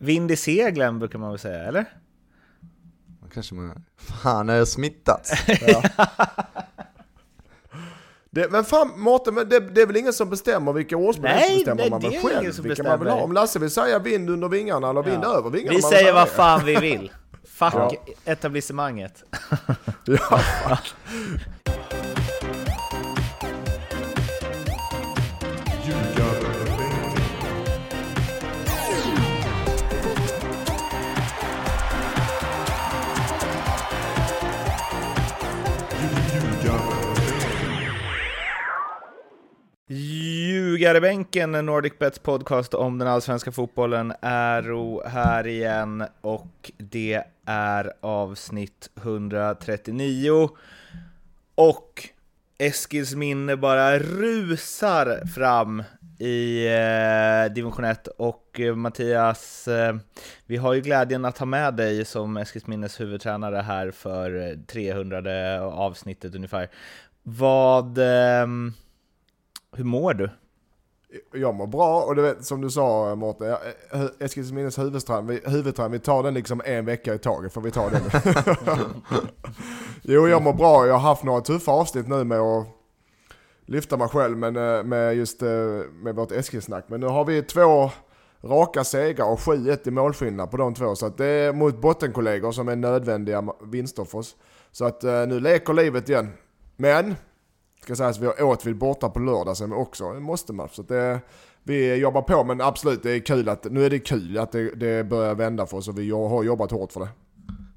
vind 0.00 0.30
i 0.30 0.36
seglen 0.36 0.98
brukar 0.98 1.18
man 1.18 1.30
väl 1.30 1.38
säga, 1.38 1.64
eller? 1.64 1.84
Kanske 3.34 3.54
man... 3.54 3.84
Fan, 4.22 4.48
har 4.48 4.56
jag 4.56 4.68
smittats? 4.68 5.32
Det, 8.30 8.50
men 8.50 8.64
fan 8.64 8.92
Mårten, 9.00 9.34
men 9.34 9.48
det, 9.48 9.60
det 9.60 9.82
är 9.82 9.86
väl 9.86 9.96
ingen 9.96 10.12
som 10.12 10.30
bestämmer 10.30 10.72
vilka 10.72 10.96
årsmodell 10.96 11.34
Nej, 11.36 11.56
bestämmer 11.56 11.82
nej, 11.82 11.90
man 11.90 12.00
det 12.00 12.06
väl 12.08 12.16
är 12.16 12.20
ingen 12.20 12.40
själv? 12.42 12.52
som 12.52 12.64
Vilka 12.64 12.82
man 12.82 12.98
vill 12.98 13.08
ha. 13.08 13.14
bestämmer. 13.14 13.24
Om 13.24 13.32
Lasse 13.32 13.58
vill 13.58 13.70
säga 13.70 13.98
vind 13.98 14.30
under 14.30 14.48
vingarna 14.48 14.90
eller 14.90 15.02
vind 15.02 15.24
över 15.24 15.50
vingarna. 15.50 15.76
Vi 15.76 15.82
man 15.82 15.90
säger 15.90 16.12
vad 16.12 16.28
fan 16.28 16.64
vi 16.64 16.76
vill. 16.76 17.12
Fuck 17.44 17.74
Ja. 17.74 17.92
etablissemanget. 18.24 19.24
Ja, 20.04 20.40
Ljugarbänken, 39.90 41.52
Nordic 41.52 41.98
Bets 41.98 42.18
podcast 42.18 42.74
om 42.74 42.98
den 42.98 43.08
allsvenska 43.08 43.52
fotbollen, 43.52 44.12
är 44.20 45.08
här 45.08 45.46
igen 45.46 46.04
och 46.20 46.72
det 46.76 47.22
är 47.44 47.92
avsnitt 48.00 48.90
139. 48.96 50.48
Och 51.54 52.08
Eskils 52.58 53.14
minne 53.14 53.56
bara 53.56 53.98
rusar 53.98 55.26
fram 55.26 55.82
i 56.18 56.66
eh, 56.66 57.54
division 57.54 57.84
1 57.84 58.06
och 58.06 58.60
eh, 58.60 58.74
Mattias, 58.74 59.68
eh, 59.68 59.96
vi 60.46 60.56
har 60.56 60.74
ju 60.74 60.80
glädjen 60.80 61.24
att 61.24 61.38
ha 61.38 61.46
med 61.46 61.74
dig 61.74 62.04
som 62.04 62.36
Eskilsminnes 62.36 63.00
huvudtränare 63.00 63.56
här 63.56 63.90
för 63.90 64.50
eh, 64.50 64.56
300 64.66 65.62
avsnittet 65.62 66.34
ungefär. 66.34 66.68
Vad, 67.22 67.98
ehm, 67.98 68.72
hur 69.78 69.84
mår 69.84 70.14
du? 70.14 70.30
jag 71.32 71.54
mår 71.54 71.66
bra 71.66 72.02
och 72.02 72.16
du 72.16 72.22
vet 72.22 72.44
som 72.44 72.60
du 72.60 72.70
sa 72.70 73.14
Mårten, 73.14 73.50
eh, 73.92 74.04
Eskilsminnes 74.18 74.78
huvudträn, 74.78 75.26
vi, 75.26 75.40
vi 75.90 75.98
tar 75.98 76.22
den 76.22 76.34
liksom 76.34 76.62
en 76.64 76.84
vecka 76.84 77.14
i 77.14 77.18
taget 77.18 77.52
för 77.52 77.60
vi 77.60 77.70
tar 77.70 77.90
den. 77.90 78.02
jo 80.02 80.28
jag 80.28 80.42
mår 80.42 80.52
bra, 80.52 80.86
jag 80.86 80.94
har 80.94 81.08
haft 81.08 81.24
några 81.24 81.40
tuffa 81.40 81.72
avsnitt 81.72 82.08
nu 82.08 82.24
med 82.24 82.40
att 82.40 82.66
lyfta 83.66 83.96
mig 83.96 84.08
själv 84.08 84.38
men, 84.38 84.56
eh, 84.56 84.84
med 84.84 85.16
just 85.16 85.42
eh, 85.42 85.48
med 85.92 86.14
vårt 86.14 86.32
Eskilsnack. 86.32 86.84
Men 86.88 87.00
nu 87.00 87.06
har 87.06 87.24
vi 87.24 87.42
två 87.42 87.90
raka 88.42 88.84
segrar 88.84 89.26
och 89.26 89.38
7-1 89.38 89.88
i 89.88 89.90
målskillnad 89.90 90.50
på 90.50 90.56
de 90.56 90.74
två. 90.74 90.94
Så 90.94 91.06
att 91.06 91.18
det 91.18 91.26
är 91.26 91.52
mot 91.52 91.80
bottenkollegor 91.80 92.52
som 92.52 92.68
är 92.68 92.76
nödvändiga 92.76 93.44
vinster 93.62 94.04
för 94.04 94.18
oss. 94.18 94.36
Så 94.72 94.84
att 94.84 95.02
nu 95.02 95.40
leker 95.40 95.72
livet 95.72 96.08
igen. 96.08 96.32
Men, 96.76 97.14
ska 97.88 97.96
sägas 97.96 98.18
vi 98.18 98.26
har 98.26 98.42
Åtvid 98.42 98.76
borta 98.76 99.08
på 99.08 99.18
lördag 99.18 99.60
är 99.60 99.72
också 99.72 100.04
en 100.04 100.22
måste-match. 100.22 100.74
Så 100.74 100.82
det, 100.82 101.20
vi 101.62 101.94
jobbar 101.94 102.22
på 102.22 102.44
men 102.44 102.60
absolut 102.60 103.02
det 103.02 103.10
är 103.10 103.20
kul 103.20 103.48
att, 103.48 103.64
nu 103.64 103.84
är 103.84 103.90
det 103.90 103.98
kul 103.98 104.38
att 104.38 104.52
det, 104.52 104.74
det 104.74 105.04
börjar 105.04 105.34
vända 105.34 105.66
för 105.66 105.76
oss 105.76 105.88
och 105.88 105.98
vi 105.98 106.10
har 106.10 106.44
jobbat 106.44 106.70
hårt 106.70 106.92
för 106.92 107.00
det. 107.00 107.08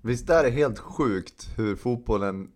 Visst 0.02 0.30
är 0.30 0.44
det 0.44 0.50
helt 0.50 0.80
sjukt 0.80 1.50
hur 1.58 1.76
fotbollen 1.76 2.48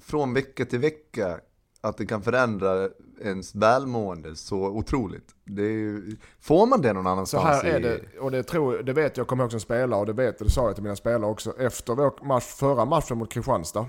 från 0.00 0.34
vecka 0.34 0.64
till 0.64 0.78
vecka, 0.78 1.40
att 1.80 1.96
det 1.96 2.06
kan 2.06 2.22
förändra 2.22 2.88
ens 3.20 3.54
välmående 3.54 4.36
så 4.36 4.58
otroligt. 4.58 5.34
Ju, 5.44 6.16
får 6.40 6.66
man 6.66 6.80
det 6.80 6.92
någon 6.92 7.04
Så 7.04 7.10
annanstans? 7.10 7.44
här 7.44 7.64
är 7.64 7.80
det, 7.80 8.18
och 8.20 8.30
det, 8.30 8.42
tror, 8.42 8.82
det 8.82 8.92
vet 8.92 9.16
jag, 9.16 9.26
kommer 9.26 9.44
ihåg 9.44 9.50
som 9.50 9.60
spelare 9.60 10.00
och 10.00 10.06
det 10.06 10.12
vet 10.12 10.38
det 10.38 10.50
sa 10.50 10.66
jag 10.66 10.74
till 10.74 10.82
mina 10.82 10.96
spelare 10.96 11.30
också. 11.30 11.58
Efter 11.58 11.94
vår 11.94 12.24
match, 12.24 12.44
förra 12.44 12.84
matchen 12.84 13.18
mot 13.18 13.32
Kristianstad, 13.32 13.86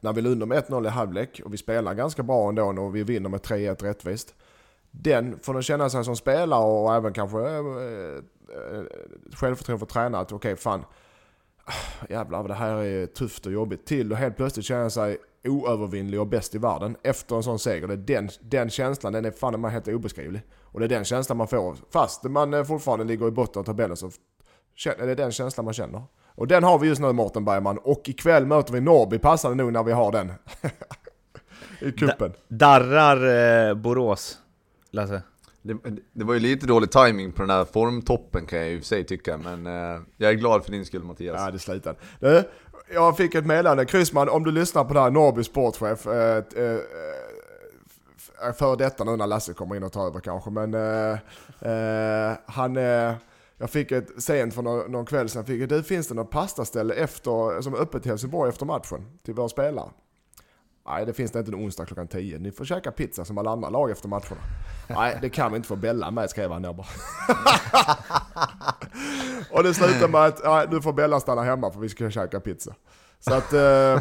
när 0.00 0.12
vi 0.12 0.20
låg 0.22 0.32
under 0.32 0.46
med 0.46 0.64
1-0 0.64 0.86
i 0.86 0.88
halvlek 0.88 1.40
och 1.44 1.52
vi 1.52 1.56
spelar 1.56 1.94
ganska 1.94 2.22
bra 2.22 2.48
ändå 2.48 2.62
och 2.62 2.96
vi 2.96 3.02
vinner 3.02 3.28
med 3.28 3.40
3-1 3.40 3.82
rättvist. 3.82 4.34
Den 4.90 5.38
får 5.38 5.54
de 5.54 5.62
känna 5.62 5.90
sig 5.90 6.04
som 6.04 6.16
spelare 6.16 6.64
och 6.64 6.94
även 6.94 7.12
kanske 7.12 7.38
eh, 7.38 7.56
eh, 7.56 8.84
självförtroende 9.32 9.86
för 9.86 9.92
tränare 9.92 10.22
att 10.22 10.32
okej 10.32 10.56
fan, 10.56 10.84
ah, 11.64 12.06
jävlar 12.08 12.48
det 12.48 12.54
här 12.54 12.76
är 12.76 13.06
tufft 13.06 13.46
och 13.46 13.52
jobbigt. 13.52 13.86
Till 13.86 14.12
och 14.12 14.18
helt 14.18 14.36
plötsligt 14.36 14.66
känna 14.66 14.90
sig 14.90 15.18
oövervinnlig 15.44 16.20
och 16.20 16.26
bäst 16.26 16.54
i 16.54 16.58
världen 16.58 16.96
efter 17.02 17.36
en 17.36 17.42
sån 17.42 17.58
seger. 17.58 17.86
Det 17.86 17.94
är 17.94 17.96
den, 17.96 18.28
den 18.40 18.70
känslan, 18.70 19.12
den 19.12 19.24
är 19.24 19.30
fan 19.30 19.60
man 19.60 19.70
helt 19.70 19.88
obeskrivlig. 19.88 20.42
Och 20.62 20.80
det 20.80 20.86
är 20.86 20.88
den 20.88 21.04
känslan 21.04 21.38
man 21.38 21.48
får, 21.48 21.76
fast 21.90 22.24
man 22.24 22.54
eh, 22.54 22.64
fortfarande 22.64 23.04
ligger 23.04 23.28
i 23.28 23.30
botten 23.30 23.60
av 23.60 23.64
tabellen 23.64 23.96
så 23.96 24.10
är 24.86 25.06
det 25.06 25.12
är 25.12 25.16
den 25.16 25.32
känslan 25.32 25.64
man 25.64 25.74
känner. 25.74 26.02
Och 26.40 26.46
den 26.46 26.64
har 26.64 26.78
vi 26.78 26.88
just 26.88 27.00
nu 27.00 27.12
Mårten 27.12 27.44
Bergman 27.44 27.78
och 27.78 28.08
ikväll 28.08 28.46
möter 28.46 28.72
vi 28.72 28.80
Norrby 28.80 29.18
passande 29.18 29.64
nog 29.64 29.72
när 29.72 29.82
vi 29.82 29.92
har 29.92 30.12
den. 30.12 30.32
I 31.80 31.92
kuppen. 31.92 32.32
Darrar 32.48 33.68
eh, 33.68 33.74
Borås, 33.74 34.38
Lasse? 34.90 35.22
Det, 35.62 35.76
det 36.12 36.24
var 36.24 36.34
ju 36.34 36.40
lite 36.40 36.66
dålig 36.66 36.90
timing 36.90 37.32
på 37.32 37.42
den 37.42 37.50
här 37.50 37.64
formtoppen 37.64 38.46
kan 38.46 38.58
jag 38.58 38.68
ju 38.68 38.82
sig 38.82 39.04
tycka, 39.04 39.36
men 39.36 39.66
eh, 39.66 40.00
jag 40.16 40.30
är 40.30 40.34
glad 40.34 40.64
för 40.64 40.72
din 40.72 40.84
skull 40.84 41.02
Mattias. 41.02 41.36
Ja, 41.38 41.50
det 41.50 41.58
slutade. 41.58 41.98
Du, 42.20 42.44
jag 42.94 43.16
fick 43.16 43.34
ett 43.34 43.46
meddelande. 43.46 43.84
Kryssman, 43.84 44.28
om 44.28 44.44
du 44.44 44.50
lyssnar 44.50 44.84
på 44.84 44.94
det 44.94 45.00
här, 45.00 45.10
Norrby 45.10 45.44
sportchef. 45.44 46.06
Eh, 46.06 46.12
eh, 46.56 46.78
eh, 48.46 48.52
för 48.58 48.76
detta 48.76 49.04
nu 49.04 49.16
när 49.16 49.26
Lasse 49.26 49.52
kommer 49.52 49.76
in 49.76 49.82
och 49.82 49.92
tar 49.92 50.06
över 50.06 50.20
kanske. 50.20 50.50
Men 50.50 50.74
eh, 50.74 51.18
eh, 51.72 52.36
han... 52.46 52.76
Jag 53.60 53.70
fick 53.70 53.92
ett 53.92 54.22
sent 54.22 54.54
för 54.54 54.62
någon, 54.62 54.92
någon 54.92 55.06
kväll 55.06 55.28
sedan. 55.28 55.44
Fick, 55.44 55.68
du, 55.68 55.82
finns 55.82 56.08
det 56.08 56.14
något 56.14 56.30
pastaställe 56.30 56.94
efter, 56.94 57.62
som 57.62 57.74
är 57.74 57.78
öppet 57.78 58.06
i 58.06 58.08
Helsingborg 58.08 58.48
efter 58.48 58.66
matchen? 58.66 59.06
Till 59.24 59.34
våra 59.34 59.48
spelare? 59.48 59.90
Nej, 60.86 61.06
det 61.06 61.12
finns 61.12 61.30
det 61.30 61.38
inte 61.38 61.50
en 61.50 61.64
onsdag 61.64 61.86
klockan 61.86 62.08
10. 62.08 62.38
Ni 62.38 62.50
får 62.50 62.64
käka 62.64 62.90
pizza 62.90 63.24
som 63.24 63.38
alla 63.38 63.50
andra 63.50 63.68
lag 63.68 63.90
efter 63.90 64.08
matcherna. 64.08 64.40
Nej, 64.88 65.18
det 65.22 65.28
kan 65.28 65.52
vi 65.52 65.56
inte 65.56 65.68
få 65.68 65.76
Bella 65.76 66.10
med, 66.10 66.30
skrev 66.30 66.50
han 66.52 66.62
där 66.62 66.72
bara. 66.72 66.86
Och 69.50 69.62
det 69.62 69.74
slutar 69.74 70.08
med 70.08 70.24
att 70.24 70.40
ja, 70.44 70.64
nu 70.70 70.82
får 70.82 70.92
Bella 70.92 71.20
stanna 71.20 71.42
hemma 71.42 71.70
för 71.70 71.80
vi 71.80 71.88
ska 71.88 72.10
käka 72.10 72.40
pizza. 72.40 72.74
Så 73.18 73.34
att 73.34 73.52
eh, 73.52 74.00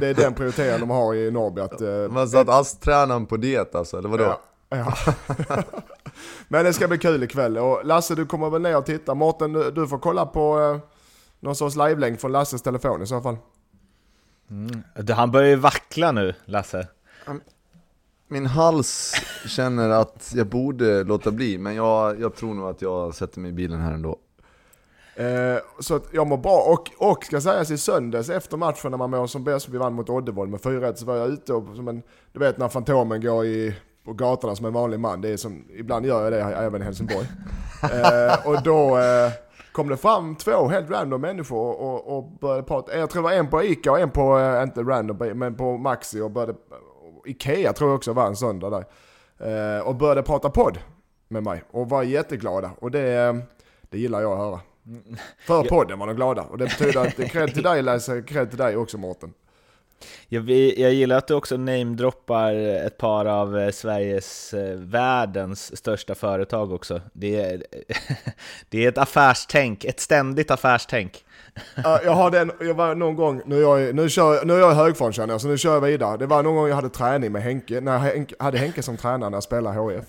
det 0.00 0.06
är 0.06 0.14
den 0.14 0.34
prioriteringen 0.34 0.80
de 0.80 0.90
har 0.90 1.14
i 1.14 1.30
Norrby. 1.30 1.60
Att, 1.60 1.80
eh, 1.80 1.88
Man 2.10 2.28
satt 2.28 2.48
ASS-tränaren 2.48 3.26
på 3.26 3.36
diet 3.36 3.74
alltså, 3.74 3.98
eller 3.98 4.08
vadå? 4.08 4.24
ja, 4.24 4.40
ja. 4.68 4.94
Men 6.48 6.64
det 6.64 6.72
ska 6.72 6.88
bli 6.88 6.98
kul 6.98 7.22
ikväll. 7.22 7.58
Och 7.58 7.84
Lasse, 7.84 8.14
du 8.14 8.26
kommer 8.26 8.50
väl 8.50 8.62
ner 8.62 8.76
och 8.76 8.86
titta. 8.86 9.14
Mårten, 9.14 9.52
du, 9.52 9.70
du 9.70 9.88
får 9.88 9.98
kolla 9.98 10.26
på 10.26 10.60
eh, 10.60 10.78
någon 11.40 11.56
sorts 11.56 11.76
live-länk 11.76 12.20
från 12.20 12.32
Lasses 12.32 12.62
telefon 12.62 13.02
i 13.02 13.06
så 13.06 13.20
fall. 13.20 13.36
Du, 14.94 15.12
Han 15.12 15.30
börjar 15.30 15.48
ju 15.48 15.56
vackla 15.56 16.12
nu, 16.12 16.34
Lasse. 16.44 16.88
Min 18.28 18.46
hals 18.46 19.14
känner 19.46 19.90
att 19.90 20.32
jag 20.34 20.46
borde 20.46 21.04
låta 21.04 21.30
bli, 21.30 21.58
men 21.58 21.74
jag, 21.74 22.20
jag 22.20 22.34
tror 22.34 22.54
nog 22.54 22.68
att 22.68 22.82
jag 22.82 23.14
sätter 23.14 23.40
mig 23.40 23.50
i 23.50 23.54
bilen 23.54 23.80
här 23.80 23.92
ändå. 23.92 24.18
Eh, 25.14 25.58
så 25.80 25.96
att 25.96 26.04
jag 26.12 26.26
mår 26.26 26.36
bra. 26.36 26.60
Och, 26.60 27.10
och 27.10 27.24
ska 27.24 27.40
sägas 27.40 27.70
i 27.70 27.78
söndags 27.78 28.30
efter 28.30 28.56
matchen 28.56 28.90
när 28.90 28.98
man 28.98 29.10
mår 29.10 29.26
som 29.26 29.44
bäst, 29.44 29.68
vi 29.68 29.78
vann 29.78 29.94
mot 29.94 30.10
Oddevold 30.10 30.50
med 30.50 30.60
4-1, 30.60 30.94
så 30.94 31.06
var 31.06 31.16
jag 31.16 31.28
ute 31.28 31.52
och 31.52 31.76
som 31.76 31.88
en, 31.88 32.02
du 32.32 32.38
vet 32.38 32.58
när 32.58 32.68
Fantomen 32.68 33.20
går 33.20 33.44
i, 33.46 33.74
på 34.08 34.14
gatorna 34.14 34.56
som 34.56 34.66
en 34.66 34.72
vanlig 34.72 35.00
man. 35.00 35.20
Det 35.20 35.28
är 35.28 35.36
som, 35.36 35.64
ibland 35.70 36.06
gör 36.06 36.22
jag 36.22 36.32
det 36.32 36.40
även 36.40 36.82
i 36.82 36.84
Helsingborg. 36.84 37.26
eh, 37.82 38.48
och 38.48 38.62
då 38.62 38.98
eh, 38.98 39.32
kom 39.72 39.88
det 39.88 39.96
fram 39.96 40.36
två 40.36 40.68
helt 40.68 40.90
random 40.90 41.20
människor 41.20 41.80
och, 41.80 42.16
och, 42.16 42.24
började 42.40 42.62
prata. 42.62 42.98
Jag 42.98 43.10
tror 43.10 43.22
det 43.22 43.28
var 43.28 43.32
en 43.32 43.50
på 43.50 43.62
Ica 43.62 43.92
och 43.92 44.00
en 44.00 44.10
på, 44.10 44.38
eh, 44.38 44.62
inte 44.62 44.82
random, 44.82 45.38
men 45.38 45.54
på 45.54 45.76
Maxi 45.76 46.20
och 46.20 46.30
började, 46.30 46.52
och 46.52 47.28
Ikea 47.28 47.72
tror 47.72 47.90
jag 47.90 47.96
också 47.96 48.12
var 48.12 48.26
en 48.26 48.36
söndag 48.36 48.70
där. 48.70 48.84
Eh, 49.76 49.86
och 49.86 49.94
började 49.94 50.22
prata 50.22 50.50
podd 50.50 50.78
med 51.28 51.42
mig 51.42 51.62
och 51.70 51.88
var 51.88 52.02
jätteglada. 52.02 52.70
Och 52.78 52.90
det, 52.90 53.12
eh, 53.12 53.34
det 53.90 53.98
gillar 53.98 54.20
jag 54.20 54.32
att 54.32 54.38
höra. 54.38 54.60
För 55.46 55.62
podden 55.62 55.98
var 55.98 56.06
de 56.06 56.16
glada. 56.16 56.42
Och 56.42 56.58
det 56.58 56.64
betyder 56.64 57.06
att 57.06 57.16
det 57.16 57.28
cred 57.28 57.54
till 57.54 57.62
dig 57.62 57.82
Lasse, 57.82 58.22
cred 58.22 58.48
till 58.48 58.58
dig 58.58 58.76
också 58.76 58.98
Mårten. 58.98 59.32
Jag, 60.28 60.50
jag 60.50 60.92
gillar 60.92 61.16
att 61.16 61.26
du 61.26 61.34
också 61.34 61.56
namedroppar 61.56 62.54
ett 62.86 62.98
par 62.98 63.24
av 63.24 63.58
eh, 63.58 63.70
Sveriges, 63.70 64.54
eh, 64.54 64.76
världens 64.76 65.76
största 65.76 66.14
företag 66.14 66.72
också. 66.72 67.00
Det 67.12 67.40
är, 67.40 67.62
det 68.68 68.84
är 68.84 68.88
ett 68.88 68.98
affärstänk, 68.98 69.84
ett 69.84 70.00
ständigt 70.00 70.50
affärstänk. 70.50 71.24
Ja, 71.84 72.00
jag 72.04 72.12
har 72.12 72.30
den, 72.30 72.52
jag 72.60 72.74
var 72.74 72.94
någon 72.94 73.16
gång, 73.16 73.42
nu 73.46 73.56
är 73.56 73.60
jag, 73.60 73.94
nu 73.94 74.08
kör, 74.08 74.44
nu 74.44 74.54
är 74.54 74.58
jag 74.58 74.72
i 74.72 74.74
högform 74.74 75.12
känner 75.12 75.34
jag, 75.34 75.40
så 75.40 75.48
nu 75.48 75.58
kör 75.58 75.74
jag 75.74 75.80
vidare. 75.80 76.16
Det 76.16 76.26
var 76.26 76.42
någon 76.42 76.56
gång 76.56 76.68
jag 76.68 76.74
hade 76.74 76.88
träning 76.88 77.32
med 77.32 77.42
Henke, 77.42 77.80
när 77.80 78.06
jag 78.06 78.32
hade 78.38 78.58
Henke 78.58 78.82
som 78.82 78.96
tränare 78.96 79.30
när 79.30 79.36
jag 79.36 79.42
spelade 79.42 79.78
HF. 79.78 80.04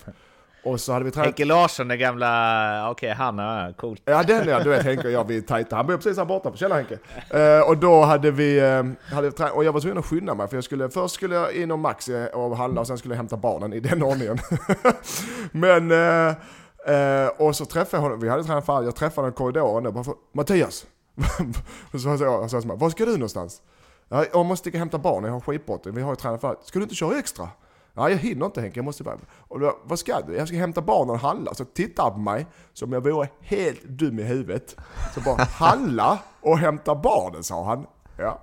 Och 0.64 0.80
så 0.80 0.92
hade 0.92 1.04
vi 1.04 1.10
tränat... 1.10 1.26
Henke 1.26 1.44
Larsson, 1.44 1.88
den 1.88 1.98
gamla, 1.98 2.90
okej 2.90 3.10
han, 3.10 3.38
ja, 3.38 3.72
coolt. 3.76 4.02
Ja 4.04 4.22
den 4.22 4.48
ja, 4.48 4.60
du 4.62 4.70
vet 4.70 4.84
Henke 4.84 5.06
och 5.06 5.12
jag 5.12 5.24
vi 5.24 5.36
är 5.36 5.40
tajta. 5.40 5.76
Han 5.76 5.86
bor 5.86 5.96
precis 5.96 6.18
här 6.18 6.24
borta. 6.24 6.52
Tjena 6.54 6.74
Henke! 6.74 6.98
Eh, 7.30 7.68
och 7.68 7.76
då 7.76 8.02
hade 8.02 8.30
vi, 8.30 8.58
eh, 8.58 9.14
hade 9.14 9.30
vi 9.30 9.44
och 9.52 9.64
jag 9.64 9.72
var 9.72 9.80
tvungen 9.80 9.98
att 9.98 10.06
skynda 10.06 10.34
mig 10.34 10.48
för 10.48 10.56
jag 10.56 10.64
skulle, 10.64 10.90
först 10.90 11.14
skulle 11.14 11.34
jag 11.34 11.52
in 11.52 11.70
och 11.70 11.78
Maxi 11.78 12.28
och 12.32 12.56
handla 12.56 12.80
och 12.80 12.86
sen 12.86 12.98
skulle 12.98 13.14
jag 13.14 13.16
hämta 13.16 13.36
barnen 13.36 13.72
i 13.72 13.80
den 13.80 14.02
ordningen. 14.02 14.38
Men, 15.52 15.90
eh, 15.90 16.34
Eh, 16.86 17.28
och 17.28 17.56
så 17.56 17.64
träffade 17.64 17.96
jag 17.96 18.02
honom, 18.02 18.20
vi 18.20 18.28
hade 18.28 18.44
tränat 18.44 18.66
fall, 18.66 18.84
jag 18.84 18.96
träffade 18.96 19.20
honom 19.20 19.30
i 19.30 19.36
korridoren 19.36 19.86
och 19.86 19.92
bara 19.92 20.04
Mattias! 20.32 20.86
och 21.92 22.00
så 22.00 22.18
sa 22.18 22.24
jag, 22.24 22.50
så 22.50 22.56
jag, 22.56 22.76
var 22.76 22.90
ska 22.90 23.04
du 23.04 23.12
någonstans? 23.12 23.62
Ja, 24.08 24.24
jag 24.32 24.46
måste 24.46 24.62
sticka 24.62 24.76
och 24.76 24.80
hämta 24.80 24.98
barnen, 24.98 25.24
jag 25.24 25.32
har 25.32 25.40
skitbråttom, 25.40 25.94
vi 25.94 26.02
har 26.02 26.12
ju 26.12 26.16
tränat 26.16 26.40
fall. 26.40 26.56
Ska 26.62 26.78
du 26.78 26.82
inte 26.82 26.94
köra 26.94 27.18
extra? 27.18 27.48
Ja, 27.94 28.10
jag 28.10 28.18
hinner 28.18 28.46
inte 28.46 28.60
Henke, 28.60 28.78
jag 28.78 28.84
måste 28.84 29.02
bara... 29.04 29.18
Och 29.38 29.60
då, 29.60 29.78
vad 29.84 29.98
ska 29.98 30.20
du? 30.20 30.36
Jag 30.36 30.48
ska 30.48 30.56
hämta 30.56 30.80
barnen 30.80 31.10
och 31.10 31.18
handla. 31.18 31.54
Så 31.54 31.64
tittar 31.64 32.02
han 32.02 32.12
på 32.12 32.18
mig 32.18 32.46
som 32.72 32.92
jag 32.92 33.00
vore 33.00 33.28
helt 33.40 33.84
dum 33.84 34.18
i 34.18 34.22
huvudet. 34.22 34.76
Så 35.14 35.20
bara, 35.20 35.44
handla 35.44 36.18
och 36.40 36.58
hämta 36.58 36.94
barnen, 36.94 37.42
sa 37.42 37.64
han. 37.64 37.86
Ja, 38.18 38.40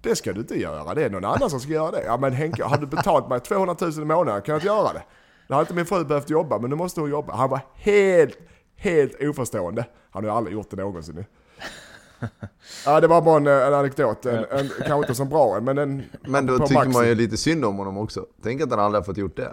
det 0.00 0.16
ska 0.16 0.32
du 0.32 0.40
inte 0.40 0.60
göra, 0.60 0.94
det 0.94 1.04
är 1.04 1.10
någon 1.10 1.24
annan 1.24 1.50
som 1.50 1.60
ska 1.60 1.72
göra 1.72 1.90
det. 1.90 2.04
Ja 2.04 2.16
men 2.16 2.32
Henke, 2.32 2.64
har 2.64 2.76
du 2.76 2.86
betalat 2.86 3.28
mig 3.28 3.40
200 3.40 3.76
000 3.80 3.92
i 3.92 4.04
månaden 4.04 4.42
kan 4.42 4.52
jag 4.52 4.56
inte 4.56 4.66
göra 4.66 4.92
det. 4.92 5.02
Det 5.48 5.54
har 5.54 5.60
inte 5.60 5.74
min 5.74 5.86
fru 5.86 6.04
behövt 6.04 6.30
jobba, 6.30 6.58
men 6.58 6.70
nu 6.70 6.76
måste 6.76 7.00
hon 7.00 7.10
jobba. 7.10 7.34
Han 7.34 7.50
var 7.50 7.60
helt, 7.74 8.38
helt 8.76 9.22
oförstående. 9.22 9.84
Han 10.10 10.24
har 10.24 10.30
ju 10.30 10.36
aldrig 10.36 10.54
gjort 10.54 10.70
det 10.70 10.76
någonsin. 10.76 11.24
Ja 12.84 13.00
det 13.00 13.06
var 13.06 13.22
bara 13.22 13.36
en, 13.36 13.46
en 13.46 13.74
anekdot, 13.74 14.26
en, 14.26 14.44
en, 14.50 14.68
kanske 14.68 14.96
inte 14.96 15.14
så 15.14 15.24
bra 15.24 15.60
men 15.60 15.78
en... 15.78 16.02
Men 16.26 16.46
då 16.46 16.58
tycker 16.58 16.92
man 16.92 17.08
ju 17.08 17.14
lite 17.14 17.36
synd 17.36 17.64
om 17.64 17.76
honom 17.76 17.96
också. 17.98 18.26
Tänk 18.42 18.62
att 18.62 18.70
han 18.70 18.80
aldrig 18.80 19.00
har 19.00 19.04
fått 19.04 19.16
gjort 19.16 19.36
det. 19.36 19.52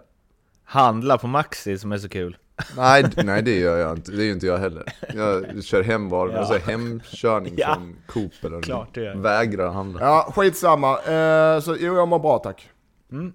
Handla 0.66 1.18
på 1.18 1.28
Maxi 1.28 1.78
som 1.78 1.92
är 1.92 1.98
så 1.98 2.10
kul. 2.10 2.38
Nej, 2.78 3.06
nej 3.24 3.42
det 3.42 3.60
gör 3.60 3.78
jag 3.78 3.98
inte. 3.98 4.12
Det 4.12 4.24
är 4.24 4.26
ju 4.26 4.32
inte 4.32 4.46
jag 4.46 4.58
heller. 4.58 4.84
Jag 5.14 5.64
kör 5.64 5.84
hem 5.84 6.10
var, 6.10 6.30
ja. 6.30 6.38
alltså 6.38 6.58
hemkörning 6.58 7.54
ja. 7.58 7.74
från 7.76 7.96
Coop 8.08 8.32
eller 8.44 8.62
Klart 8.62 8.90
det 8.94 9.04
gör. 9.04 9.16
vägrar 9.16 9.72
handla. 9.72 10.02
Ja, 10.02 10.34
skitsamma. 10.36 11.00
Eh, 11.00 11.60
så 11.60 11.76
jo, 11.80 11.96
jag 11.96 12.08
mår 12.08 12.20
bra 12.20 12.38
tack. 12.38 12.70
Mm. 13.12 13.34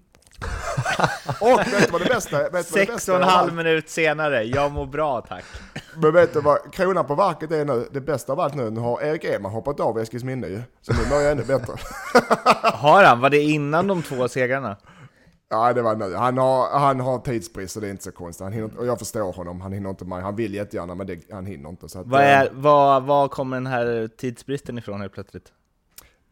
Och 1.40 1.58
vet 1.58 1.86
du 1.86 1.92
vad 1.92 2.00
det 2.00 2.08
bästa 2.08 2.46
är? 2.46 2.62
Sex 2.62 3.08
och 3.08 3.16
en 3.16 3.22
halv 3.22 3.54
minut 3.54 3.88
senare, 3.88 4.42
jag 4.42 4.72
mår 4.72 4.86
bra 4.86 5.20
tack. 5.20 5.44
Men 5.96 6.12
vet 6.12 6.32
du 6.32 6.40
vad 6.40 6.72
kronan 6.72 7.06
på 7.06 7.14
verket 7.14 7.52
är 7.52 7.64
nu? 7.64 7.88
Det 7.90 8.00
bästa 8.00 8.32
av 8.32 8.40
allt 8.40 8.54
nu, 8.54 8.70
nu 8.70 8.80
har 8.80 9.02
Erik 9.02 9.24
Eman 9.24 9.52
hoppat 9.52 9.80
av 9.80 9.98
Eskilsminne 9.98 10.46
ju. 10.46 10.62
Så 10.80 10.92
nu 10.92 11.08
mår 11.10 11.20
jag 11.20 11.32
ännu 11.32 11.44
bättre. 11.44 11.72
har 12.62 13.04
han? 13.04 13.20
Var 13.20 13.30
det 13.30 13.40
innan 13.42 13.86
de 13.86 14.02
två 14.02 14.28
segrarna? 14.28 14.76
Ja, 15.50 15.72
det 15.72 15.82
var 15.82 15.96
nu. 15.96 16.14
Han 16.14 16.38
har, 16.38 16.78
han 16.78 17.00
har 17.00 17.18
tidsbrist 17.18 17.74
så 17.74 17.80
det 17.80 17.86
är 17.86 17.90
inte 17.90 18.04
så 18.04 18.12
konstigt. 18.12 18.44
Han 18.44 18.52
hinner, 18.52 18.78
och 18.78 18.86
jag 18.86 18.98
förstår 18.98 19.32
honom, 19.32 19.60
han 19.60 19.72
hinner 19.72 19.90
inte 19.90 20.04
med. 20.04 20.22
Han 20.22 20.36
vill 20.36 20.54
jättegärna 20.54 20.94
men 20.94 21.06
det, 21.06 21.18
han 21.32 21.46
hinner 21.46 21.68
inte. 21.68 21.88
Så 21.88 22.00
att, 22.00 22.06
vad, 22.06 22.20
är, 22.20 22.48
vad, 22.52 23.02
vad 23.02 23.30
kommer 23.30 23.56
den 23.56 23.66
här 23.66 24.08
tidsbristen 24.16 24.78
ifrån 24.78 25.00
helt 25.00 25.12
plötsligt? 25.12 25.52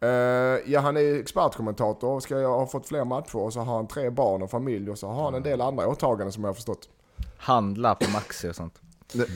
Uh, 0.07 0.73
ja, 0.73 0.81
han 0.81 0.97
är 0.97 1.21
expertkommentator, 1.21 2.21
ska 2.21 2.39
jag 2.39 2.59
ha 2.59 2.67
fått 2.67 2.89
fler 2.89 3.05
matcher 3.05 3.37
och 3.37 3.53
så 3.53 3.61
har 3.61 3.77
han 3.77 3.87
tre 3.89 4.11
barn 4.11 4.43
och 4.43 4.51
familj 4.51 4.91
och 4.91 4.99
så 4.99 5.09
har 5.09 5.25
han 5.25 5.35
en 5.35 5.43
del 5.43 5.61
andra 5.61 5.89
åtaganden 5.89 6.33
som 6.33 6.45
jag 6.45 6.49
har 6.49 6.55
förstått. 6.55 6.89
Handla 7.37 7.95
på 7.95 8.11
Maxi 8.11 8.49
och 8.51 8.57
sånt. 8.57 8.81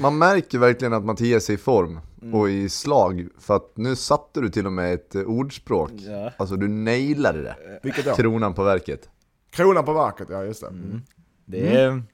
Man 0.00 0.18
märker 0.18 0.58
verkligen 0.58 0.92
att 0.92 1.04
Mattias 1.04 1.50
är 1.50 1.54
i 1.54 1.56
form 1.56 2.00
mm. 2.22 2.34
och 2.34 2.50
i 2.50 2.68
slag. 2.68 3.28
För 3.38 3.56
att 3.56 3.76
nu 3.76 3.96
satte 3.96 4.40
du 4.40 4.48
till 4.48 4.66
och 4.66 4.72
med 4.72 4.94
ett 4.94 5.14
ordspråk. 5.14 5.90
Ja. 5.94 6.32
Alltså 6.36 6.56
du 6.56 6.68
nailade 6.68 7.42
det. 7.42 7.56
Vilket 7.82 8.04
då? 8.04 8.14
Kronan 8.14 8.54
på 8.54 8.62
verket. 8.62 9.08
Kronan 9.50 9.84
på 9.84 9.92
verket, 9.92 10.28
ja 10.30 10.44
just 10.44 10.60
det. 10.60 10.66
Mm. 10.66 11.02
Det 11.44 11.76
är... 11.76 11.88
Mm. 11.88 12.04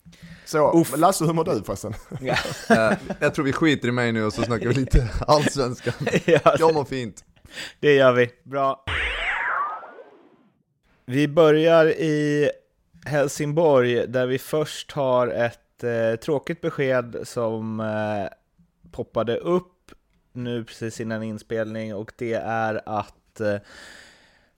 Så, 0.45 0.81
Uff. 0.81 0.97
Lasse 0.97 1.25
hur 1.25 1.33
mår 1.33 1.45
du 1.45 1.63
förresten? 1.63 1.95
Ja. 2.21 2.37
uh, 2.71 2.99
jag 3.21 3.35
tror 3.35 3.45
vi 3.45 3.53
skiter 3.53 3.89
i 3.89 3.93
mig 3.93 4.13
nu 4.13 4.25
och 4.25 4.33
så 4.33 4.43
snackar 4.43 4.69
vi 4.69 4.75
lite 4.75 5.11
allsvenskan. 5.27 5.95
ja, 6.25 6.57
jag 6.59 6.75
mår 6.75 6.85
fint. 6.85 7.25
Det 7.81 7.95
gör 7.95 8.13
vi. 8.13 8.31
Bra. 8.43 8.85
Vi 11.05 11.29
börjar 11.29 11.87
i 11.87 12.51
Helsingborg 13.05 14.07
där 14.07 14.27
vi 14.27 14.39
först 14.39 14.93
har 14.93 15.29
ett 15.29 15.85
eh, 15.85 16.17
tråkigt 16.21 16.61
besked 16.61 17.17
som 17.23 17.81
eh, 17.81 18.29
poppade 18.91 19.37
upp 19.37 19.93
nu 20.33 20.65
precis 20.65 21.01
innan 21.01 21.23
inspelning 21.23 21.95
och 21.95 22.13
det 22.17 22.35
är 22.35 22.81
att 22.87 23.41
eh, 23.41 23.57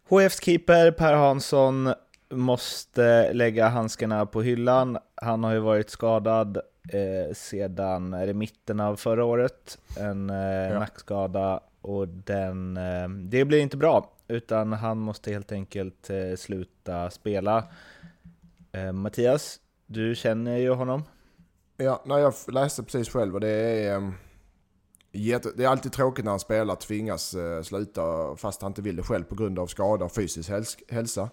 HFs 0.08 0.40
keeper 0.44 0.90
Per 0.90 1.14
Hansson 1.14 1.94
måste 2.30 3.32
lägga 3.32 3.68
handskarna 3.68 4.26
på 4.26 4.42
hyllan. 4.42 4.98
Han 5.14 5.44
har 5.44 5.52
ju 5.52 5.58
varit 5.58 5.90
skadad 5.90 6.56
eh, 6.88 7.34
sedan 7.34 8.14
är 8.14 8.26
det 8.26 8.34
mitten 8.34 8.80
av 8.80 8.96
förra 8.96 9.24
året, 9.24 9.78
en 9.98 10.30
eh, 10.30 10.36
ja. 10.36 10.78
nackskada 10.78 11.60
och 11.80 12.08
den, 12.08 12.76
eh, 12.76 13.08
det 13.08 13.44
blir 13.44 13.58
inte 13.58 13.76
bra, 13.76 14.12
utan 14.28 14.72
han 14.72 14.98
måste 14.98 15.30
helt 15.30 15.52
enkelt 15.52 16.10
eh, 16.10 16.36
sluta 16.36 17.10
spela. 17.10 17.64
Eh, 18.72 18.92
Mattias, 18.92 19.60
du 19.86 20.14
känner 20.14 20.56
ju 20.56 20.70
honom. 20.70 21.02
Ja, 21.76 22.02
nej, 22.06 22.20
jag 22.22 22.34
läste 22.48 22.82
precis 22.82 23.08
själv 23.08 23.34
och 23.34 23.40
det 23.40 23.48
är, 23.48 23.96
ehm, 23.96 24.12
det 25.56 25.64
är 25.64 25.68
alltid 25.68 25.92
tråkigt 25.92 26.24
när 26.24 26.32
en 26.32 26.38
spelare 26.38 26.76
tvingas 26.76 27.36
sluta 27.62 28.36
fast 28.36 28.62
han 28.62 28.70
inte 28.70 28.82
vill 28.82 28.96
det 28.96 29.02
själv 29.02 29.24
på 29.24 29.34
grund 29.34 29.58
av 29.58 29.66
skada 29.66 30.04
och 30.04 30.12
fysisk 30.12 30.50
hälsa. 30.88 31.30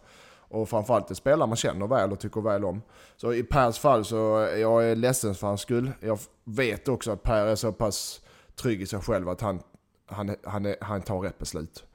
Och 0.48 0.70
framförallt 0.70 1.10
en 1.10 1.16
spelare 1.16 1.48
man 1.48 1.58
känner 1.58 1.88
väl 1.88 2.12
och 2.12 2.20
tycker 2.20 2.42
väl 2.42 2.66
om. 2.66 2.82
Så 3.16 3.34
i 3.34 3.44
Pers 3.44 3.80
fall 3.80 4.06
så 4.06 4.38
är 4.38 4.58
jag 4.58 4.98
ledsen 4.98 5.36
för 5.36 5.48
hans 5.48 5.62
skull. 5.62 5.92
Jag 6.00 6.20
vet 6.44 6.88
också 6.88 7.12
att 7.12 7.24
Per 7.24 7.48
är 7.48 7.56
så 7.56 7.72
pass 7.72 8.22
trygg 8.56 8.82
i 8.82 8.86
sig 8.86 9.00
själv 9.00 9.30
att 9.30 9.42
han 9.42 9.60
han, 10.06 10.36
han, 10.44 10.76
han 10.82 11.02
tar 11.02 11.20
rätt 11.20 11.40
beslut. 11.40 11.86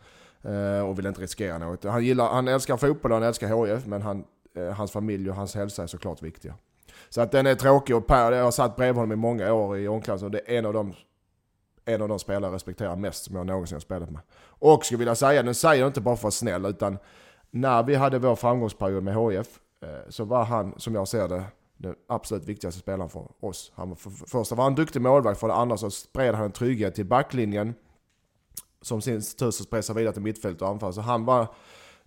Eh, 0.43 0.89
och 0.89 0.99
vill 0.99 1.07
inte 1.07 1.21
riskera 1.21 1.59
något. 1.59 1.85
Han, 1.85 2.05
gillar, 2.05 2.29
han 2.29 2.49
älskar 2.49 2.77
fotboll 2.77 3.13
och 3.13 3.19
han 3.19 3.27
älskar 3.27 3.67
HIF, 3.67 3.87
men 3.87 4.03
han, 4.03 4.25
eh, 4.55 4.69
hans 4.69 4.93
familj 4.93 5.31
och 5.31 5.37
hans 5.37 5.55
hälsa 5.55 5.83
är 5.83 5.87
såklart 5.87 6.23
viktiga. 6.23 6.55
Så 7.09 7.21
att 7.21 7.33
den 7.33 7.47
är 7.47 7.55
tråkig 7.55 7.97
och 7.97 8.07
Per, 8.07 8.33
jag 8.33 8.45
har 8.45 8.51
satt 8.51 8.77
bredvid 8.77 8.97
honom 8.97 9.13
i 9.13 9.17
många 9.17 9.53
år 9.53 9.79
i 9.79 9.89
omklädningsrummet 9.89 10.41
och 10.41 10.47
det 10.47 10.55
är 10.55 10.59
en 10.59 10.67
av 10.67 10.73
de 10.73 10.95
en 11.85 12.03
av 12.03 12.09
de 12.09 12.19
spelare 12.19 12.45
jag 12.45 12.55
respekterar 12.55 12.97
mest 12.97 13.25
som 13.25 13.37
jag 13.37 13.47
någonsin 13.47 13.75
har 13.75 13.81
spelat 13.81 14.11
med. 14.11 14.21
Och 14.43 14.85
skulle 14.85 14.99
vilja 14.99 15.15
säga, 15.15 15.43
nu 15.43 15.55
säger 15.55 15.81
jag 15.81 15.89
inte 15.89 16.01
bara 16.01 16.17
för 16.17 16.21
att 16.21 16.23
vara 16.23 16.31
snäll, 16.31 16.67
utan 16.67 16.99
när 17.51 17.83
vi 17.83 17.95
hade 17.95 18.19
vår 18.19 18.37
framgångsperiod 18.37 19.03
med 19.03 19.15
HIF 19.15 19.61
eh, 19.83 19.89
så 20.09 20.25
var 20.25 20.45
han, 20.45 20.75
som 20.77 20.95
jag 20.95 21.09
ser 21.09 21.29
det, 21.29 21.45
den 21.77 21.95
absolut 22.09 22.45
viktigaste 22.45 22.81
spelaren 22.81 23.11
för 23.11 23.29
oss. 23.41 23.73
Han 23.75 23.89
var 23.89 23.97
för, 23.97 24.11
för 24.11 24.27
första 24.27 24.55
var 24.55 24.65
han 24.65 24.75
duktig 24.75 25.03
målvakt, 25.03 25.41
för 25.41 25.49
det 25.49 25.55
andra 25.55 25.77
så 25.77 25.91
spred 25.91 26.35
han 26.35 26.45
en 26.45 26.53
trygghet 26.53 26.95
till 26.95 27.07
backlinjen 27.07 27.75
som 28.83 29.03
sin 29.03 29.23
tur 29.23 29.51
så 29.51 29.65
spred 29.65 29.85
sig 29.85 29.95
vidare 29.95 30.13
till 30.13 30.23
mittfält 30.23 30.63
och 30.63 30.69
anfall. 30.69 30.93
Så 30.93 31.01
han 31.01 31.25
var 31.25 31.47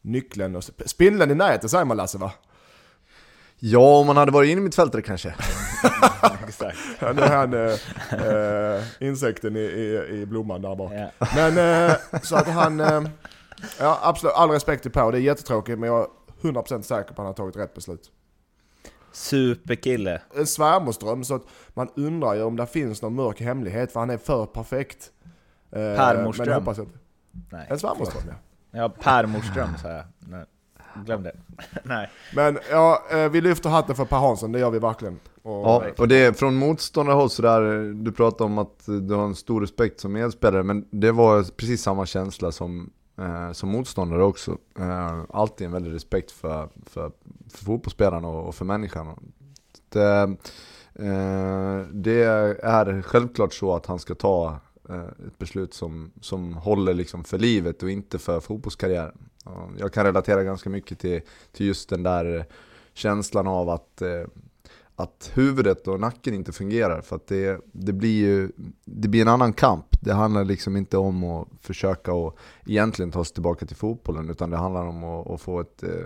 nyckeln 0.01 0.55
och 0.55 0.63
spindeln 0.85 1.31
i 1.31 1.35
nätet 1.35 1.71
säger 1.71 1.85
man 1.85 1.97
Lasse 1.97 2.17
va? 2.17 2.31
Ja, 3.59 3.99
om 3.99 4.07
man 4.07 4.17
hade 4.17 4.31
varit 4.31 4.49
inne 4.49 4.61
i 4.61 4.63
mittfältare 4.63 5.01
kanske. 5.01 5.29
Exakt. 6.47 6.77
Ja, 6.99 7.13
nu 7.13 7.21
är 7.21 7.35
han 7.35 7.53
äh, 7.53 8.77
äh, 8.77 8.83
insekten 8.99 9.55
i, 9.55 9.59
i, 9.59 10.21
i, 10.21 10.25
blomman 10.25 10.61
där 10.61 10.75
bak. 10.75 10.91
Yeah. 10.91 11.11
Men 11.35 11.89
äh, 11.89 11.95
så 12.21 12.35
att 12.35 12.47
han, 12.47 12.79
ja 13.79 13.99
absolut, 14.01 14.35
all 14.35 14.49
respekt 14.49 14.81
till 14.81 14.91
Per, 14.91 15.11
det 15.11 15.17
är 15.17 15.21
jättetråkigt 15.21 15.79
men 15.79 15.89
jag 15.89 16.01
är 16.01 16.07
100% 16.41 16.81
säker 16.81 17.03
på 17.03 17.11
att 17.11 17.17
han 17.17 17.25
har 17.25 17.33
tagit 17.33 17.55
rätt 17.55 17.73
beslut. 17.73 18.11
Superkille. 19.11 20.21
En 20.35 20.47
svärmorsdröm, 20.47 21.23
så 21.23 21.35
att 21.35 21.43
man 21.73 21.89
undrar 21.95 22.33
ju 22.33 22.43
om 22.43 22.55
det 22.55 22.67
finns 22.67 23.01
någon 23.01 23.15
mörk 23.15 23.41
hemlighet 23.41 23.91
för 23.91 23.99
han 23.99 24.09
är 24.09 24.17
för 24.17 24.45
perfekt. 24.45 25.11
Eh, 25.75 25.95
per 25.95 26.23
Morström. 26.23 26.47
Men 26.47 26.55
hoppas 26.55 26.79
att... 26.79 26.87
Nej. 27.49 27.67
En 27.69 27.79
svärmorsdröm 27.79 28.23
ja. 28.27 28.35
Ja, 28.79 28.89
Per 28.89 29.25
Morström 29.25 29.77
sa 29.81 29.89
jag. 29.89 30.03
Nej. 30.19 30.45
Glöm 31.05 31.23
det. 31.23 31.35
Nej. 31.83 32.09
Men 32.35 32.59
ja, 32.71 33.03
eh, 33.11 33.29
vi 33.29 33.41
lyfter 33.41 33.69
hatten 33.69 33.95
för 33.95 34.05
Per 34.05 34.17
Hansson, 34.17 34.51
det 34.51 34.59
gör 34.59 34.71
vi 34.71 34.79
verkligen. 34.79 35.19
Och, 35.43 35.65
ja, 35.67 35.83
och 35.97 36.07
det 36.07 36.15
är 36.15 36.33
från 36.33 36.55
motståndarhåll 36.55 37.29
sådär, 37.29 37.93
du 38.03 38.11
pratar 38.11 38.45
om 38.45 38.57
att 38.57 38.85
du 38.85 39.13
har 39.13 39.25
en 39.25 39.35
stor 39.35 39.61
respekt 39.61 39.99
som 39.99 40.13
medspelare, 40.13 40.63
men 40.63 40.87
det 40.91 41.11
var 41.11 41.43
precis 41.43 41.81
samma 41.81 42.05
känsla 42.05 42.51
som, 42.51 42.89
eh, 43.17 43.51
som 43.51 43.69
motståndare 43.69 44.23
också. 44.23 44.57
Eh, 44.79 45.21
alltid 45.29 45.67
en 45.67 45.73
väldig 45.73 45.93
respekt 45.93 46.31
för, 46.31 46.69
för, 46.85 47.11
för 47.49 47.65
fotbollsspelaren 47.65 48.25
och, 48.25 48.47
och 48.47 48.55
för 48.55 48.65
människan. 48.65 49.33
Det, 49.89 50.21
eh, 50.95 51.79
det 51.91 52.23
är 52.23 53.01
självklart 53.01 53.53
så 53.53 53.75
att 53.75 53.85
han 53.85 53.99
ska 53.99 54.15
ta 54.15 54.59
Eh, 54.89 55.27
ett 55.27 55.39
beslut 55.39 55.73
som, 55.73 56.11
som 56.21 56.53
håller 56.53 56.93
liksom 56.93 57.23
för 57.23 57.39
livet 57.39 57.83
och 57.83 57.89
inte 57.89 58.19
för 58.19 58.39
fotbollskarriären. 58.39 59.17
Jag 59.77 59.93
kan 59.93 60.05
relatera 60.05 60.43
ganska 60.43 60.69
mycket 60.69 60.99
till, 60.99 61.21
till 61.51 61.65
just 61.65 61.89
den 61.89 62.03
där 62.03 62.45
känslan 62.93 63.47
av 63.47 63.69
att, 63.69 64.01
eh, 64.01 64.23
att 64.95 65.31
huvudet 65.33 65.87
och 65.87 65.99
nacken 65.99 66.33
inte 66.33 66.51
fungerar. 66.51 67.01
För 67.01 67.15
att 67.15 67.27
det, 67.27 67.61
det, 67.71 67.93
blir 67.93 68.19
ju 68.19 68.51
det 68.85 69.07
blir 69.07 69.21
en 69.21 69.27
annan 69.27 69.53
kamp. 69.53 69.85
Det 70.01 70.13
handlar 70.13 70.43
liksom 70.43 70.77
inte 70.77 70.97
om 70.97 71.23
att 71.23 71.47
försöka 71.61 72.11
att 72.13 72.35
egentligen 72.65 73.11
ta 73.11 73.23
sig 73.23 73.33
tillbaka 73.33 73.65
till 73.65 73.75
fotbollen, 73.75 74.29
utan 74.29 74.49
det 74.49 74.57
handlar 74.57 74.85
om 74.87 75.03
att, 75.03 75.27
att 75.27 75.41
få 75.41 75.59
ett, 75.59 75.83
eh, 75.83 76.05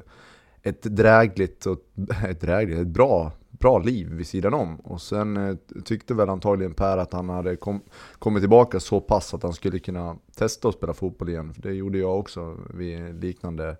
ett 0.62 0.84
drägligt 0.84 1.66
och 1.66 1.80
ett, 2.30 2.42
drägligt, 2.42 2.80
ett 2.80 2.88
bra 2.88 3.32
bra 3.60 3.80
liv 3.80 4.08
vid 4.10 4.28
sidan 4.28 4.54
om. 4.54 4.76
Och 4.76 5.02
sen 5.02 5.38
eh, 5.38 5.56
tyckte 5.86 6.14
väl 6.14 6.30
antagligen 6.30 6.74
Per 6.74 6.98
att 6.98 7.14
han 7.14 7.30
hade 7.30 7.56
kom, 7.56 7.82
kommit 8.20 8.42
tillbaka 8.42 8.80
så 8.80 9.02
pass 9.02 9.34
att 9.34 9.44
han 9.44 9.54
skulle 9.54 9.80
kunna 9.80 10.18
testa 10.36 10.68
att 10.68 10.76
spela 10.76 10.94
fotboll 10.94 11.30
igen. 11.30 11.54
För 11.54 11.62
det 11.62 11.74
gjorde 11.74 11.98
jag 11.98 12.20
också 12.20 12.58
vid 12.74 13.24
liknande 13.24 13.78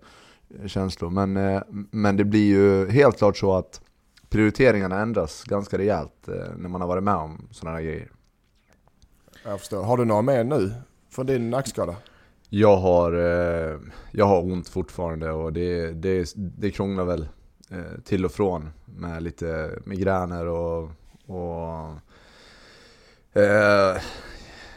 känslor. 0.66 1.10
Men, 1.10 1.36
eh, 1.36 1.62
men 1.90 2.16
det 2.16 2.24
blir 2.24 2.48
ju 2.48 2.90
helt 2.90 3.18
klart 3.18 3.36
så 3.36 3.54
att 3.54 3.80
prioriteringarna 4.28 5.00
ändras 5.00 5.44
ganska 5.44 5.78
rejält 5.78 6.28
eh, 6.28 6.56
när 6.56 6.68
man 6.68 6.80
har 6.80 6.88
varit 6.88 7.04
med 7.04 7.14
om 7.14 7.48
sådana 7.50 7.76
här 7.76 7.84
grejer. 7.84 8.10
Jag 9.44 9.58
förstår. 9.58 9.82
Har 9.82 9.96
du 9.96 10.04
några 10.04 10.22
mer 10.22 10.44
nu 10.44 10.72
från 11.10 11.26
din 11.26 11.50
nackskada? 11.50 11.96
Jag 12.50 12.76
har, 12.76 13.12
jag 14.10 14.26
har 14.26 14.42
ont 14.42 14.68
fortfarande 14.68 15.30
och 15.30 15.52
det, 15.52 15.92
det, 15.92 16.32
det 16.36 16.70
krånglar 16.70 17.04
väl 17.04 17.28
Eh, 17.70 18.00
till 18.04 18.24
och 18.24 18.32
från 18.32 18.70
med 18.84 19.22
lite 19.22 19.78
migräner 19.84 20.46
och, 20.46 20.90
och 21.26 21.96
eh, 23.32 23.96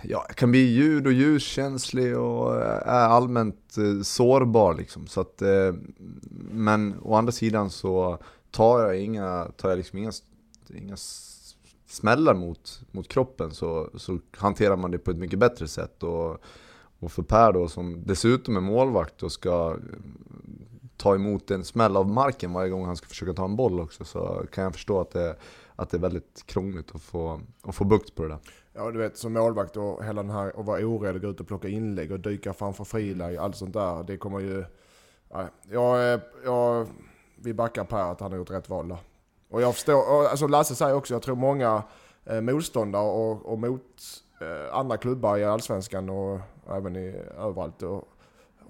ja, 0.01 0.25
jag 0.27 0.35
kan 0.35 0.51
bli 0.51 0.59
ljud 0.59 1.07
och 1.07 1.13
ljuskänslig 1.13 2.17
och 2.17 2.55
eh, 2.55 2.87
är 2.87 3.07
allmänt 3.07 3.77
eh, 3.77 4.01
sårbar 4.03 4.73
liksom. 4.73 5.07
Så 5.07 5.21
att, 5.21 5.41
eh, 5.41 5.73
men 6.51 6.95
å 7.01 7.15
andra 7.15 7.31
sidan 7.31 7.69
så 7.69 8.17
tar 8.51 8.79
jag 8.79 8.99
inga, 8.99 9.51
tar 9.57 9.69
jag 9.69 9.77
liksom 9.77 9.99
inga, 9.99 10.11
inga 10.75 10.97
smällar 11.87 12.33
mot, 12.33 12.81
mot 12.91 13.07
kroppen 13.07 13.51
så, 13.51 13.89
så 13.95 14.19
hanterar 14.37 14.75
man 14.75 14.91
det 14.91 14.97
på 14.97 15.11
ett 15.11 15.17
mycket 15.17 15.39
bättre 15.39 15.67
sätt. 15.67 16.03
Och, 16.03 16.37
och 16.99 17.11
för 17.11 17.23
Per 17.23 17.53
då 17.53 17.67
som 17.67 18.03
dessutom 18.05 18.57
är 18.57 18.61
målvakt 18.61 19.23
och 19.23 19.31
ska 19.31 19.77
ta 21.01 21.15
emot 21.15 21.51
en 21.51 21.63
smäll 21.63 21.97
av 21.97 22.09
marken 22.09 22.53
varje 22.53 22.69
gång 22.69 22.85
han 22.85 22.95
ska 22.95 23.07
försöka 23.07 23.33
ta 23.33 23.45
en 23.45 23.55
boll 23.55 23.79
också 23.79 24.05
så 24.05 24.45
kan 24.51 24.63
jag 24.63 24.73
förstå 24.73 25.01
att 25.01 25.11
det, 25.11 25.35
att 25.75 25.89
det 25.89 25.97
är 25.97 26.01
väldigt 26.01 26.43
krångligt 26.45 26.95
att 26.95 27.01
få, 27.01 27.41
att 27.61 27.75
få 27.75 27.83
bukt 27.83 28.15
på 28.15 28.23
det 28.23 28.29
där. 28.29 28.39
Ja 28.73 28.91
du 28.91 28.99
vet 28.99 29.17
som 29.17 29.33
målvakt 29.33 29.77
och 29.77 30.03
hela 30.03 30.23
den 30.23 30.31
här 30.31 30.59
att 30.59 30.65
vara 30.65 30.85
orädd 30.85 31.15
och 31.15 31.21
gå 31.21 31.27
ut 31.27 31.39
och 31.39 31.47
plocka 31.47 31.67
inlägg 31.67 32.11
och 32.11 32.19
dyka 32.19 32.53
framför 32.53 32.83
friläge, 32.83 33.37
och 33.37 33.43
allt 33.43 33.55
sånt 33.55 33.73
där. 33.73 34.03
Det 34.03 34.17
kommer 34.17 34.39
ju... 34.39 34.65
Nej, 35.33 35.45
jag, 35.71 36.13
eh, 36.13 36.19
jag, 36.43 36.87
vi 37.35 37.53
backar 37.53 37.83
Per 37.83 38.11
att 38.11 38.19
han 38.19 38.31
har 38.31 38.37
gjort 38.37 38.51
rätt 38.51 38.69
val 38.69 38.87
där. 38.87 38.97
Och 39.49 39.61
jag 39.61 39.73
förstår, 39.73 39.97
och 39.97 40.31
alltså 40.31 40.47
Lasse 40.47 40.75
säger 40.75 40.95
också, 40.95 41.13
jag 41.13 41.21
tror 41.21 41.35
många 41.35 41.83
eh, 42.25 42.41
motståndare 42.41 43.03
och, 43.03 43.45
och 43.45 43.59
mot 43.59 44.03
eh, 44.41 44.77
andra 44.77 44.97
klubbar 44.97 45.37
i 45.37 45.43
Allsvenskan 45.43 46.09
och 46.09 46.39
även 46.69 46.95
i, 46.95 47.15
överallt 47.37 47.83
och 47.83 48.07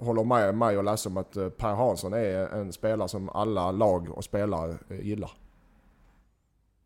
håller 0.01 0.23
med 0.23 0.55
mig 0.55 0.77
och 0.77 0.83
Lasse 0.83 1.09
om 1.09 1.17
att 1.17 1.37
eh, 1.37 1.49
Per 1.49 1.73
Hansson 1.73 2.13
är 2.13 2.47
en 2.47 2.73
spelare 2.73 3.07
som 3.07 3.29
alla 3.29 3.71
lag 3.71 4.09
och 4.09 4.23
spelare 4.23 4.77
eh, 4.89 4.99
gillar. 4.99 5.31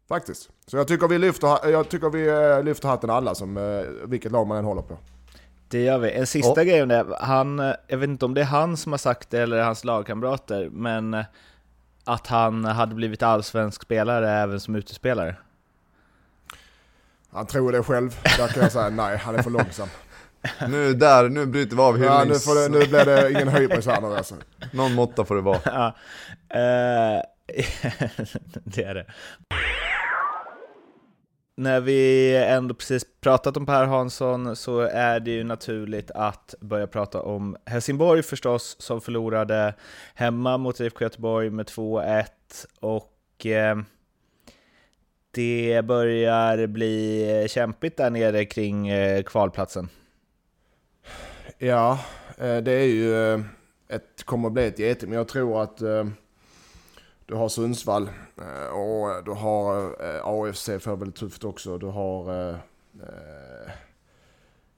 Faktiskt. 0.08 0.50
Så 0.68 0.78
jag 0.78 0.88
tycker 0.88 1.08
vi 1.08 1.18
lyfter, 1.18 1.70
jag 1.70 1.90
tycker 1.90 2.10
vi 2.10 2.28
eh, 2.28 2.64
lyfter 2.64 2.88
hatten 2.88 3.10
alla, 3.10 3.36
som, 3.36 3.84
vilket 4.06 4.32
lag 4.32 4.48
man 4.48 4.58
än 4.58 4.66
håller 4.66 4.82
på. 4.82 4.98
Det 5.68 5.82
gör 5.82 5.98
vi. 5.98 6.12
En 6.12 6.28
sista 6.28 6.62
oh. 6.62 6.64
grej 6.64 6.84
om 6.84 6.90
det. 6.90 7.18
Han, 7.20 7.74
jag 7.88 7.98
vet 7.98 8.10
inte 8.10 8.26
om 8.26 8.34
det 8.34 8.42
är 8.42 8.46
han 8.46 8.78
som 8.78 8.94
har 8.94 8.98
sagt 8.98 9.30
det 9.30 9.40
eller 9.40 9.64
hans 9.64 9.84
lagkamrater, 9.84 10.70
men 10.70 11.24
att 12.04 12.28
han 12.28 12.66
hade 12.66 12.96
blivit 12.96 13.24
allsvensk 13.24 13.82
spelare 13.82 14.32
även 14.32 14.60
som 14.60 14.76
utespelare. 14.76 15.36
Han 17.36 17.46
tror 17.46 17.72
det 17.72 17.84
själv. 17.84 18.20
Där 18.38 18.48
kan 18.48 18.64
jag 18.64 18.72
säga 18.72 18.90
nej, 18.90 19.18
han 19.18 19.36
är 19.36 19.42
för 19.42 19.50
långsam. 19.50 19.88
Nu 20.70 20.94
där, 20.94 21.30
nu 21.30 21.46
bryter 21.46 21.76
vi 21.76 21.82
av 21.82 21.98
hyllnings... 21.98 22.18
Ja, 22.18 22.24
nu, 22.24 22.40
får 22.40 22.56
det, 22.56 22.80
nu 22.80 22.88
blir 22.88 23.06
det 23.06 23.32
ingen 23.32 23.48
hybris 23.48 23.86
här 23.86 24.02
nu 24.02 24.08
alltså. 24.08 24.36
Någon 24.72 24.94
måtta 24.94 25.26
får 25.26 25.36
det 25.36 25.42
vara. 25.42 25.60
Ja, 25.66 25.96
uh, 26.56 27.22
det 28.64 28.84
är 28.84 28.94
det. 28.94 29.06
När 31.58 31.80
vi 31.82 32.36
ändå 32.36 32.74
precis 32.74 33.06
pratat 33.22 33.58
om 33.58 33.66
Per 33.66 33.86
Hansson 33.86 34.56
så 34.56 34.80
är 34.80 35.20
det 35.20 35.32
ju 35.32 35.44
naturligt 35.44 36.12
att 36.12 36.56
börja 36.60 36.88
prata 36.88 37.22
om 37.22 37.58
Helsingborg 37.66 38.24
förstås, 38.24 38.76
som 38.80 39.02
förlorade 39.02 39.74
hemma 40.14 40.58
mot 40.58 40.80
IFK 40.80 41.04
Göteborg 41.04 41.50
med 41.50 41.66
2-1 41.66 42.26
och 42.80 43.46
eh, 43.46 43.78
det 45.32 45.86
börjar 45.86 46.68
bli 46.68 47.48
kämpigt 47.50 47.98
där 47.98 48.10
nere 48.10 48.46
kring 48.46 48.88
eh, 48.88 49.24
kvalplatsen. 49.24 49.90
Ja, 51.58 52.00
eh, 52.38 52.58
det 52.58 52.72
är 52.72 52.86
ju 52.86 53.34
eh, 53.34 53.40
ett, 53.88 54.24
kommer 54.26 54.48
att 54.48 54.54
bli 54.54 54.68
ett 54.68 54.80
geting, 54.80 55.10
men 55.10 55.18
jag 55.18 55.28
tror 55.28 55.64
att 55.64 55.82
eh, 55.82 56.06
du 57.26 57.36
har 57.36 57.50
Sundsvall 57.50 58.10
och 58.72 59.24
du 59.26 59.32
har 59.32 59.96
AFC 60.24 60.66
för 60.66 60.96
väl 60.96 61.12
tufft 61.12 61.44
också. 61.44 61.78
Du 61.78 61.86
har 61.86 62.50
eh, 62.50 62.56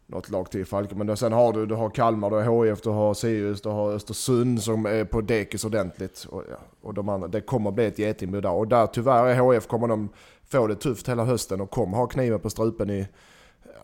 något 0.05 0.29
lag 0.29 0.51
till 0.51 0.65
Falken. 0.65 0.98
Men 0.98 1.17
sen 1.17 1.31
har 1.31 1.53
du, 1.53 1.65
du 1.65 1.75
har 1.75 1.89
Kalmar, 1.89 2.29
du 2.29 2.36
har 2.36 2.65
HIF, 2.65 2.81
du 2.81 2.89
har 2.89 3.13
Sirius, 3.13 3.62
du 3.62 3.69
har 3.69 3.91
Östersund 3.91 4.63
som 4.63 4.86
är 4.86 5.05
på 5.05 5.22
dekis 5.22 5.65
ordentligt. 5.65 6.25
Och, 6.29 6.43
och 6.81 6.93
de 6.93 7.10
andra, 7.10 7.27
det 7.27 7.41
kommer 7.41 7.69
att 7.69 7.75
bli 7.75 7.86
ett 7.86 8.00
getingbo 8.00 8.41
där. 8.41 8.51
Och 8.51 8.67
där 8.67 8.88
tyvärr 8.88 9.25
är 9.25 9.53
HIF 9.53 9.67
kommer 9.67 9.88
de 9.88 10.10
få 10.48 10.67
det 10.67 10.75
tufft 10.75 11.10
hela 11.10 11.25
hösten 11.25 11.62
och 11.62 11.69
kommer 11.69 11.98
ha 11.98 12.07
kniven 12.07 12.39
på 12.39 12.50
strupen 12.50 12.89
i 12.89 13.07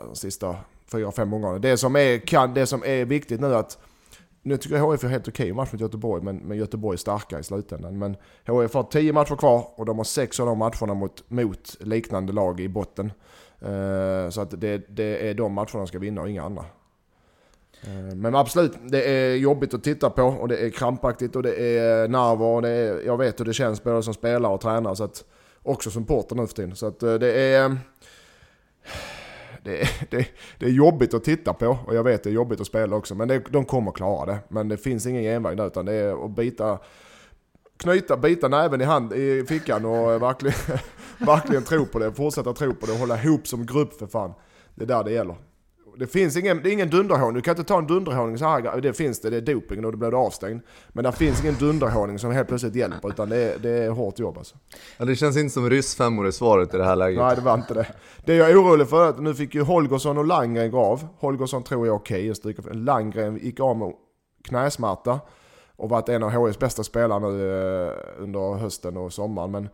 de 0.05 0.15
sista 0.15 0.55
fyra, 0.97 1.11
fem 1.11 1.33
omgångar. 1.33 1.59
Det 1.59 1.77
som 1.77 1.95
är, 1.95 2.17
kan, 2.17 2.53
det 2.53 2.65
som 2.65 2.83
är 2.85 3.05
viktigt 3.05 3.41
nu 3.41 3.55
att 3.55 3.77
nu 4.45 4.57
tycker 4.57 4.75
jag 4.75 4.83
HF 4.83 5.03
är 5.03 5.07
helt 5.07 5.27
okej 5.27 5.53
match 5.53 5.71
mot 5.71 5.81
Göteborg, 5.81 6.23
men, 6.23 6.37
men 6.37 6.57
Göteborg 6.57 6.95
är 6.95 6.97
starka 6.97 7.39
i 7.39 7.43
slutändan. 7.43 7.99
Men 7.99 8.15
HIF 8.45 8.73
har 8.73 8.83
tio 8.83 9.13
matcher 9.13 9.35
kvar 9.35 9.67
och 9.75 9.85
de 9.85 9.97
har 9.97 10.03
sex 10.03 10.39
av 10.39 10.45
de 10.45 10.57
matcherna 10.57 10.93
mot, 10.93 11.29
mot 11.29 11.75
liknande 11.79 12.33
lag 12.33 12.59
i 12.59 12.69
botten. 12.69 13.11
Uh, 13.65 14.29
så 14.29 14.41
att 14.41 14.61
det, 14.61 14.77
det 14.89 15.29
är 15.29 15.33
de 15.33 15.53
matcherna 15.53 15.79
de 15.79 15.87
ska 15.87 15.99
vinna 15.99 16.21
och 16.21 16.29
inga 16.29 16.43
andra. 16.43 16.65
Uh, 17.87 18.15
men 18.15 18.35
absolut, 18.35 18.73
det 18.87 19.03
är 19.03 19.35
jobbigt 19.35 19.73
att 19.73 19.83
titta 19.83 20.09
på 20.09 20.23
och 20.23 20.47
det 20.47 20.57
är 20.57 20.69
krampaktigt 20.69 21.35
och 21.35 21.43
det 21.43 21.77
är 21.77 22.07
nerver 22.07 22.45
och 22.45 22.61
det 22.61 22.69
är, 22.69 23.01
jag 23.05 23.17
vet 23.17 23.39
hur 23.39 23.45
det 23.45 23.53
känns 23.53 23.83
både 23.83 24.03
som 24.03 24.13
spelare 24.13 24.53
och 24.53 24.61
tränare. 24.61 24.95
Så 24.95 25.03
att, 25.03 25.23
också 25.63 25.91
som 25.91 26.05
porter 26.05 26.35
nu 26.35 26.47
för 26.47 26.55
tiden. 26.55 26.75
Så 26.75 26.87
att 26.87 27.03
uh, 27.03 27.13
det 27.13 27.33
är 27.33 27.77
det, 29.63 29.87
det, 30.09 30.27
det 30.57 30.65
är 30.65 30.69
jobbigt 30.69 31.13
att 31.13 31.23
titta 31.23 31.53
på 31.53 31.77
och 31.85 31.95
jag 31.95 32.03
vet 32.03 32.23
det 32.23 32.29
är 32.29 32.33
jobbigt 32.33 32.61
att 32.61 32.67
spela 32.67 32.95
också. 32.95 33.15
Men 33.15 33.27
det, 33.27 33.43
de 33.49 33.65
kommer 33.65 33.91
klara 33.91 34.25
det. 34.25 34.39
Men 34.47 34.67
det 34.67 34.77
finns 34.77 35.05
ingen 35.05 35.23
genväg 35.23 35.57
där 35.57 35.67
utan 35.67 35.85
det 35.85 35.93
är 35.93 36.25
att 36.25 36.35
bita, 36.35 36.79
knyta, 37.77 38.17
bita 38.17 38.47
näven 38.47 38.81
i, 38.81 38.83
hand, 38.83 39.13
i 39.13 39.45
fickan 39.47 39.85
och 39.85 40.21
verkligen, 40.21 40.57
verkligen 41.17 41.63
tro 41.63 41.85
på 41.85 41.99
det. 41.99 42.13
Fortsätta 42.13 42.53
tro 42.53 42.73
på 42.73 42.85
det 42.85 42.91
och 42.91 42.97
hålla 42.97 43.23
ihop 43.23 43.47
som 43.47 43.65
grupp 43.65 43.93
för 43.93 44.07
fan. 44.07 44.33
Det 44.75 44.83
är 44.83 44.87
där 44.87 45.03
det 45.03 45.11
gäller. 45.11 45.35
Det 45.97 46.07
finns 46.07 46.37
ingen, 46.37 46.63
det 46.63 46.69
är 46.69 46.73
ingen 46.73 46.89
dunderhåning. 46.89 47.33
Du 47.33 47.41
kan 47.41 47.51
inte 47.51 47.63
ta 47.63 47.77
en 47.77 47.87
dunderhåning 47.87 48.37
så 48.37 48.45
här. 48.45 48.81
Det 48.81 48.93
finns 48.93 49.19
det, 49.19 49.29
det 49.29 49.37
är 49.37 49.41
doping 49.41 49.85
och 49.85 49.91
då 49.91 49.97
blir 49.97 50.11
du 50.11 50.17
avstängd. 50.17 50.61
Men 50.89 51.03
det 51.03 51.11
finns 51.11 51.41
ingen 51.41 51.55
dunderhåning 51.59 52.19
som 52.19 52.31
helt 52.31 52.47
plötsligt 52.47 52.75
hjälper 52.75 53.09
utan 53.09 53.29
det 53.29 53.37
är, 53.37 53.59
det 53.59 53.69
är 53.69 53.89
hårt 53.89 54.19
jobb 54.19 54.37
alltså. 54.37 54.55
Ja, 54.97 55.05
det 55.05 55.15
känns 55.15 55.37
inte 55.37 55.53
som 55.53 55.69
ryssfemmor 55.69 56.27
i 56.27 56.31
svaret 56.31 56.73
i 56.73 56.77
det 56.77 56.85
här 56.85 56.95
läget. 56.95 57.19
Nej 57.19 57.35
det 57.35 57.41
var 57.41 57.53
inte 57.53 57.73
det. 57.73 57.87
Det 58.25 58.35
jag 58.35 58.49
är 58.49 58.61
orolig 58.61 58.89
för 58.89 59.05
är 59.05 59.09
att 59.09 59.19
nu 59.19 59.35
fick 59.35 59.55
ju 59.55 59.61
Holgersson 59.61 60.17
och 60.17 60.25
Landgren 60.25 60.71
gå 60.71 60.79
av. 60.79 61.07
Holgersson 61.17 61.63
tror 61.63 61.87
jag 61.87 61.93
är 61.93 61.99
okej 61.99 62.21
okay, 62.21 62.35
stryka. 62.35 62.61
Landgren 62.71 63.37
gick 63.37 63.59
av 63.59 63.77
med 63.77 63.93
knäsmärta 64.43 65.19
och 65.75 65.89
varit 65.89 66.09
en 66.09 66.23
av 66.23 66.29
HIs 66.29 66.59
bästa 66.59 66.83
spelare 66.83 67.19
nu 67.19 67.51
eh, 67.87 67.93
under 68.17 68.53
hösten 68.53 68.97
och 68.97 69.13
sommaren. 69.13 69.51
Men, 69.51 69.69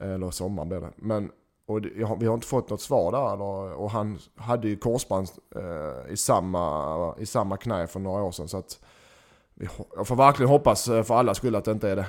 eller 0.00 0.30
sommaren 0.30 0.68
blev 0.68 0.80
det. 0.80 0.90
Men 0.96 1.30
och 1.66 1.82
det, 1.82 1.88
vi 2.18 2.26
har 2.26 2.34
inte 2.34 2.46
fått 2.46 2.70
något 2.70 2.80
svar 2.80 3.12
där. 3.12 3.42
Och 3.78 3.90
han 3.90 4.18
hade 4.36 4.68
ju 4.68 4.76
korsband 4.76 5.28
eh, 5.56 6.12
i, 6.12 6.16
samma, 6.16 7.14
i 7.18 7.26
samma 7.26 7.56
knä 7.56 7.86
för 7.86 8.00
några 8.00 8.22
år 8.22 8.32
sedan. 8.32 8.48
Så 8.48 8.56
att 8.56 8.80
vi, 9.54 9.68
jag 9.96 10.06
får 10.06 10.16
verkligen 10.16 10.50
hoppas 10.50 10.88
eh, 10.88 11.02
för 11.02 11.14
alla 11.14 11.34
skull 11.34 11.54
att 11.54 11.64
det 11.64 11.72
inte 11.72 11.90
är 11.90 11.96
det. 11.96 12.06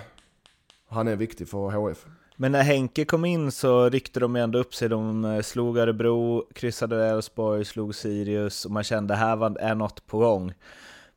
Han 0.89 1.07
är 1.07 1.15
viktig 1.15 1.50
för 1.50 1.69
HF. 1.69 2.05
Men 2.38 2.51
när 2.51 2.63
Henke 2.63 3.05
kom 3.05 3.25
in 3.25 3.51
så 3.51 3.89
ryckte 3.89 4.19
de 4.19 4.35
ändå 4.35 4.59
upp 4.59 4.75
sig. 4.75 4.89
De 4.89 5.25
eh, 5.25 5.41
slog 5.41 5.77
Örebro, 5.77 6.45
kryssade 6.53 7.05
Elfsborg, 7.05 7.65
slog 7.65 7.95
Sirius 7.95 8.65
och 8.65 8.71
man 8.71 8.83
kände 8.83 9.13
att 9.13 9.19
här 9.19 9.35
var, 9.35 9.57
är 9.59 9.75
något 9.75 10.07
på 10.07 10.17
gång. 10.17 10.53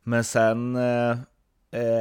Men 0.02 0.24
sen... 0.24 0.76
Eh, 0.76 1.16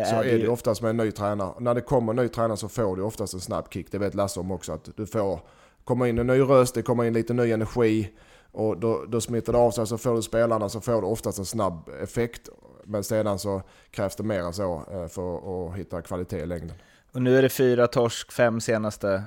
så 0.09 0.15
är 0.15 0.23
det 0.23 0.37
ju 0.37 0.47
oftast 0.47 0.81
med 0.81 0.89
en 0.89 0.97
ny 0.97 1.11
tränare. 1.11 1.53
När 1.59 1.75
det 1.75 1.81
kommer 1.81 2.13
en 2.13 2.15
ny 2.15 2.27
tränare 2.27 2.57
så 2.57 2.69
får 2.69 2.95
du 2.95 3.01
oftast 3.01 3.33
en 3.33 3.39
snabb 3.39 3.73
kick. 3.73 3.91
Det 3.91 3.97
vet 3.97 4.15
Lasse 4.15 4.39
om 4.39 4.51
också. 4.51 4.73
Att 4.73 4.89
du 4.95 5.05
får 5.05 5.39
kommer 5.87 6.05
in 6.05 6.17
en 6.17 6.27
ny 6.27 6.41
röst, 6.41 6.75
det 6.75 6.81
kommer 6.81 7.03
in 7.03 7.13
lite 7.13 7.33
ny 7.33 7.51
energi 7.51 8.13
och 8.51 8.77
då, 8.77 9.05
då 9.07 9.21
smittar 9.21 9.53
det 9.53 9.59
av 9.59 9.71
sig 9.71 9.87
så 9.87 9.97
får 9.97 10.15
du 10.15 10.21
spelarna 10.21 10.69
så 10.69 10.81
får 10.81 11.01
du 11.01 11.07
oftast 11.07 11.39
en 11.39 11.45
snabb 11.45 11.89
effekt. 12.01 12.49
Men 12.83 13.03
sedan 13.03 13.39
så 13.39 13.61
krävs 13.91 14.15
det 14.15 14.23
mer 14.23 14.39
än 14.39 14.53
så 14.53 14.83
eh, 14.91 15.07
för 15.07 15.37
att 15.37 15.77
hitta 15.77 16.01
kvalitet 16.01 16.39
i 16.39 16.45
längden. 16.45 16.73
Och 17.11 17.21
nu 17.21 17.37
är 17.37 17.41
det 17.41 17.49
fyra 17.49 17.87
torsk, 17.87 18.31
fem 18.31 18.61
senaste 18.61 19.23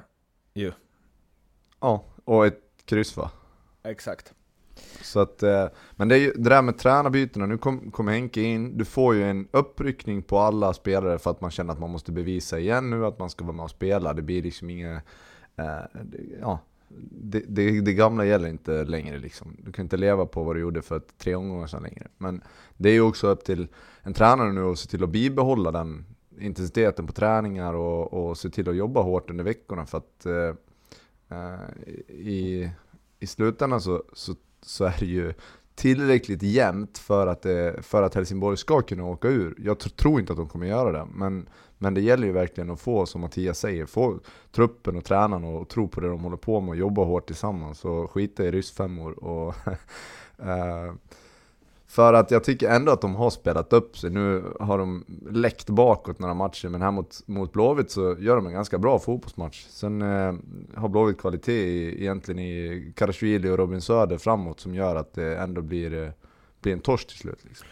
ju. 0.54 0.72
Ja, 1.80 2.04
och 2.24 2.46
ett 2.46 2.60
kryss 2.84 3.16
va? 3.16 3.30
Exakt. 3.82 4.32
Så 5.02 5.20
att, 5.20 5.42
eh, 5.42 5.66
men 5.92 6.08
det, 6.08 6.14
är 6.14 6.18
ju, 6.18 6.32
det 6.32 6.50
där 6.50 6.62
med 6.62 6.78
tränarbytena, 6.78 7.46
nu 7.46 7.58
kommer 7.58 7.90
kom 7.90 8.08
Henke 8.08 8.40
in, 8.40 8.78
du 8.78 8.84
får 8.84 9.14
ju 9.14 9.30
en 9.30 9.48
uppryckning 9.50 10.22
på 10.22 10.38
alla 10.38 10.72
spelare 10.72 11.18
för 11.18 11.30
att 11.30 11.40
man 11.40 11.50
känner 11.50 11.72
att 11.72 11.80
man 11.80 11.90
måste 11.90 12.12
bevisa 12.12 12.58
igen 12.58 12.90
nu 12.90 13.06
att 13.06 13.18
man 13.18 13.30
ska 13.30 13.44
vara 13.44 13.56
med 13.56 13.64
och 13.64 13.70
spela. 13.70 14.12
Det 14.12 14.22
blir 14.22 14.42
liksom 14.42 14.70
inget 14.70 15.02
Eh, 15.60 16.02
ja, 16.40 16.58
det, 17.10 17.44
det, 17.48 17.80
det, 17.80 17.94
gamla 17.94 18.24
gäller 18.24 18.48
inte 18.48 18.84
längre 18.84 19.18
liksom. 19.18 19.56
Du 19.58 19.72
kan 19.72 19.84
inte 19.84 19.96
leva 19.96 20.26
på 20.26 20.44
vad 20.44 20.56
du 20.56 20.60
gjorde 20.60 20.82
för 20.82 21.00
tre 21.18 21.34
omgångar 21.34 21.66
sedan 21.66 21.82
längre. 21.82 22.08
Men 22.18 22.42
det 22.76 22.88
är 22.88 22.92
ju 22.92 23.00
också 23.00 23.28
upp 23.28 23.44
till 23.44 23.68
en 24.02 24.14
tränare 24.14 24.52
nu 24.52 24.64
att 24.64 24.78
se 24.78 24.88
till 24.88 25.04
att 25.04 25.10
bibehålla 25.10 25.70
den, 25.70 26.04
intensiteten 26.38 27.06
på 27.06 27.12
träningar 27.12 27.74
och, 27.74 28.12
och 28.12 28.38
se 28.38 28.50
till 28.50 28.68
att 28.68 28.76
jobba 28.76 29.02
hårt 29.02 29.30
under 29.30 29.44
veckorna 29.44 29.86
för 29.86 29.98
att 29.98 30.26
eh, 30.26 30.54
eh 31.38 31.60
i, 32.08 32.70
i 33.18 33.26
slutändan 33.26 33.80
så, 33.80 34.02
så, 34.12 34.34
så 34.62 34.84
är 34.84 34.96
det 34.98 35.06
ju 35.06 35.32
tillräckligt 35.74 36.42
jämnt 36.42 36.98
för 36.98 37.26
att, 37.26 37.42
det, 37.42 37.82
för 37.82 38.02
att 38.02 38.14
Helsingborg 38.14 38.56
ska 38.56 38.82
kunna 38.82 39.04
åka 39.04 39.28
ur. 39.28 39.54
Jag 39.58 39.78
tror 39.78 40.20
inte 40.20 40.32
att 40.32 40.38
de 40.38 40.48
kommer 40.48 40.66
göra 40.66 40.92
det, 40.92 41.06
men, 41.14 41.48
men 41.82 41.94
det 41.94 42.00
gäller 42.00 42.26
ju 42.26 42.32
verkligen 42.32 42.70
att 42.70 42.80
få, 42.80 43.06
som 43.06 43.20
Mattias 43.20 43.58
säger, 43.58 43.86
få 43.86 44.18
truppen 44.52 44.96
och 44.96 45.04
tränarna 45.04 45.58
att 45.58 45.68
tro 45.68 45.88
på 45.88 46.00
det 46.00 46.08
de 46.08 46.20
håller 46.20 46.36
på 46.36 46.60
med 46.60 46.68
och 46.68 46.76
jobba 46.76 47.04
hårt 47.04 47.26
tillsammans 47.26 47.84
och 47.84 48.10
skita 48.10 48.44
i 48.44 48.50
ryssfemmor. 48.50 49.24
Och 49.24 49.54
eh, 50.38 50.94
för 51.86 52.14
att 52.14 52.30
jag 52.30 52.44
tycker 52.44 52.70
ändå 52.70 52.92
att 52.92 53.00
de 53.00 53.14
har 53.14 53.30
spelat 53.30 53.72
upp 53.72 53.98
sig. 53.98 54.10
Nu 54.10 54.44
har 54.60 54.78
de 54.78 55.04
läckt 55.30 55.70
bakåt 55.70 56.18
några 56.18 56.34
matcher, 56.34 56.68
men 56.68 56.82
här 56.82 56.90
mot, 56.90 57.22
mot 57.26 57.52
Blåvitt 57.52 57.90
så 57.90 58.16
gör 58.18 58.36
de 58.36 58.46
en 58.46 58.52
ganska 58.52 58.78
bra 58.78 58.98
fotbollsmatch. 58.98 59.66
Sen 59.68 60.02
eh, 60.02 60.34
har 60.74 60.88
Blåvitt 60.88 61.18
kvalitet 61.18 61.62
i, 61.62 62.02
egentligen 62.02 62.38
i 62.38 62.92
Karasjvili 62.96 63.50
och 63.50 63.58
Robin 63.58 63.80
Söder 63.80 64.18
framåt 64.18 64.60
som 64.60 64.74
gör 64.74 64.96
att 64.96 65.14
det 65.14 65.36
ändå 65.36 65.62
blir, 65.62 66.02
eh, 66.02 66.10
blir 66.60 66.72
en 66.72 66.80
torsk 66.80 67.08
till 67.08 67.18
slut. 67.18 67.44
Liksom. 67.44 67.66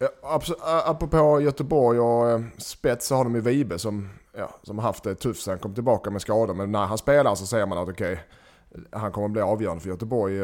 Eh, 0.00 0.08
eh, 0.24 0.88
apropå 0.88 1.40
Göteborg 1.40 2.00
och 2.00 2.30
eh, 2.30 2.40
spets 2.58 3.06
så 3.06 3.14
har 3.14 3.24
de 3.24 3.34
ju 3.34 3.40
Vibe 3.40 3.78
som, 3.78 4.08
ja, 4.36 4.50
som 4.62 4.78
har 4.78 4.82
haft 4.82 5.04
det 5.04 5.14
tufft 5.14 5.42
sen 5.42 5.52
han 5.52 5.58
kom 5.58 5.74
tillbaka 5.74 6.10
med 6.10 6.22
skador. 6.22 6.54
Men 6.54 6.72
när 6.72 6.86
han 6.86 6.98
spelar 6.98 7.34
så 7.34 7.46
säger 7.46 7.66
man 7.66 7.78
att 7.78 7.88
okej, 7.88 8.12
okay, 8.12 8.84
han 8.92 9.12
kommer 9.12 9.28
bli 9.28 9.42
avgörande 9.42 9.82
för 9.82 9.90
Göteborg 9.90 10.34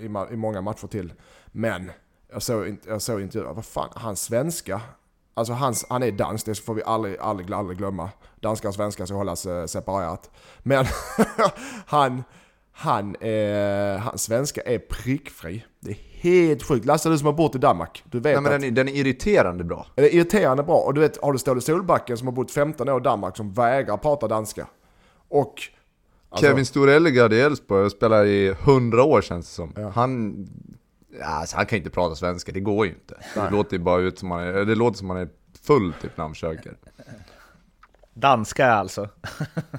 i, 0.00 0.32
i 0.32 0.36
många 0.36 0.60
matcher 0.60 0.86
till. 0.86 1.12
Men 1.46 1.90
jag 2.32 2.42
såg, 2.42 2.68
inte, 2.68 2.88
jag 2.88 3.02
såg 3.02 3.20
intervjuer, 3.20 3.54
vad 3.54 3.64
fan, 3.64 3.88
hans 3.94 4.22
svenska, 4.22 4.80
alltså 5.34 5.52
hans, 5.52 5.86
han 5.88 6.02
är 6.02 6.12
dansk, 6.12 6.46
det 6.46 6.54
får 6.54 6.74
vi 6.74 6.82
aldrig, 6.82 7.18
aldrig, 7.18 7.52
aldrig 7.52 7.78
glömma. 7.78 8.10
Danskar 8.40 8.68
och 8.68 8.74
svenskar 8.74 9.06
ska 9.06 9.14
hållas 9.14 9.40
separat. 9.40 9.70
separerat. 9.70 10.30
Men 10.58 10.86
han, 11.86 12.24
han, 12.72 13.16
eh, 13.16 13.98
hans 13.98 14.22
svenska 14.22 14.60
är 14.60 14.78
prickfri. 14.78 15.64
Det 15.80 15.90
är 15.90 16.09
helt 16.20 16.62
sjukt. 16.62 16.86
Lasse 16.86 17.08
du 17.08 17.18
som 17.18 17.26
har 17.26 17.32
bott 17.32 17.54
i 17.54 17.58
Danmark, 17.58 18.04
du 18.10 18.20
vet 18.20 18.24
Nej, 18.24 18.42
men 18.42 18.52
att, 18.52 18.60
den, 18.60 18.70
är, 18.70 18.74
den 18.74 18.88
är 18.88 18.92
irriterande 18.92 19.64
bra. 19.64 19.86
Den 19.94 20.04
är 20.04 20.14
irriterande 20.14 20.62
bra. 20.62 20.76
Och 20.76 20.94
du 20.94 21.00
vet, 21.00 21.22
har 21.22 21.32
du 21.32 21.38
Ståle 21.38 21.60
Solbacken 21.60 22.18
som 22.18 22.26
har 22.26 22.32
bott 22.32 22.50
15 22.50 22.88
år 22.88 23.00
i 23.00 23.04
Danmark 23.04 23.36
som 23.36 23.52
vägrar 23.52 23.96
prata 23.96 24.28
danska. 24.28 24.66
Och... 25.28 25.54
Alltså, 26.32 26.46
Kevin 26.46 26.66
Store 26.66 26.94
Ellegard 26.94 27.32
i 27.32 27.40
Elfsborg 27.40 27.90
spelar 27.90 28.24
i 28.24 28.48
100 28.48 29.02
år 29.02 29.22
känns 29.22 29.46
det 29.46 29.54
som. 29.54 29.72
Ja. 29.76 29.88
Han 29.88 30.46
Alltså, 31.24 31.56
han 31.56 31.66
kan 31.66 31.76
ju 31.76 31.80
inte 31.80 31.90
prata 31.90 32.14
svenska, 32.14 32.52
det 32.52 32.60
går 32.60 32.86
ju 32.86 32.92
inte. 32.92 33.14
Det 33.34 33.50
låter 33.50 33.76
ju 33.76 33.82
bara 33.82 34.00
ut 34.00 34.18
som 34.18 34.28
man 34.28 34.40
är, 34.40 34.52
det 34.52 34.74
låter 34.74 34.98
som 34.98 35.08
man 35.08 35.16
är 35.16 35.28
full 35.62 35.92
typ 36.02 36.16
när 36.16 36.24
han 36.24 36.34
försöker. 36.34 36.76
Danska 38.14 38.66
alltså. 38.66 39.08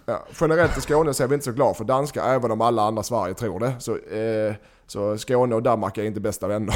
ja, 0.05 0.25
generellt 0.41 0.77
i 0.77 0.81
Skåne 0.81 1.13
så 1.13 1.23
är 1.23 1.27
vi 1.27 1.33
inte 1.33 1.45
så 1.45 1.51
glada 1.51 1.73
för 1.73 1.83
danska, 1.83 2.23
även 2.23 2.51
om 2.51 2.61
alla 2.61 2.81
andra 2.81 3.03
Sverige 3.03 3.33
tror 3.33 3.59
det. 3.59 3.73
Så, 3.79 3.97
eh, 3.97 4.55
så 4.91 5.17
Skåne 5.17 5.55
och 5.55 5.63
Danmark 5.63 5.97
är 5.97 6.03
inte 6.03 6.19
bästa 6.19 6.47
vänner. 6.47 6.75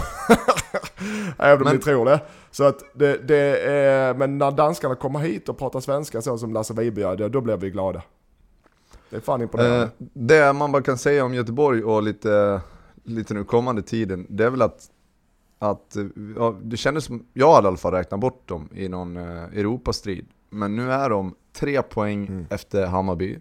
även 1.38 1.58
om 1.58 1.64
men, 1.64 1.76
ni 1.76 1.82
tror 1.82 2.06
det. 2.06 2.22
Så 2.52 2.64
att 2.64 2.84
det, 2.94 3.28
det 3.28 3.60
är, 3.72 4.14
men 4.14 4.38
när 4.38 4.52
danskarna 4.52 4.96
kommer 4.96 5.20
hit 5.20 5.50
och 5.50 5.58
pratar 5.58 5.80
svenska 5.80 6.22
så 6.22 6.38
som 6.38 6.54
Lasse 6.54 6.74
Vibe 6.74 7.02
gör, 7.02 7.30
då 7.30 7.42
blir 7.42 7.58
vi 7.58 7.70
glada. 7.70 8.02
Det 9.10 9.16
är 9.16 9.20
fan 9.20 9.42
imponerande. 9.42 9.84
Eh, 9.84 9.90
det 9.98 10.54
man 10.54 10.72
bara 10.72 10.84
kan 10.84 10.98
säga 10.98 11.26
om 11.26 11.34
Göteborg 11.34 11.84
och 11.84 12.04
lite 12.04 12.62
lite 13.04 13.34
nu 13.34 13.44
kommande 13.44 13.82
tiden, 13.82 14.28
det 14.30 14.46
är 14.46 14.50
väl 14.50 14.62
att, 14.62 14.90
att 15.60 15.98
ja, 16.36 16.56
det 16.64 16.78
kändes 16.78 17.06
som, 17.06 17.26
jag 17.34 17.54
hade 17.54 17.66
i 17.66 17.68
alla 17.68 17.78
fall 17.78 17.94
räknat 17.94 18.20
bort 18.20 18.48
dem 18.48 18.70
i 18.74 18.90
någon 18.90 19.18
eh, 19.18 19.44
Europastrid. 19.44 20.28
Men 20.50 20.76
nu 20.76 20.92
är 20.92 21.10
de 21.10 21.36
tre 21.54 21.82
poäng 21.82 22.28
mm. 22.28 22.46
efter 22.50 22.86
Hammarby, 22.86 23.40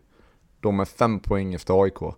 de 0.61 0.81
är 0.81 0.85
fem 0.85 1.21
poäng 1.21 1.55
efter 1.55 1.83
AIK. 1.83 2.15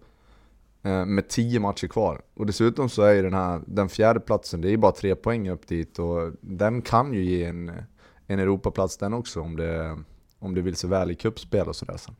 Eh, 0.86 1.06
med 1.06 1.28
tio 1.28 1.60
matcher 1.60 1.86
kvar. 1.86 2.20
Och 2.34 2.46
dessutom 2.46 2.88
så 2.88 3.02
är 3.02 3.14
ju 3.14 3.22
den 3.22 3.34
här, 3.34 3.60
den 3.66 3.88
fjärde 3.88 4.20
platsen 4.20 4.60
det 4.60 4.68
är 4.68 4.70
ju 4.70 4.76
bara 4.76 4.92
tre 4.92 5.16
poäng 5.16 5.50
upp 5.50 5.66
dit 5.66 5.98
och 5.98 6.32
den 6.40 6.82
kan 6.82 7.12
ju 7.12 7.24
ge 7.24 7.44
en, 7.44 7.72
en 8.26 8.38
Europaplats 8.38 8.96
den 8.96 9.14
också 9.14 9.40
om 9.40 9.56
det, 9.56 9.98
om 10.38 10.54
det 10.54 10.60
vill 10.60 10.76
sig 10.76 10.90
väl 10.90 11.10
i 11.10 11.14
cupspel 11.14 11.68
och 11.68 11.76
sådär 11.76 11.96
sen. 11.96 12.16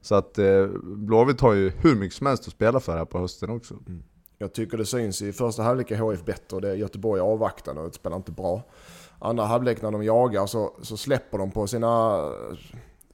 Så 0.00 0.14
att 0.14 0.38
eh, 0.38 0.66
Blåvitt 0.82 1.40
har 1.40 1.54
ju 1.54 1.70
hur 1.70 1.96
mycket 1.96 2.16
som 2.16 2.26
helst 2.26 2.46
att 2.46 2.52
spela 2.52 2.80
för 2.80 2.98
här 2.98 3.04
på 3.04 3.18
hösten 3.18 3.50
också. 3.50 3.74
Mm. 3.86 4.02
Jag 4.38 4.52
tycker 4.52 4.78
det 4.78 4.86
syns 4.86 5.22
i 5.22 5.32
första 5.32 5.62
halvlek 5.62 5.90
är 5.90 5.96
HF 5.96 6.24
bättre. 6.24 6.60
Det 6.60 6.70
är 6.70 6.74
Göteborg 6.74 7.20
avvaktande 7.20 7.80
och 7.80 7.94
spelar 7.94 8.16
inte 8.16 8.32
bra. 8.32 8.62
Andra 9.18 9.44
halvlek 9.44 9.82
när 9.82 9.90
de 9.90 10.04
jagar 10.04 10.46
så, 10.46 10.76
så 10.82 10.96
släpper 10.96 11.38
de 11.38 11.50
på 11.50 11.66
sina, 11.66 12.24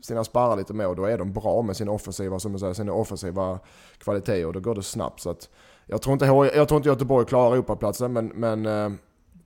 sina 0.01 0.25
sparrar 0.25 0.57
lite 0.57 0.75
mer 0.75 0.89
och 0.89 0.97
då 0.97 1.05
är 1.05 1.19
de 1.19 1.33
bra 1.33 1.63
med 1.63 1.77
sina 1.77 1.93
offensiva, 1.93 2.39
som 2.39 2.59
säger, 2.59 2.75
sina 2.75 2.93
offensiva 2.93 3.59
kvaliteter 3.99 4.47
och 4.47 4.53
då 4.53 4.61
går 4.61 4.75
det 4.75 4.83
snabbt. 4.83 5.21
Så 5.21 5.31
att, 5.31 5.51
jag, 5.87 6.03
tror 6.03 6.13
inte, 6.13 6.25
jag 6.57 6.69
tror 6.69 6.77
inte 6.77 6.89
Göteborg 6.89 7.27
klarar 7.27 7.53
Europaplatsen 7.53 8.13
men, 8.13 8.27
men 8.27 8.67
eh, 8.67 8.91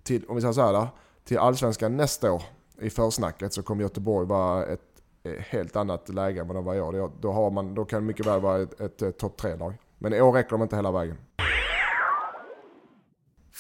till, 0.03 0.25
om 0.29 0.35
vi 0.35 0.41
säger 0.41 0.53
så 0.53 0.61
här, 0.63 0.89
till 1.25 1.39
allsvenskan 1.39 1.97
nästa 1.97 2.33
år 2.33 2.43
i 2.81 2.91
försnacket 2.91 3.53
så 3.53 3.63
kommer 3.63 3.83
Göteborg 3.83 4.27
vara 4.27 4.67
ett 4.67 4.81
eh, 5.23 5.33
helt 5.33 5.77
annat 5.77 6.09
läge 6.09 6.41
än 6.41 6.47
vad 6.47 6.57
de 6.57 6.65
var 6.65 6.75
i 6.75 6.81
år. 6.81 7.11
Då, 7.21 7.33
har 7.33 7.51
man, 7.51 7.75
då 7.75 7.85
kan 7.85 8.03
det 8.03 8.07
mycket 8.07 8.27
väl 8.27 8.41
vara 8.41 8.63
ett, 8.63 8.81
ett, 8.81 9.03
ett 9.03 9.19
topp 9.19 9.37
tre-lag. 9.37 9.75
Men 9.99 10.15
i 10.15 10.21
år 10.21 10.33
räcker 10.33 10.51
de 10.51 10.63
inte 10.63 10.77
hela 10.77 10.93
vägen. 10.93 11.17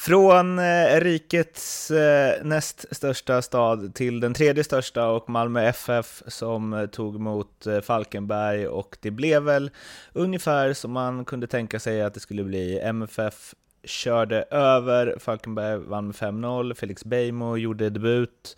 Från 0.01 0.59
eh, 0.59 1.01
rikets 1.01 1.91
eh, 1.91 2.45
näst 2.45 2.85
största 2.91 3.43
stad 3.43 3.95
till 3.95 4.21
den 4.21 4.35
tredje 4.35 4.65
största 4.65 5.07
och 5.07 5.31
Malmö 5.31 5.63
FF 5.63 6.23
som 6.27 6.73
eh, 6.73 6.87
tog 6.87 7.17
emot 7.17 7.67
eh, 7.67 7.81
Falkenberg 7.81 8.69
och 8.69 8.97
det 9.01 9.11
blev 9.11 9.43
väl 9.43 9.71
ungefär 10.13 10.73
som 10.73 10.93
man 10.93 11.25
kunde 11.25 11.47
tänka 11.47 11.81
sig 11.81 12.03
att 12.03 12.15
det 12.15 12.21
skulle 12.21 12.45
bli. 12.45 12.81
MFF 12.81 13.55
körde 13.85 14.43
över, 14.43 15.17
Falkenberg 15.19 15.79
vann 15.79 16.07
med 16.07 16.17
5-0, 16.17 16.75
Felix 16.75 17.05
Beijmo 17.05 17.57
gjorde 17.57 17.91
debut 17.91 18.57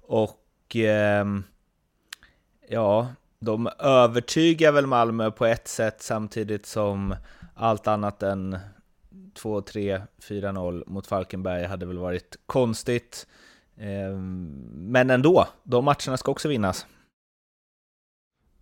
och 0.00 0.76
eh, 0.76 1.24
ja, 2.68 3.08
de 3.38 3.68
övertygar 3.78 4.72
väl 4.72 4.86
Malmö 4.86 5.30
på 5.30 5.46
ett 5.46 5.68
sätt 5.68 6.02
samtidigt 6.02 6.66
som 6.66 7.16
allt 7.54 7.86
annat 7.86 8.22
än 8.22 8.58
2-3, 9.34 10.02
4-0 10.18 10.82
mot 10.86 11.06
Falkenberg 11.06 11.64
hade 11.64 11.86
väl 11.86 11.98
varit 11.98 12.36
konstigt. 12.46 13.26
Ehm, 13.76 14.46
men 14.72 15.10
ändå, 15.10 15.48
de 15.62 15.84
matcherna 15.84 16.16
ska 16.16 16.32
också 16.32 16.48
vinnas. 16.48 16.86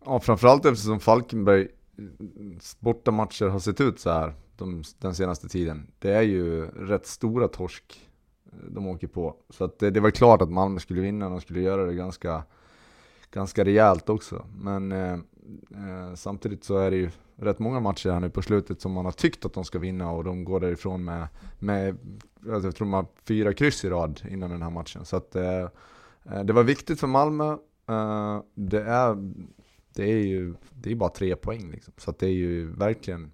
Ja, 0.05 0.21
framförallt 0.21 0.65
eftersom 0.65 1.01
Falkenberg 1.01 1.69
bortamatcher 2.79 3.49
har 3.49 3.59
sett 3.59 3.81
ut 3.81 4.01
så 4.01 4.11
här 4.11 4.35
de, 4.57 4.83
den 4.99 5.15
senaste 5.15 5.49
tiden. 5.49 5.87
Det 5.99 6.11
är 6.11 6.23
ju 6.23 6.67
rätt 6.67 7.07
stora 7.07 7.49
torsk 7.49 8.11
eh, 8.47 8.59
de 8.71 8.87
åker 8.87 9.07
på. 9.07 9.37
Så 9.51 9.65
att 9.65 9.79
det, 9.79 9.91
det 9.91 10.01
var 10.01 10.11
klart 10.11 10.43
att 10.43 10.51
Malmö 10.51 10.81
skulle 10.81 11.01
vinna, 11.01 11.29
de 11.29 11.41
skulle 11.41 11.61
göra 11.61 11.85
det 11.85 11.95
ganska, 11.95 12.43
ganska 13.31 13.65
rejält 13.65 14.09
också. 14.09 14.47
Men 14.57 14.93
eh, 14.93 15.13
eh 15.13 16.15
samtidigt 16.15 16.65
så 16.65 16.77
är 16.77 16.91
det 16.91 16.97
ju 16.97 17.11
rätt 17.43 17.59
många 17.59 17.81
matcher 17.81 18.11
här 18.11 18.21
nu 18.21 18.31
på 18.31 18.43
slutet 18.43 18.81
som 18.81 18.93
man 18.93 19.05
har 19.05 19.13
tyckt 19.13 19.45
att 19.45 19.53
de 19.53 19.65
ska 19.65 19.79
vinna 19.79 20.11
och 20.11 20.25
de 20.25 20.45
går 20.45 20.61
därifrån 20.61 21.05
med, 21.05 21.29
med 21.59 21.99
alltså 22.53 22.69
jag 22.69 22.77
tror 22.77 22.87
man 22.87 23.05
har 23.05 23.13
fyra 23.25 23.53
kryss 23.53 23.85
i 23.85 23.91
rad 23.91 24.21
innan 24.31 24.51
den 24.51 24.63
här 24.63 24.71
matchen. 24.71 25.05
Så 25.05 25.17
att 25.17 25.37
eh, 25.37 25.69
eh, 26.25 26.45
det 26.45 26.53
var 26.53 26.63
viktigt 26.63 27.01
för 27.01 27.07
Malmö. 27.07 27.53
Eh, 27.89 28.43
det, 28.55 28.83
är, 28.83 29.33
det 29.95 30.13
är 30.13 30.25
ju 30.25 30.55
det 30.71 30.91
är 30.91 30.95
bara 30.95 31.11
tre 31.11 31.37
poäng 31.37 31.71
liksom. 31.71 31.95
Så 31.97 32.11
att 32.11 32.19
det 32.19 32.27
är 32.27 32.35
ju 32.35 32.73
verkligen 32.73 33.33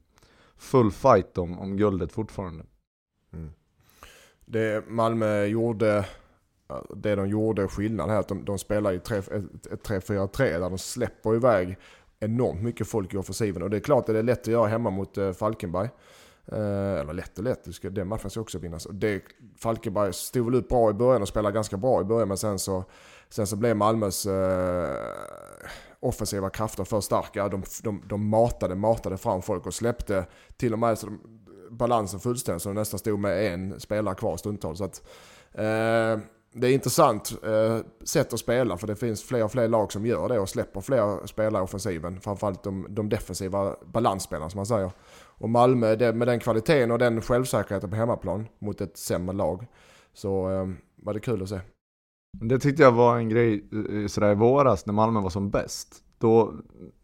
full 0.57 0.91
fight 0.91 1.39
om, 1.39 1.59
om 1.59 1.77
guldet 1.77 2.13
fortfarande. 2.13 2.65
Mm. 3.33 3.51
Det 4.45 4.89
Malmö 4.89 5.45
gjorde 5.45 5.99
eh, 6.69 6.83
det 6.97 7.15
de 7.15 7.29
gjorde 7.29 7.69
skillnad 7.69 8.11
här, 8.11 8.21
att 8.21 8.29
de, 8.29 8.45
de 8.45 8.59
spelar 8.59 8.93
ju 8.93 8.99
3-4-3 8.99 10.39
där 10.39 10.61
de 10.61 10.79
släpper 10.79 11.35
iväg 11.35 11.79
enormt 12.21 12.63
mycket 12.63 12.89
folk 12.89 13.15
i 13.15 13.17
offensiven. 13.17 13.63
Och 13.63 13.71
det 13.71 13.77
är 13.77 13.81
klart 13.81 14.09
att 14.09 14.15
det 14.15 14.19
är 14.19 14.23
lätt 14.23 14.41
att 14.41 14.47
göra 14.47 14.67
hemma 14.67 14.91
mot 14.91 15.19
eh, 15.19 15.33
Falkenberg. 15.33 15.89
Eh, 16.53 17.01
eller 17.01 17.13
lätt 17.13 17.39
och 17.39 17.45
lätt, 17.45 17.83
den 17.83 18.09
matchen 18.09 18.31
ska 18.31 18.41
också 18.41 18.59
vinnas. 18.59 18.87
Det, 18.91 19.23
Falkenberg 19.57 20.13
stod 20.13 20.45
väl 20.45 20.55
ut 20.55 20.69
bra 20.69 20.91
i 20.91 20.93
början 20.93 21.23
och 21.23 21.29
spelade 21.29 21.55
ganska 21.55 21.77
bra 21.77 22.01
i 22.01 22.05
början 22.05 22.29
men 22.29 22.37
sen 22.37 22.59
så, 22.59 22.85
sen 23.29 23.47
så 23.47 23.57
blev 23.57 23.77
Malmös 23.77 24.27
eh, 24.27 24.97
offensiva 26.01 26.51
krafter 26.51 26.85
för 26.85 27.01
starka. 27.01 27.49
De, 27.49 27.63
de, 27.83 28.03
de 28.09 28.29
matade, 28.29 28.75
matade 28.75 29.17
fram 29.17 29.43
folk 29.43 29.67
och 29.67 29.75
släppte 29.75 30.27
till 30.57 30.73
och 30.73 30.79
med 30.79 30.99
så 30.99 31.07
de, 31.07 31.21
balansen 31.71 32.21
fullständigt 32.21 32.63
så 32.63 32.69
de 32.69 32.75
nästan 32.75 32.99
stod 32.99 33.19
med 33.19 33.53
en 33.53 33.81
spelare 33.81 34.15
kvar 34.15 34.37
stundtals. 34.37 34.79
Så 34.79 34.85
att, 34.85 35.03
eh, 35.53 36.19
det 36.53 36.67
är 36.67 36.73
intressant 36.73 37.39
eh, 37.45 37.79
sätt 38.05 38.33
att 38.33 38.41
spela 38.41 38.77
för 38.77 38.87
det 38.87 38.97
finns 38.97 39.23
fler 39.23 39.45
och 39.45 39.53
fler 39.53 39.69
lag 39.69 39.93
som 39.93 40.07
gör 40.07 40.29
det 40.29 40.39
och 40.39 40.49
släpper 40.49 40.81
fler 40.81 41.27
spelare 41.27 41.63
i 41.63 41.65
offensiven. 41.65 42.21
Framförallt 42.21 42.63
de, 42.63 42.87
de 42.89 43.09
defensiva 43.09 43.77
balansspelarna 43.85 44.51
som 44.51 44.59
man 44.59 44.67
säger. 44.67 44.91
Och 45.25 45.51
Malmö 45.51 45.97
det, 45.97 46.13
med 46.13 46.29
den 46.29 46.41
kvaliteten 46.41 46.91
och 46.91 46.99
den 46.99 47.21
självsäkerheten 47.21 47.91
på 47.91 47.97
hemmaplan 47.97 48.47
mot 48.59 48.81
ett 48.81 48.97
sämre 48.97 49.37
lag 49.37 49.67
så 50.13 50.51
eh, 50.51 50.69
var 50.97 51.15
det 51.15 51.21
kul 51.21 51.43
att 51.43 51.49
se. 51.49 51.61
Det 52.41 52.59
tyckte 52.59 52.83
jag 52.83 52.93
var 52.93 53.17
en 53.17 53.29
grej 53.29 53.65
eh, 53.73 54.07
sådär 54.07 54.33
i 54.33 54.35
våras 54.35 54.87
när 54.87 54.95
Malmö 54.95 55.21
var 55.21 55.31
som 55.31 55.51
bäst. 55.51 56.03
Då 56.19 56.55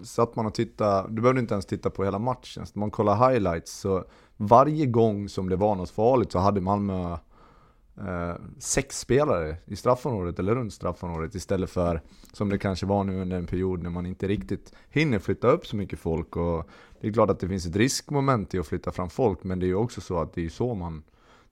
satt 0.03 0.37
man 0.37 0.47
och 0.47 0.55
tittade, 0.55 1.09
du 1.15 1.23
behövde 1.23 1.41
inte 1.41 1.55
ens 1.55 1.67
titta 1.67 1.91
på 1.91 2.05
hela 2.05 2.19
matchen. 2.19 2.67
Så 2.67 2.79
man 2.79 2.91
kollade 2.91 3.33
highlights 3.33 3.81
så 3.81 4.05
varje 4.37 4.87
gång 4.87 5.29
som 5.29 5.49
det 5.49 5.57
var 5.57 5.75
något 5.75 5.91
farligt 5.91 6.33
så 6.33 6.39
hade 6.39 6.61
Malmö 6.61 7.17
eh, 7.99 8.35
sex 8.59 9.01
spelare 9.01 9.57
i 9.65 9.77
straffområdet 9.77 10.39
eller 10.39 10.55
runt 10.55 10.73
straffområdet 10.73 11.35
istället 11.35 11.71
för 11.71 12.01
som 12.33 12.49
det 12.49 12.59
kanske 12.59 12.87
var 12.87 13.05
nu 13.05 13.21
under 13.21 13.37
en 13.37 13.47
period 13.47 13.83
när 13.83 13.91
man 13.91 14.07
inte 14.07 14.29
riktigt 14.29 14.73
hinner 14.91 15.19
flytta 15.19 15.49
upp 15.49 15.67
så 15.67 15.77
mycket 15.77 15.99
folk. 15.99 16.37
Och 16.37 16.69
det 17.01 17.09
är 17.09 17.13
klart 17.13 17.31
att 17.31 17.41
det 17.41 17.49
finns 17.49 17.67
ett 17.67 17.77
riskmoment 17.77 18.55
i 18.55 18.59
att 18.59 18.67
flytta 18.67 18.93
fram 18.93 19.11
folk 19.11 19.45
men 19.45 19.59
det 19.59 19.67
är 19.67 19.69
ju 19.69 19.75
också 19.75 20.01
så 20.01 20.21
att 20.21 20.33
det 20.35 20.45
är 20.45 20.49
så 20.49 20.75
man, 20.75 21.03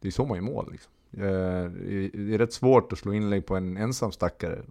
det 0.00 0.09
är 0.09 0.12
så 0.12 0.26
man 0.26 0.37
gör 0.37 0.44
mål. 0.44 0.68
Liksom. 0.72 0.92
Eh, 1.12 1.70
det 2.12 2.35
är 2.35 2.38
rätt 2.38 2.52
svårt 2.52 2.92
att 2.92 2.98
slå 2.98 3.12
inlägg 3.12 3.46
på 3.46 3.57
en 3.57 3.76
ensam 3.76 4.12
stackare. 4.12 4.62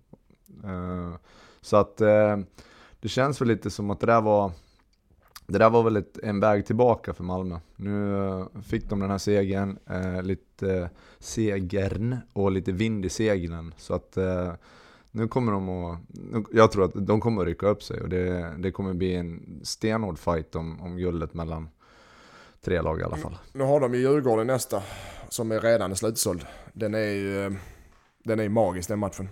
Eh, 0.64 1.14
så 1.62 1.78
att 1.78 2.02
eh, 2.02 2.38
det 3.00 3.10
känns 3.10 3.42
väl 3.42 3.48
lite 3.48 3.70
som 3.70 3.90
att 3.90 4.00
det 4.00 4.06
där 4.06 4.22
var 4.22 4.52
det 5.52 5.58
där 5.58 5.70
var 5.70 5.84
väl 5.84 5.96
ett, 5.96 6.18
en 6.24 6.40
väg 6.40 6.66
tillbaka 6.66 7.14
för 7.14 7.24
Malmö. 7.24 7.60
Nu 7.76 8.18
eh, 8.28 8.62
fick 8.62 8.90
de 8.90 9.00
den 9.00 9.12
här 9.12 9.18
segern, 9.18 9.80
eh, 9.90 10.24
lite 10.24 10.78
eh, 10.78 10.88
segern 11.20 12.18
och 12.34 12.52
lite 12.52 12.72
vind 12.72 13.06
i 13.06 13.10
seglen. 13.10 13.74
Så 13.78 13.94
att 13.94 14.18
eh, 14.18 14.54
nu 15.12 15.28
kommer 15.28 15.52
de 15.52 15.70
att, 15.70 16.00
jag 16.52 16.72
tror 16.72 16.86
att 16.86 16.92
de 17.08 17.22
kommer 17.22 17.42
att 17.42 17.48
rycka 17.48 17.68
upp 17.68 17.84
sig 17.84 18.02
och 18.02 18.10
det, 18.10 18.56
det 18.58 18.72
kommer 18.72 18.94
bli 18.94 19.16
en 19.16 19.60
stenhård 19.64 20.20
fight 20.20 20.56
om, 20.56 20.82
om 20.82 20.98
guldet 20.98 21.34
mellan 21.34 21.70
tre 22.62 22.82
lag 22.82 23.00
i 23.00 23.04
alla 23.04 23.18
fall. 23.18 23.32
Mm. 23.32 23.44
Nu 23.54 23.64
har 23.64 23.80
de 23.80 23.94
ju 23.94 24.00
Djurgården 24.00 24.48
nästa, 24.48 24.84
som 25.30 25.52
är 25.52 25.60
redan 25.60 25.96
slutsåld. 25.96 26.46
Den 26.74 26.94
är 26.94 27.00
ju 27.00 27.46
eh, 27.46 27.52
den 28.24 28.40
är 28.40 28.50
magisk 28.50 28.90
den 28.90 29.00
matchen. 29.00 29.30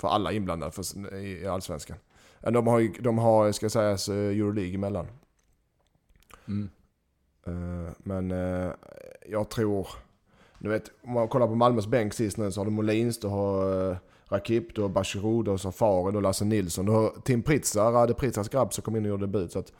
För 0.00 0.08
alla 0.08 0.32
inblandade 0.32 0.72
för, 0.72 1.14
i, 1.14 1.42
i 1.42 1.46
Allsvenskan. 1.46 1.96
De 2.40 2.66
har, 2.66 3.02
de 3.02 3.18
har 3.18 3.52
ska 3.52 3.70
sägas, 3.70 4.08
Euroleague 4.08 4.74
emellan. 4.74 5.06
Mm. 6.48 6.70
Uh, 7.48 7.90
men 7.98 8.30
uh, 8.30 8.72
jag 9.28 9.50
tror, 9.50 9.88
du 10.58 10.68
vet, 10.68 10.90
om 11.02 11.12
man 11.12 11.28
kollar 11.28 11.46
på 11.46 11.54
Malmös 11.54 11.86
bänk 11.86 12.14
sist 12.14 12.36
nu 12.36 12.52
så 12.52 12.60
har 12.60 12.64
du 12.64 12.70
Molins, 12.70 13.20
du 13.20 13.28
har 13.28 13.64
uh, 13.90 13.96
Rakip, 14.28 14.74
du 14.74 14.82
har 14.82 14.88
Bashirou, 14.88 15.42
du 15.42 15.50
har 15.50 15.58
Safari, 15.58 16.12
du 16.12 16.16
har 16.16 16.22
Lasse 16.22 16.44
Nilsson, 16.44 16.86
du 16.86 16.92
har 16.92 17.12
Tim 17.24 17.42
Pritsa, 17.42 17.92
Rade 17.92 18.14
Pritsas 18.14 18.48
grabb 18.48 18.72
som 18.72 18.82
kom 18.82 18.96
in 18.96 19.04
och 19.04 19.08
gjorde 19.08 19.26
debut. 19.26 19.52
Så 19.52 19.58
att 19.58 19.72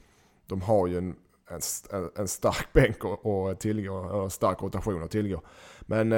de 0.46 0.62
har 0.62 0.87
ju 0.87 0.98
en, 0.98 1.16
en, 1.50 1.61
en 2.16 2.28
stark 2.28 2.72
bänk 2.72 2.96
att 3.04 3.61
tillgå, 3.61 3.94
och 3.94 4.33
stark 4.33 4.62
rotation 4.62 5.02
att 5.02 5.11
tillgå. 5.11 5.40
Men 5.81 6.12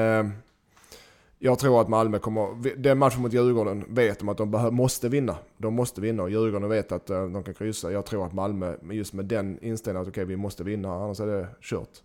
jag 1.42 1.58
tror 1.58 1.80
att 1.80 1.88
Malmö 1.88 2.18
kommer, 2.18 2.76
den 2.76 2.98
matchen 2.98 3.22
mot 3.22 3.32
Djurgården 3.32 3.84
vet 3.88 4.18
de 4.18 4.28
att 4.28 4.36
de 4.36 4.50
behöver, 4.50 4.70
måste 4.70 5.08
vinna. 5.08 5.36
De 5.56 5.74
måste 5.74 6.00
vinna 6.00 6.22
och 6.22 6.30
Djurgården 6.30 6.68
vet 6.68 6.92
att 6.92 7.10
uh, 7.10 7.26
de 7.26 7.42
kan 7.42 7.54
kryssa. 7.54 7.92
Jag 7.92 8.06
tror 8.06 8.26
att 8.26 8.32
Malmö, 8.32 8.76
just 8.90 9.12
med 9.12 9.24
den 9.24 9.58
inställningen 9.62 10.02
att 10.02 10.08
okej 10.08 10.22
okay, 10.22 10.34
vi 10.34 10.36
måste 10.36 10.64
vinna, 10.64 10.94
annars 10.94 11.20
är 11.20 11.26
det 11.26 11.48
kört. 11.60 12.02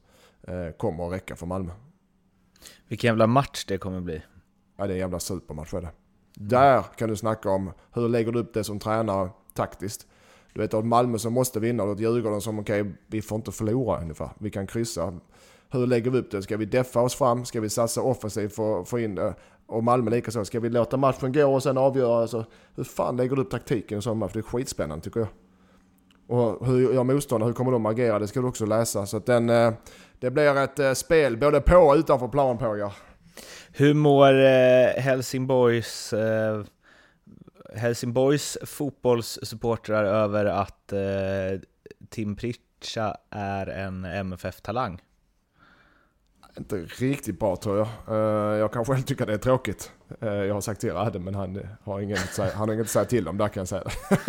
Uh, 0.49 0.71
kommer 0.71 1.07
att 1.07 1.13
räcka 1.13 1.35
för 1.35 1.45
Malmö. 1.45 1.71
Vilken 2.87 3.07
jävla 3.07 3.27
match 3.27 3.65
det 3.67 3.77
kommer 3.77 4.01
bli. 4.01 4.21
Ja 4.77 4.87
det 4.87 4.93
är 4.93 4.95
en 4.95 4.99
jävla 4.99 5.19
supermatch 5.19 5.73
är 5.73 5.81
det. 5.81 5.91
Där 6.33 6.83
kan 6.97 7.09
du 7.09 7.15
snacka 7.15 7.49
om 7.49 7.71
hur 7.91 8.09
lägger 8.09 8.31
du 8.31 8.39
upp 8.39 8.53
det 8.53 8.63
som 8.63 8.79
tränare 8.79 9.29
taktiskt. 9.53 10.07
Du 10.53 10.61
vet 10.61 10.73
att 10.73 10.85
Malmö 10.85 11.17
som 11.17 11.33
måste 11.33 11.59
vinna 11.59 11.83
och 11.83 11.91
ett 11.91 11.99
Djurgården 11.99 12.41
som 12.41 12.59
okej, 12.59 12.81
okay, 12.81 12.93
vi 13.07 13.21
får 13.21 13.35
inte 13.35 13.51
förlora 13.51 14.01
ungefär. 14.01 14.29
Vi 14.39 14.49
kan 14.51 14.67
kryssa. 14.67 15.19
Hur 15.75 15.87
lägger 15.87 16.11
vi 16.11 16.17
upp 16.17 16.31
det? 16.31 16.41
Ska 16.41 16.57
vi 16.57 16.65
deffa 16.65 17.01
oss 17.01 17.15
fram? 17.15 17.45
Ska 17.45 17.61
vi 17.61 17.69
satsa 17.69 18.01
offensivt 18.01 18.55
för 18.55 18.81
att 18.81 18.89
få 18.89 18.99
in 18.99 19.15
det? 19.15 19.33
Och 19.67 19.83
Malmö 19.83 20.11
likaså. 20.11 20.45
Ska 20.45 20.59
vi 20.59 20.69
låta 20.69 20.97
matchen 20.97 21.33
gå 21.33 21.53
och 21.53 21.63
sen 21.63 21.77
avgöra? 21.77 22.21
Alltså, 22.21 22.45
hur 22.75 22.83
fan 22.83 23.17
lägger 23.17 23.35
du 23.35 23.41
upp 23.41 23.51
taktiken 23.51 23.99
i 23.99 24.01
sån 24.01 24.17
match? 24.17 24.33
Det 24.33 24.39
är 24.39 24.43
skitspännande 24.43 25.03
tycker 25.03 25.19
jag. 25.19 25.29
Och 26.27 26.67
hur 26.67 26.93
gör 26.93 27.03
motståndarna? 27.03 27.47
Hur 27.47 27.53
kommer 27.53 27.71
de 27.71 27.85
agera? 27.85 28.19
Det 28.19 28.27
ska 28.27 28.41
du 28.41 28.47
också 28.47 28.65
läsa. 28.65 29.05
Så 29.05 29.17
att 29.17 29.25
den, 29.25 29.49
eh, 29.49 29.73
det 30.19 30.31
blir 30.31 30.57
ett 30.57 30.79
eh, 30.79 30.93
spel 30.93 31.37
både 31.37 31.61
på 31.61 31.77
och 31.77 31.95
utanför 31.95 32.27
plan 32.27 32.57
på 32.57 32.77
ja. 32.77 32.93
Hur 33.71 33.93
mår 33.93 34.33
eh, 34.33 35.01
Helsingborgs, 35.01 36.13
Helsingborgs 37.75 38.57
fotbollssupportrar 38.61 40.03
över 40.03 40.45
att 40.45 40.93
Tim 42.09 42.35
Pritcha 42.35 43.17
är 43.29 43.67
en 43.67 44.05
MFF-talang? 44.05 45.01
Inte 46.57 46.75
riktigt 46.75 47.39
bra 47.39 47.55
tror 47.55 47.77
jag. 47.77 47.87
Eh, 48.07 48.57
jag 48.57 48.71
kan 48.71 48.85
själv 48.85 49.01
tycka 49.01 49.25
det 49.25 49.33
är 49.33 49.37
tråkigt. 49.37 49.91
Eh, 50.21 50.29
jag 50.29 50.53
har 50.53 50.61
sagt 50.61 50.81
till 50.81 50.91
Adde 50.91 51.19
men 51.19 51.35
han 51.35 51.59
har 51.83 51.99
inget 51.99 52.23
att 52.23 52.33
säga, 52.33 52.51
han 52.55 52.69
har 52.69 52.73
inget 52.73 52.85
att 52.85 52.91
säga 52.91 53.05
till 53.05 53.27
om, 53.27 53.37
där 53.37 53.47
kan 53.47 53.61
jag 53.61 53.67
säga 53.67 53.83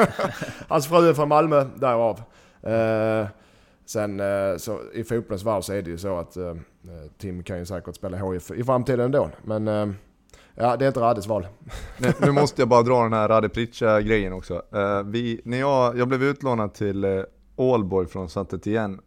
Hans 0.69 0.87
fru 0.87 1.09
är 1.09 1.15
från 1.15 1.29
Malmö, 1.29 1.65
därav. 1.77 2.23
Eh, 2.63 3.27
sen 3.87 4.21
så 4.59 4.81
i 4.95 5.05
fotbollens 5.05 5.45
värld 5.45 5.65
så 5.65 5.73
är 5.73 5.83
det 5.83 5.91
ju 5.91 5.99
så 5.99 6.19
att 6.19 6.37
Tim 7.19 7.43
kan 7.43 7.59
ju 7.59 7.67
säkert 7.67 7.95
spela 7.95 8.17
HIF 8.17 8.51
i 8.51 8.65
framtiden 8.65 9.01
ändå. 9.01 9.31
Men 9.45 9.67
ja, 10.55 10.77
det 10.77 10.85
är 10.85 10.89
inte 10.89 11.01
Raddes 11.01 11.27
val. 11.27 11.47
Nej, 11.99 12.13
nu 12.21 12.33
måste 12.33 12.63
jag 12.63 12.69
bara 12.69 12.83
dra 12.83 13.03
den 13.03 13.13
här 13.13 13.29
Rade 13.29 13.49
Pritcha-grejen 13.49 14.33
också. 14.33 14.63
vi, 15.05 15.41
när 15.45 15.61
jag, 15.61 15.99
jag 15.99 16.09
blev 16.09 16.23
utlånad 16.23 16.75
till 16.75 17.25
Ålborg 17.57 18.09
från 18.09 18.29
Santet 18.29 18.67
igen 18.67 19.01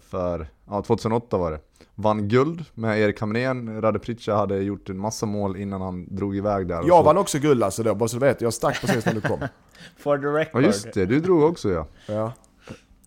för, 0.00 0.48
ja 0.66 0.82
2008 0.82 1.38
var 1.38 1.50
det 1.50 1.58
vann 1.94 2.28
guld 2.28 2.64
med 2.74 3.00
Erik 3.00 3.20
Hamrén. 3.20 3.82
Rade 3.82 3.98
Pritcha 3.98 4.34
hade 4.34 4.58
gjort 4.58 4.88
en 4.88 4.98
massa 4.98 5.26
mål 5.26 5.56
innan 5.56 5.80
han 5.80 6.16
drog 6.16 6.36
iväg 6.36 6.66
där. 6.68 6.82
Jag 6.86 7.02
vann 7.02 7.18
också 7.18 7.38
guld 7.38 7.62
alltså 7.62 7.82
då, 7.82 7.94
bara 7.94 8.08
så 8.08 8.16
du 8.16 8.26
vet. 8.26 8.40
Jag 8.40 8.54
stack 8.54 8.80
precis 8.80 9.06
när 9.06 9.14
du 9.14 9.20
kom. 9.20 9.40
For 9.98 10.18
the 10.18 10.26
record. 10.26 10.62
Ja 10.62 10.66
just 10.66 10.92
det, 10.92 11.06
du 11.06 11.20
drog 11.20 11.42
också 11.42 11.70
ja. 11.70 11.86
ja. 12.06 12.32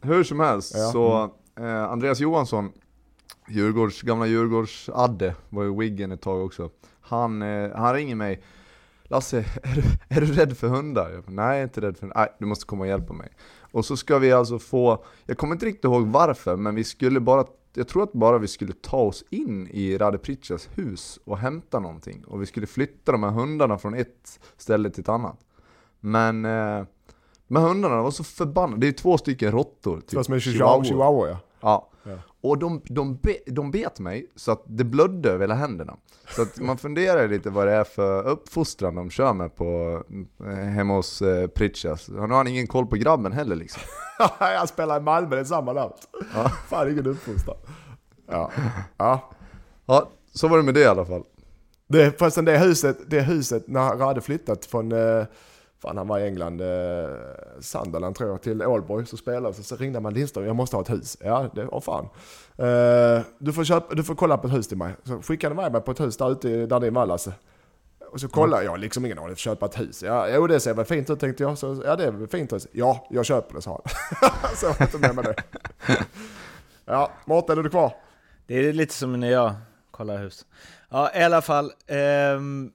Hur 0.01 0.23
som 0.23 0.39
helst, 0.39 0.73
ja. 0.77 0.91
så 0.91 1.31
eh, 1.59 1.83
Andreas 1.83 2.19
Johansson, 2.19 2.71
Djurgårds, 3.49 4.01
gamla 4.01 4.25
Djurgårds-Adde, 4.25 5.33
var 5.49 5.63
ju 5.63 5.79
Wiggen 5.79 6.11
ett 6.11 6.21
tag 6.21 6.45
också. 6.45 6.69
Han, 7.01 7.41
eh, 7.41 7.71
han 7.75 7.93
ringer 7.93 8.15
mig. 8.15 8.43
Lasse, 9.03 9.37
är 9.63 9.75
du, 9.75 9.83
är 10.15 10.21
du 10.21 10.33
rädd 10.33 10.57
för 10.57 10.67
hundar? 10.67 11.09
Jag 11.09 11.23
bara, 11.23 11.31
Nej, 11.31 11.45
jag 11.45 11.59
är 11.59 11.63
inte 11.63 11.81
rädd 11.81 11.97
för 11.97 12.01
hundar. 12.01 12.19
Nej, 12.19 12.33
du 12.39 12.45
måste 12.45 12.65
komma 12.65 12.81
och 12.81 12.87
hjälpa 12.87 13.13
mig. 13.13 13.29
Och 13.71 13.85
så 13.85 13.97
ska 13.97 14.19
vi 14.19 14.31
alltså 14.31 14.59
få, 14.59 15.05
jag 15.25 15.37
kommer 15.37 15.53
inte 15.53 15.65
riktigt 15.65 15.83
ihåg 15.83 16.07
varför, 16.07 16.55
men 16.55 16.75
vi 16.75 16.83
skulle 16.83 17.19
bara 17.19 17.45
jag 17.73 17.87
tror 17.87 18.03
att 18.03 18.13
bara 18.13 18.37
vi 18.37 18.47
skulle 18.47 18.73
ta 18.73 18.97
oss 18.97 19.23
in 19.29 19.67
i 19.67 19.97
Rade 19.97 20.17
Pritchas 20.17 20.69
hus 20.75 21.19
och 21.25 21.37
hämta 21.37 21.79
någonting. 21.79 22.23
Och 22.27 22.41
vi 22.41 22.45
skulle 22.45 22.67
flytta 22.67 23.11
de 23.11 23.23
här 23.23 23.31
hundarna 23.31 23.77
från 23.77 23.93
ett 23.93 24.39
ställe 24.57 24.89
till 24.89 25.01
ett 25.01 25.09
annat. 25.09 25.39
Men 25.99 26.45
eh, 26.45 26.85
de 27.47 27.55
här 27.55 27.67
hundarna 27.67 28.01
var 28.01 28.11
så 28.11 28.23
förbannade. 28.23 28.81
Det 28.81 28.87
är 28.87 28.91
två 28.91 29.17
stycken 29.17 29.51
råttor. 29.51 30.01
Typ 30.01 30.25
som 30.25 30.33
är 30.33 30.39
chihuahua, 30.39 30.83
chihuahua 30.83 31.29
ja. 31.29 31.37
Ja. 31.63 31.89
Ja. 32.03 32.17
Och 32.41 32.57
de, 32.57 32.81
de, 32.85 33.15
be, 33.15 33.37
de 33.45 33.71
bet 33.71 33.99
mig 33.99 34.31
så 34.35 34.51
att 34.51 34.63
det 34.65 34.83
blödde 34.83 35.29
över 35.29 35.39
hela 35.39 35.53
händerna. 35.55 35.97
Så 36.35 36.41
att 36.41 36.59
man 36.59 36.77
funderar 36.77 37.27
lite 37.27 37.49
vad 37.49 37.67
det 37.67 37.73
är 37.73 37.83
för 37.83 38.27
uppfostran 38.27 38.95
de 38.95 39.09
kör 39.09 39.33
med 39.33 39.55
på, 39.55 40.01
eh, 40.39 40.45
hemma 40.47 40.93
hos 40.93 41.21
eh, 41.21 41.47
Pritchas. 41.47 42.09
Nu 42.09 42.19
har 42.19 42.27
han 42.27 42.47
ingen 42.47 42.67
koll 42.67 42.85
på 42.87 42.95
grabben 42.95 43.31
heller 43.31 43.55
liksom. 43.55 43.81
Han 44.39 44.67
spelar 44.67 44.97
i 44.97 45.03
Malmö, 45.03 45.35
det 45.35 45.41
är 45.41 45.45
samma 45.45 45.73
namn. 45.73 45.93
Ja. 46.33 46.49
Fan 46.49 46.91
ingen 46.91 47.07
uppfostran. 47.07 47.57
Ja. 48.27 48.51
ja. 48.97 49.29
Ja, 49.85 50.09
så 50.33 50.47
var 50.47 50.57
det 50.57 50.63
med 50.63 50.73
det 50.73 50.81
i 50.81 50.85
alla 50.85 51.05
fall. 51.05 51.23
Det, 51.87 52.19
förresten 52.19 52.45
det 52.45 52.57
huset, 52.57 52.97
det 53.07 53.21
huset 53.21 53.67
när 53.67 53.95
Rade 53.97 54.21
flyttat 54.21 54.65
från 54.65 54.91
eh, 54.91 55.25
Fan 55.83 55.97
han 55.97 56.07
var 56.07 56.19
i 56.19 56.27
England, 56.27 56.61
eh, 56.61 57.09
Sunderland 57.59 58.15
tror 58.15 58.29
jag, 58.29 58.41
till 58.41 58.61
Ålborg 58.61 59.05
så 59.05 59.17
spelade 59.17 59.53
så, 59.53 59.63
så 59.63 59.75
ringde 59.75 59.99
man 59.99 60.13
Lindström, 60.13 60.45
jag 60.45 60.55
måste 60.55 60.75
ha 60.75 60.81
ett 60.81 60.89
hus. 60.89 61.17
Ja, 61.19 61.49
det, 61.55 61.67
åh 61.67 61.81
fan. 61.81 62.05
Eh, 62.57 63.25
du, 63.37 63.53
får 63.53 63.63
köpa, 63.63 63.95
du 63.95 64.03
får 64.03 64.15
kolla 64.15 64.37
på 64.37 64.47
ett 64.47 64.53
hus 64.53 64.67
till 64.67 64.77
mig. 64.77 64.95
Så 65.03 65.21
skickade 65.21 65.61
han 65.61 65.71
mig 65.71 65.81
på 65.81 65.91
ett 65.91 65.99
hus 65.99 66.17
där 66.17 66.31
ute 66.31 66.65
där 66.65 66.79
din 66.79 66.93
var 66.93 67.05
Lasse. 67.05 67.33
Och 68.11 68.19
så 68.19 68.27
kollade 68.27 68.63
jag, 68.63 68.79
liksom 68.79 69.05
ingen 69.05 69.19
aning, 69.19 69.35
köpa 69.35 69.65
ett 69.65 69.79
hus. 69.79 70.03
Ja, 70.03 70.29
jo 70.29 70.47
det 70.47 70.59
ser 70.59 70.73
väl 70.73 70.85
fint 70.85 71.09
ut 71.09 71.19
tänkte 71.19 71.43
jag. 71.43 71.57
Så, 71.57 71.81
ja 71.85 71.95
det 71.95 72.05
är 72.05 72.11
väl 72.11 72.27
fint 72.27 72.53
hus. 72.53 72.67
Ja, 72.71 73.07
jag 73.09 73.25
köper 73.25 73.55
det 73.55 73.61
sa 73.61 73.71
han. 73.71 74.31
så 74.55 74.65
jag 74.65 74.87
inte 74.87 74.97
med 74.97 75.15
mig 75.15 75.23
det. 75.23 75.43
Ja, 76.85 77.11
Mårten 77.25 77.59
är 77.59 77.63
du 77.63 77.69
kvar? 77.69 77.93
Det 78.47 78.55
är 78.55 78.73
lite 78.73 78.93
som 78.93 79.19
när 79.19 79.31
jag 79.31 79.53
kollar 79.91 80.17
hus. 80.17 80.45
Ja, 80.89 81.11
i 81.15 81.23
alla 81.23 81.41
fall. 81.41 81.71
Ehm 81.87 82.71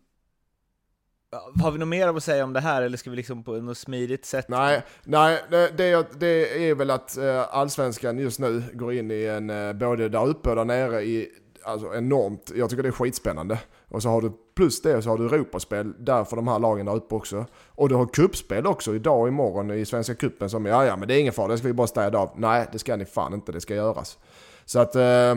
har 1.63 1.71
vi 1.71 1.79
något 1.79 1.89
mer 1.89 2.09
att 2.09 2.25
säga 2.25 2.45
om 2.45 2.53
det 2.53 2.61
här, 2.61 2.83
eller 2.83 2.97
ska 2.97 3.11
vi 3.11 3.17
liksom 3.17 3.45
på 3.45 3.53
något 3.53 3.79
smidigt 3.79 4.25
sätt? 4.25 4.49
Nej, 4.49 4.83
nej 5.05 5.43
det, 5.51 5.71
det, 5.77 6.07
det 6.21 6.69
är 6.69 6.75
väl 6.75 6.91
att 6.91 7.17
eh, 7.17 7.45
allsvenskan 7.51 8.19
just 8.19 8.39
nu 8.39 8.63
går 8.73 8.93
in 8.93 9.11
i 9.11 9.25
en, 9.25 9.51
eh, 9.51 9.73
både 9.73 10.09
där 10.09 10.27
uppe 10.27 10.51
och 10.51 10.57
där 10.57 10.65
nere, 10.65 11.03
i 11.03 11.29
alltså 11.63 11.95
enormt, 11.95 12.53
jag 12.55 12.71
tycker 12.71 12.83
det 12.83 12.89
är 12.89 12.93
skitspännande. 12.93 13.59
Och 13.89 14.03
så 14.03 14.09
har 14.09 14.23
du, 14.23 14.33
plus 14.57 14.83
det 14.83 15.03
så 15.03 15.11
har 15.11 15.19
du 15.19 15.27
Europaspel 15.27 16.05
där 16.05 16.25
för 16.25 16.37
de 16.37 16.49
här 16.49 16.59
lagen 16.59 16.87
där 16.87 16.95
uppe 16.95 17.15
också. 17.15 17.47
Och 17.69 17.89
du 17.89 17.95
har 17.95 18.07
kuppspel 18.07 18.67
också 18.67 18.95
idag 18.95 19.21
och 19.21 19.29
imorgon 19.29 19.71
i 19.71 19.85
Svenska 19.85 20.15
Kuppen 20.15 20.51
som, 20.51 20.67
ja 20.67 20.85
ja 20.85 20.97
men 20.97 21.09
det 21.09 21.15
är 21.15 21.21
ingen 21.21 21.33
fara, 21.33 21.49
det 21.49 21.59
ska 21.59 21.67
vi 21.67 21.73
bara 21.73 21.87
städa 21.87 22.19
av. 22.19 22.31
Nej, 22.37 22.67
det 22.73 22.79
ska 22.79 22.97
ni 22.97 23.05
fan 23.05 23.35
inte, 23.35 23.53
det 23.53 23.61
ska 23.61 23.75
göras. 23.75 24.19
Så 24.65 24.79
att 24.79 24.95
eh, 24.95 25.35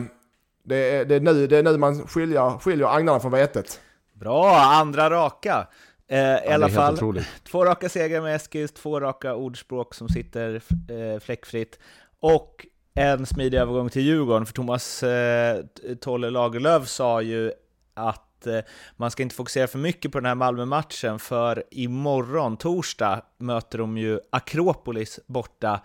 det, 0.63 0.75
är, 0.75 1.05
det, 1.05 1.15
är 1.15 1.19
nu, 1.19 1.47
det 1.47 1.57
är 1.57 1.63
nu 1.63 1.77
man 1.77 2.07
skiljer, 2.07 2.59
skiljer 2.59 2.87
agnarna 2.95 3.19
från 3.19 3.31
vetet. 3.31 3.79
Bra, 4.21 4.59
andra 4.59 5.09
raka. 5.09 5.67
Eh, 6.07 6.17
I 6.17 6.21
Ja, 6.45 6.53
alla 6.53 6.65
är 6.65 6.69
helt 6.69 6.73
fall, 6.73 6.93
otroligt. 6.93 7.27
två 7.51 7.65
raka 7.65 7.89
segrar 7.89 8.21
med 8.21 8.35
Eskils, 8.35 8.71
två 8.71 8.99
raka 8.99 9.35
ordspråk 9.35 9.93
som 9.93 10.09
sitter 10.09 10.61
eh, 10.89 11.19
fläckfritt 11.19 11.79
och 12.19 12.65
en 12.93 13.25
smidig 13.25 13.57
övergång 13.57 13.89
till 13.89 14.01
Djurgården, 14.01 14.45
för 14.45 14.53
Thomas 14.53 15.03
eh, 15.03 15.61
Tolle 16.01 16.29
Lagerlöf 16.29 16.87
sa 16.87 17.21
ju 17.21 17.51
att 17.93 18.47
eh, 18.47 18.59
man 18.97 19.11
ska 19.11 19.23
inte 19.23 19.35
fokusera 19.35 19.67
för 19.67 19.79
mycket 19.79 20.11
på 20.11 20.19
den 20.19 20.25
här 20.25 20.35
Malmö-matchen, 20.35 21.19
för 21.19 21.63
imorgon, 21.71 22.57
torsdag, 22.57 23.21
möter 23.37 23.77
de 23.77 23.97
ju 23.97 24.19
Akropolis 24.29 25.19
borta 25.27 25.81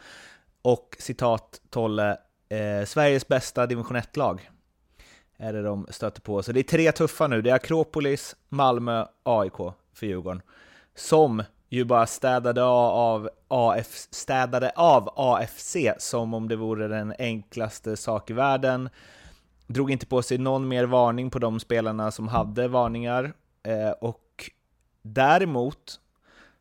och 0.63 0.97
citat 0.99 1.61
Tolle, 1.71 2.11
eh, 2.49 2.87
Sveriges 2.87 3.29
bästa 3.29 3.67
division 3.67 3.97
1-lag 3.97 4.51
är 5.39 5.53
det 5.53 5.63
de 5.63 5.87
stöter 5.91 6.21
på. 6.21 6.43
Så 6.43 6.53
det 6.53 6.61
är 6.61 6.65
tre 6.65 6.93
tuffa 6.93 7.27
nu. 7.27 7.43
Det 7.43 7.51
är 7.51 7.55
Akropolis, 7.55 8.37
Malmö, 8.49 9.07
AIK 9.23 9.57
för 9.95 10.07
Djurgården. 10.07 10.43
Som 10.95 11.43
ju 11.69 11.85
bara 11.85 12.07
städade 12.07 12.65
av, 12.65 13.31
AF, 13.49 13.95
städade 14.11 14.73
av 14.77 15.13
AFC 15.17 15.77
som 15.99 16.35
om 16.35 16.49
det 16.49 16.57
vore 16.57 16.89
den 16.89 17.15
enklaste 17.19 17.97
sak 17.97 18.31
i 18.31 18.33
världen. 18.33 18.89
Drog 19.67 19.91
inte 19.91 20.07
på 20.07 20.23
sig 20.23 20.39
någon 20.39 20.69
mer 20.69 20.85
varning 20.85 21.31
på 21.31 21.39
de 21.39 21.61
spelarna 21.61 22.11
som 22.11 22.29
hade 22.29 22.69
varningar. 22.69 23.33
Eh, 23.63 23.91
och 23.91 24.51
däremot 25.03 26.01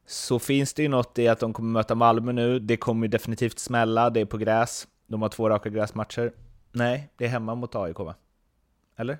så 0.05 0.39
finns 0.39 0.73
det 0.73 0.83
ju 0.83 0.89
något 0.89 1.19
i 1.19 1.27
att 1.27 1.39
de 1.39 1.53
kommer 1.53 1.69
möta 1.69 1.95
Malmö 1.95 2.31
nu. 2.31 2.59
Det 2.59 2.77
kommer 2.77 3.07
ju 3.07 3.11
definitivt 3.11 3.59
smälla, 3.59 4.09
det 4.09 4.21
är 4.21 4.25
på 4.25 4.37
gräs. 4.37 4.87
De 5.07 5.21
har 5.21 5.29
två 5.29 5.49
raka 5.49 5.69
gräsmatcher. 5.69 6.31
Nej, 6.71 7.09
det 7.17 7.25
är 7.25 7.29
hemma 7.29 7.55
mot 7.55 7.75
AIK 7.75 7.99
va? 7.99 8.15
Eller? 8.95 9.17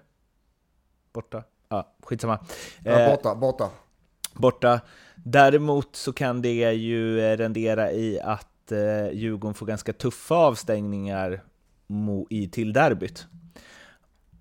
Borta? 1.13 1.43
Ja, 1.69 1.95
skitsamma. 2.03 2.39
Ja, 2.83 2.91
Eh, 2.91 3.09
borta, 3.11 3.35
borta. 3.35 3.69
borta. 4.33 4.81
Däremot 5.15 5.95
så 5.95 6.13
kan 6.13 6.41
det 6.41 6.73
ju 6.73 7.19
eh, 7.19 7.38
rendera 7.38 7.91
i 7.91 8.19
att 8.19 8.71
eh, 8.71 9.09
Djurgården 9.13 9.53
får 9.53 9.65
ganska 9.65 9.93
tuffa 9.93 10.35
avstängningar 10.35 11.41
i 12.29 12.47
till 12.47 12.73
derbyt. 12.73 13.27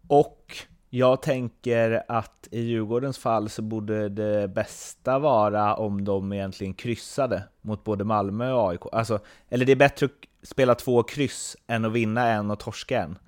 Och 0.09 0.57
jag 0.91 1.23
tänker 1.23 2.03
att 2.09 2.49
i 2.51 2.61
Djurgårdens 2.61 3.19
fall 3.19 3.49
så 3.49 3.63
borde 3.63 4.09
det 4.09 4.49
bästa 4.49 5.19
vara 5.19 5.75
om 5.75 6.05
de 6.05 6.33
egentligen 6.33 6.75
kryssade 6.75 7.43
mot 7.61 7.85
både 7.85 8.05
Malmö 8.05 8.53
och 8.53 8.71
AIK. 8.71 8.81
Alltså, 8.93 9.19
eller 9.49 9.67
det 9.67 9.73
är 9.73 9.77
bättre 9.77 10.07
att 10.07 10.49
spela 10.49 10.75
två 10.75 11.03
kryss 11.03 11.57
än 11.67 11.85
att 11.85 11.93
vinna 11.93 12.29
en 12.29 12.51
och 12.51 12.59
torska 12.59 13.03
en. 13.03 13.19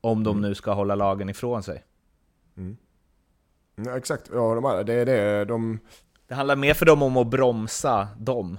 Om 0.00 0.24
de 0.24 0.40
nu 0.40 0.54
ska 0.54 0.72
hålla 0.72 0.94
lagen 0.94 1.28
ifrån 1.28 1.62
sig. 1.62 1.84
Ja, 3.84 3.96
exakt, 3.96 4.30
ja, 4.32 4.54
de 4.54 4.64
är, 4.64 4.84
det 4.84 4.94
är 4.94 5.06
det. 5.06 5.44
De, 5.44 5.78
Det 6.28 6.34
handlar 6.34 6.56
mer 6.56 6.74
för 6.74 6.86
dem 6.86 7.02
om 7.02 7.16
att 7.16 7.30
bromsa 7.30 8.08
dem. 8.18 8.58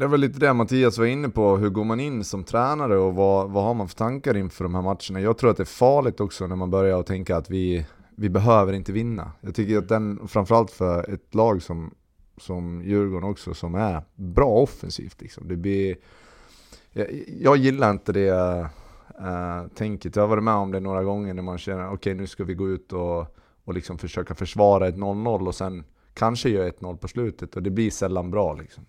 Det 0.00 0.06
var 0.06 0.18
lite 0.18 0.38
det 0.38 0.52
Mattias 0.52 0.98
var 0.98 1.06
inne 1.06 1.28
på, 1.28 1.56
hur 1.56 1.68
går 1.68 1.84
man 1.84 2.00
in 2.00 2.24
som 2.24 2.44
tränare 2.44 2.98
och 2.98 3.14
vad, 3.14 3.50
vad 3.50 3.64
har 3.64 3.74
man 3.74 3.88
för 3.88 3.96
tankar 3.96 4.36
inför 4.36 4.64
de 4.64 4.74
här 4.74 4.82
matcherna? 4.82 5.20
Jag 5.20 5.38
tror 5.38 5.50
att 5.50 5.56
det 5.56 5.62
är 5.62 5.64
farligt 5.64 6.20
också 6.20 6.46
när 6.46 6.56
man 6.56 6.70
börjar 6.70 7.00
att 7.00 7.06
tänka 7.06 7.36
att 7.36 7.50
vi, 7.50 7.86
vi 8.16 8.28
behöver 8.28 8.72
inte 8.72 8.92
vinna. 8.92 9.32
Jag 9.40 9.54
tycker 9.54 9.78
att 9.78 9.88
den, 9.88 10.28
framförallt 10.28 10.70
för 10.70 11.14
ett 11.14 11.34
lag 11.34 11.62
som, 11.62 11.94
som 12.36 12.82
Djurgården 12.84 13.30
också, 13.30 13.54
som 13.54 13.74
är 13.74 14.02
bra 14.14 14.48
offensivt 14.48 15.20
liksom. 15.20 15.48
Det 15.48 15.56
blir, 15.56 15.96
jag, 16.92 17.06
jag 17.40 17.56
gillar 17.56 17.90
inte 17.90 18.12
det 18.12 18.66
Eh, 19.18 19.66
tänket. 19.74 20.16
Jag 20.16 20.22
har 20.22 20.28
varit 20.28 20.44
med 20.44 20.54
om 20.54 20.72
det 20.72 20.80
några 20.80 21.04
gånger 21.04 21.34
när 21.34 21.42
man 21.42 21.58
känner 21.58 21.86
okej 21.86 21.94
okay, 21.94 22.14
nu 22.14 22.26
ska 22.26 22.44
vi 22.44 22.54
gå 22.54 22.68
ut 22.68 22.92
och, 22.92 23.36
och 23.64 23.74
liksom 23.74 23.98
försöka 23.98 24.34
försvara 24.34 24.88
ett 24.88 24.96
0-0 24.96 25.46
och 25.46 25.54
sen 25.54 25.84
kanske 26.14 26.48
göra 26.48 26.68
1-0 26.68 26.96
på 26.96 27.08
slutet 27.08 27.56
och 27.56 27.62
det 27.62 27.70
blir 27.70 27.90
sällan 27.90 28.30
bra 28.30 28.54
liksom. 28.54 28.84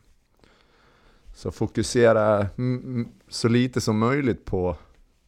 Så 1.33 1.51
fokusera 1.51 2.47
så 3.27 3.47
lite 3.47 3.81
som 3.81 3.97
möjligt 3.97 4.45
på, 4.45 4.75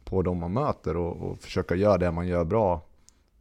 på 0.03 0.21
de 0.21 0.37
man 0.37 0.53
möter 0.53 0.97
och, 0.97 1.31
och 1.31 1.37
försöka 1.37 1.75
göra 1.75 1.97
det 1.97 2.11
man 2.11 2.27
gör 2.27 2.43
bra 2.43 2.81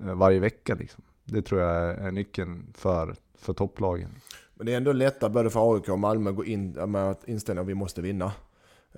eh, 0.00 0.14
varje 0.14 0.40
vecka. 0.40 0.74
Liksom. 0.74 1.04
Det 1.24 1.42
tror 1.42 1.60
jag 1.60 1.90
är, 1.90 2.10
nyckeln 2.10 2.66
för, 2.74 3.14
för 3.38 3.52
topplagen. 3.52 4.10
men 4.54 4.66
det 4.66 4.72
är 4.72 4.76
ändå 4.76 4.92
lättare 4.92 5.30
både 5.30 5.50
för 5.50 5.74
AIK 5.74 5.88
och 5.88 5.98
Malmö 5.98 6.30
att 6.30 6.36
gå 6.36 6.44
in 6.44 6.70
med 6.72 7.16
inställningen 7.24 7.64
att 7.64 7.68
vi 7.70 7.74
måste 7.74 8.02
vinna. 8.02 8.32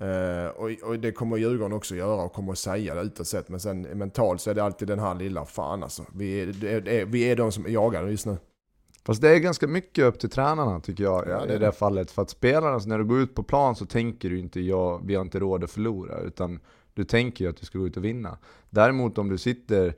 Eh, 0.01 0.47
och, 0.47 0.69
och 0.83 0.99
det 0.99 1.11
kommer 1.11 1.37
Djurgården 1.37 1.73
också 1.73 1.95
göra 1.95 2.21
och 2.23 2.33
kommer 2.33 2.51
att 2.51 2.57
säga 2.57 2.95
det 2.95 3.01
utåt 3.01 3.27
sett. 3.27 3.49
Men 3.49 3.59
sen 3.59 3.81
mentalt 3.81 4.41
så 4.41 4.49
är 4.49 4.53
det 4.53 4.63
alltid 4.63 4.87
den 4.87 4.99
här 4.99 5.15
lilla 5.15 5.45
fan 5.45 5.83
alltså. 5.83 6.05
Vi 6.15 6.41
är, 6.41 6.45
det 6.45 7.01
är, 7.01 7.05
vi 7.05 7.23
är 7.23 7.35
de 7.35 7.51
som 7.51 7.65
är 7.65 7.69
jagade 7.69 8.11
just 8.11 8.25
nu. 8.25 8.37
Fast 9.05 9.21
det 9.21 9.29
är 9.29 9.39
ganska 9.39 9.67
mycket 9.67 10.05
upp 10.05 10.19
till 10.19 10.29
tränarna 10.29 10.79
tycker 10.79 11.03
jag 11.03 11.27
Ja, 11.27 11.45
det 11.45 11.55
i 11.55 11.57
det 11.57 11.65
det. 11.65 11.71
fallet. 11.71 12.11
För 12.11 12.21
att 12.21 12.29
spelarna, 12.29 12.77
när 12.85 12.97
du 12.97 13.05
går 13.05 13.19
ut 13.19 13.35
på 13.35 13.43
plan 13.43 13.75
så 13.75 13.85
tänker 13.85 14.29
du 14.29 14.39
inte 14.39 14.61
ja, 14.61 15.01
vi 15.03 15.15
har 15.15 15.21
inte 15.21 15.39
råd 15.39 15.63
att 15.63 15.71
förlora. 15.71 16.19
Utan 16.19 16.59
du 16.93 17.03
tänker 17.03 17.45
ju 17.45 17.49
att 17.49 17.57
du 17.57 17.65
ska 17.65 17.79
gå 17.79 17.87
ut 17.87 17.97
och 17.97 18.05
vinna. 18.05 18.37
Däremot 18.69 19.17
om 19.17 19.29
du 19.29 19.37
sitter 19.37 19.93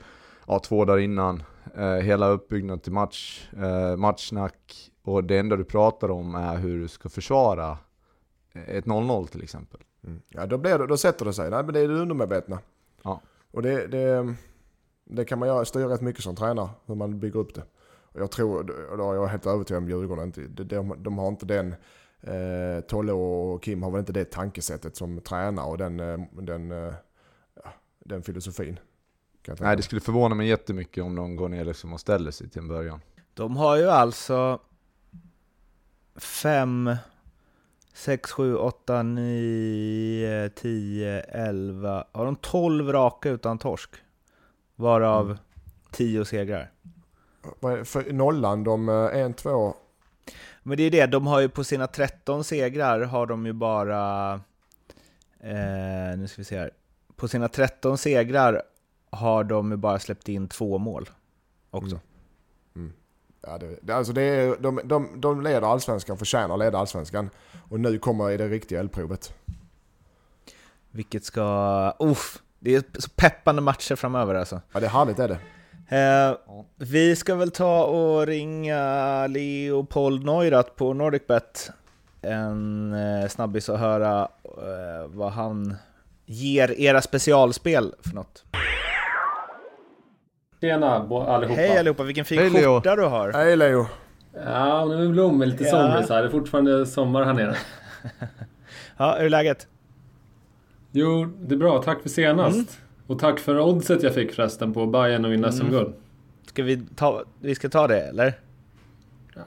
ja, 0.47 0.59
två 0.59 0.85
dagar 0.85 0.99
innan, 0.99 1.43
eh, 1.75 1.85
hela 1.93 2.27
uppbyggnad 2.29 2.83
till 2.83 2.91
match, 2.91 3.49
eh, 3.57 3.95
matchsnack 3.97 4.91
och 5.03 5.23
det 5.23 5.38
enda 5.39 5.55
du 5.55 5.63
pratar 5.63 6.12
om 6.12 6.35
är 6.35 6.57
hur 6.57 6.79
du 6.79 6.88
ska 6.88 7.09
försvara 7.09 7.77
eh, 8.53 8.69
ett 8.69 8.85
0-0 8.85 9.27
till 9.27 9.43
exempel. 9.43 9.79
Mm. 10.03 10.21
Ja, 10.29 10.45
då, 10.45 10.57
blir 10.57 10.77
det, 10.77 10.88
då 10.88 10.97
sätter 10.97 11.25
det 11.25 11.33
sig. 11.33 11.49
Nej, 11.49 11.63
men 11.63 11.73
det 11.73 11.79
är 11.79 11.88
det 11.88 11.93
undermedvetna. 11.93 12.59
Ja. 13.03 13.21
Och 13.51 13.62
det, 13.62 13.88
det, 13.88 14.35
det 15.03 15.25
kan 15.25 15.39
man 15.39 15.47
göra, 15.47 15.65
styra 15.65 15.89
rätt 15.89 16.01
mycket 16.01 16.23
som 16.23 16.35
tränare, 16.35 16.69
hur 16.85 16.95
man 16.95 17.19
bygger 17.19 17.39
upp 17.39 17.55
det. 17.55 17.63
Och 18.12 18.21
jag 18.21 18.31
tror, 18.31 18.59
och 18.91 18.97
då 18.97 19.12
är 19.12 19.15
jag 19.15 19.27
helt 19.27 19.45
övertygad 19.45 19.83
om 19.83 19.89
Djurgården, 19.89 20.25
inte, 20.25 20.41
de, 20.41 20.63
de, 20.63 21.03
de 21.03 21.17
har 21.17 21.27
inte 21.27 21.45
den, 21.45 21.75
eh, 22.21 22.81
Tolle 22.88 23.12
och 23.12 23.63
Kim 23.63 23.83
har 23.83 23.91
väl 23.91 23.99
inte 23.99 24.13
det 24.13 24.25
tankesättet 24.25 24.95
som 24.95 25.21
tränare 25.21 25.65
och 25.65 25.77
den, 25.77 25.99
eh, 25.99 26.19
den, 26.31 26.71
eh, 26.71 26.93
ja, 27.63 27.73
den 27.99 28.23
filosofin. 28.23 28.79
Jag 29.45 29.62
Nej, 29.62 29.77
det 29.77 29.83
skulle 29.83 30.01
förvåna 30.01 30.35
mig 30.35 30.47
jättemycket 30.47 31.03
om 31.03 31.15
de 31.15 31.35
går 31.35 31.49
ner 31.49 31.65
liksom 31.65 31.93
och 31.93 31.99
ställer 31.99 32.31
sig 32.31 32.49
till 32.49 32.62
en 32.62 32.67
början. 32.67 33.01
De 33.33 33.57
har 33.57 33.77
ju 33.77 33.89
alltså 33.89 34.59
fem, 36.15 36.95
sex, 37.93 38.32
sju, 38.32 38.56
åtta, 38.56 39.04
nio, 39.04 40.49
tio, 40.49 41.19
elva, 41.21 42.08
har 42.12 42.25
de 42.25 42.36
tolv 42.36 42.91
raka 42.91 43.30
utan 43.30 43.58
torsk? 43.58 43.89
Varav 44.75 45.25
Mm. 45.25 45.38
tio 45.91 46.25
segrar. 46.25 46.71
För 47.84 48.13
nollan, 48.13 48.63
de 48.63 48.89
eh, 48.89 49.19
en, 49.19 49.34
två, 49.34 49.73
Men 50.63 50.78
det 50.78 50.84
är 50.84 50.91
det, 50.91 51.06
de 51.06 51.28
har 51.28 51.39
ju 51.39 51.49
på 51.49 51.63
sina 51.63 51.88
13 51.88 52.43
segrar 52.43 53.02
har 53.02 53.25
de 53.25 53.45
ju 53.45 53.54
bara... 53.54 54.34
Eh, 55.39 56.17
nu 56.17 56.28
ska 56.28 56.41
vi 56.41 56.45
se 56.45 56.58
här. 56.60 56.71
På 57.15 57.28
sina 57.28 57.47
13 57.47 57.97
segrar 57.97 58.62
har 59.10 59.43
de 59.43 59.71
ju 59.71 59.78
bara 59.78 59.99
släppt 59.99 60.30
in 60.30 60.47
två 60.47 60.78
mål 60.78 61.10
också. 61.69 61.95
Mm. 61.95 61.99
Ja, 63.41 63.60
det, 63.82 63.93
alltså 63.93 64.13
det 64.13 64.21
är, 64.21 64.56
de, 64.60 64.82
de, 64.84 65.21
de 65.21 65.41
leder 65.41 65.71
allsvenskan, 65.71 66.17
förtjänar 66.17 66.54
att 66.54 66.60
leda 66.60 66.78
allsvenskan. 66.78 67.30
Och 67.69 67.80
nu 67.80 67.99
kommer 67.99 68.38
det 68.38 68.47
riktiga 68.47 68.80
eldprovet. 68.80 69.34
Vilket 70.91 71.23
ska... 71.23 71.93
Uff, 71.99 72.41
det 72.60 72.75
är 72.75 72.84
så 72.99 73.10
peppande 73.10 73.62
matcher 73.62 73.95
framöver 73.95 74.36
alltså. 74.36 74.62
Ja, 74.71 74.80
det 74.80 74.86
är 74.86 74.89
härligt 74.89 75.19
är 75.19 75.28
det. 75.28 75.39
Eh, 75.89 76.36
vi 76.75 77.15
ska 77.15 77.36
väl 77.36 77.52
ta 77.52 77.84
och 77.84 78.28
ringa 78.28 79.28
Leopold 79.28 80.25
Neurath 80.25 80.71
på 80.71 80.93
NordicBet. 80.93 81.71
En 82.21 82.93
eh, 82.93 83.28
snabbis 83.28 83.69
och 83.69 83.80
höra 83.80 84.30
eh, 84.43 85.08
vad 85.08 85.32
han 85.32 85.75
ger 86.25 86.80
era 86.80 87.02
specialspel 87.02 87.95
för 88.02 88.15
något. 88.15 88.43
Tjena 90.61 90.95
allihopa. 90.95 91.53
Hej 91.61 91.77
allihopa, 91.77 92.03
vilken 92.03 92.25
fin 92.25 92.39
Hej, 92.39 92.49
Leo. 92.49 92.75
skjorta 92.75 92.95
du 92.95 93.03
har! 93.03 93.31
Hej 93.33 93.55
Leo! 93.55 93.85
Ja, 94.45 94.85
nu 94.85 95.05
är 95.05 95.09
Blom 95.09 95.41
lite 95.41 95.63
Ja. 95.63 95.69
somrig 95.69 96.05
så 96.05 96.13
här. 96.13 96.21
Det 96.21 96.27
är 96.27 96.31
fortfarande 96.31 96.85
sommar 96.85 97.23
här 97.23 97.33
nere. 97.33 97.55
Ja, 98.97 99.15
hur 99.17 99.25
är 99.25 99.29
läget? 99.29 99.67
Jo, 100.91 101.25
det 101.41 101.55
är 101.55 101.57
bra. 101.59 101.81
Tack 101.83 102.01
för 102.01 102.09
senast. 102.09 102.55
Mm. 102.55 102.67
Och 103.07 103.19
tack 103.19 103.39
för 103.39 103.59
oddset 103.59 104.03
jag 104.03 104.13
fick 104.13 104.31
förresten 104.33 104.73
på 104.73 104.85
Bayern 104.85 105.25
och 105.25 105.31
vinna 105.31 105.51
SM-guld. 105.51 105.93
Ska 106.45 106.63
vi 106.63 106.81
ta, 106.95 107.23
vi 107.41 107.55
ska 107.55 107.69
ta 107.69 107.87
det 107.87 108.01
eller? 108.01 108.33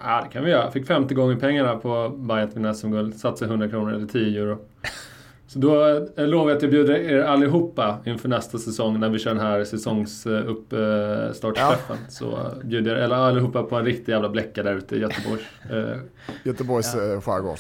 Ja, 0.01 0.22
det 0.25 0.29
kan 0.33 0.44
vi 0.44 0.51
göra. 0.51 0.62
Jag 0.64 0.72
fick 0.72 0.87
50 0.87 1.14
gånger 1.14 1.37
pengarna 1.37 1.77
på 1.77 2.09
Bayern 2.09 2.48
att 2.48 2.57
vinna 2.57 2.75
SM-guld. 2.75 3.14
Satsade 3.16 3.51
100 3.51 3.68
kronor 3.68 3.92
eller 3.94 4.07
10 4.07 4.40
euro. 4.42 4.59
Så 5.53 5.59
då 5.59 5.87
eh, 6.17 6.27
lovar 6.27 6.49
jag 6.51 6.57
att 6.57 6.62
jag 6.62 6.71
bjuder 6.71 6.95
er 6.95 7.23
allihopa 7.23 7.99
inför 8.05 8.29
nästa 8.29 8.59
säsong 8.59 9.01
när 9.01 9.09
vi 9.09 9.19
kör 9.19 9.35
den 9.35 9.47
här 9.47 9.65
säsongsuppstartsträffen. 9.65 11.97
Så 12.09 12.31
eh, 12.31 12.37
bjuder 12.65 12.97
jag 12.97 13.11
er 13.11 13.15
allihopa 13.15 13.62
på 13.62 13.77
en 13.77 13.85
riktig 13.85 14.12
jävla 14.12 14.29
bläcka 14.29 14.62
där 14.62 14.75
ute 14.75 14.97
i 14.97 14.99
Göteborg. 14.99 15.41
Eh, 15.71 15.97
Göteborgs 16.45 16.95
ja. 16.95 17.21
skärgård. 17.21 17.59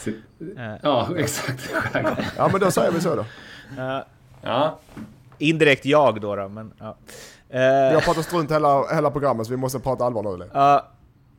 Eh, 0.58 0.74
Ja, 0.82 1.08
exakt. 1.16 1.70
Ja 2.36 2.48
men 2.52 2.60
då 2.60 2.70
säger 2.70 2.92
vi 2.92 3.00
så 3.00 3.14
då. 3.14 3.24
eh, 3.82 3.98
Ja, 4.42 4.78
indirekt 5.38 5.84
jag 5.84 6.20
då, 6.20 6.36
då 6.36 6.48
men 6.48 6.72
ja. 6.78 6.96
Vi 7.48 7.58
Eh, 7.58 7.94
har 7.94 8.00
pratat 8.00 8.24
strunt 8.24 8.50
hela, 8.52 8.94
hela 8.94 9.10
programmet 9.10 9.46
så 9.46 9.50
vi 9.50 9.56
måste 9.56 9.78
prata 9.78 10.04
allvar 10.04 10.22
nu 10.22 10.36
Leo. 10.36 10.48
ja, 10.52 10.86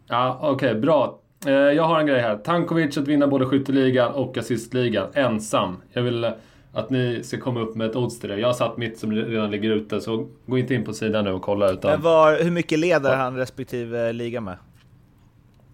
Ja, 0.07 0.39
okej, 0.41 0.75
bra. 0.75 1.19
Eh, 1.45 1.53
jag 1.53 1.83
har 1.83 1.99
en 1.99 2.05
grej 2.05 2.21
här. 2.21 2.37
Tankovic 2.37 2.97
att 2.97 3.07
vinna 3.07 3.27
både 3.27 3.45
skytteligan 3.45 4.11
och 4.11 4.37
assistligan 4.37 5.07
ensam. 5.13 5.77
Jag 5.93 6.01
vill 6.01 6.31
att 6.73 6.89
ni 6.89 7.23
ska 7.23 7.37
komma 7.39 7.59
upp 7.59 7.75
med 7.75 7.89
ett 7.89 7.95
odds 7.95 8.19
till 8.19 8.29
det. 8.29 8.39
Jag 8.39 8.47
har 8.47 8.53
satt 8.53 8.77
mitt 8.77 8.99
som 8.99 9.11
redan 9.11 9.51
ligger 9.51 9.69
ute, 9.69 10.01
så 10.01 10.27
gå 10.45 10.57
inte 10.57 10.73
in 10.75 10.83
på 10.83 10.93
sidan 10.93 11.25
nu 11.25 11.31
och 11.31 11.41
kolla. 11.41 11.71
Utan, 11.71 11.91
Men 11.91 12.01
var, 12.01 12.43
hur 12.43 12.51
mycket 12.51 12.79
leder 12.79 13.15
han 13.15 13.35
respektive 13.35 14.13
liga 14.13 14.41
med? 14.41 14.57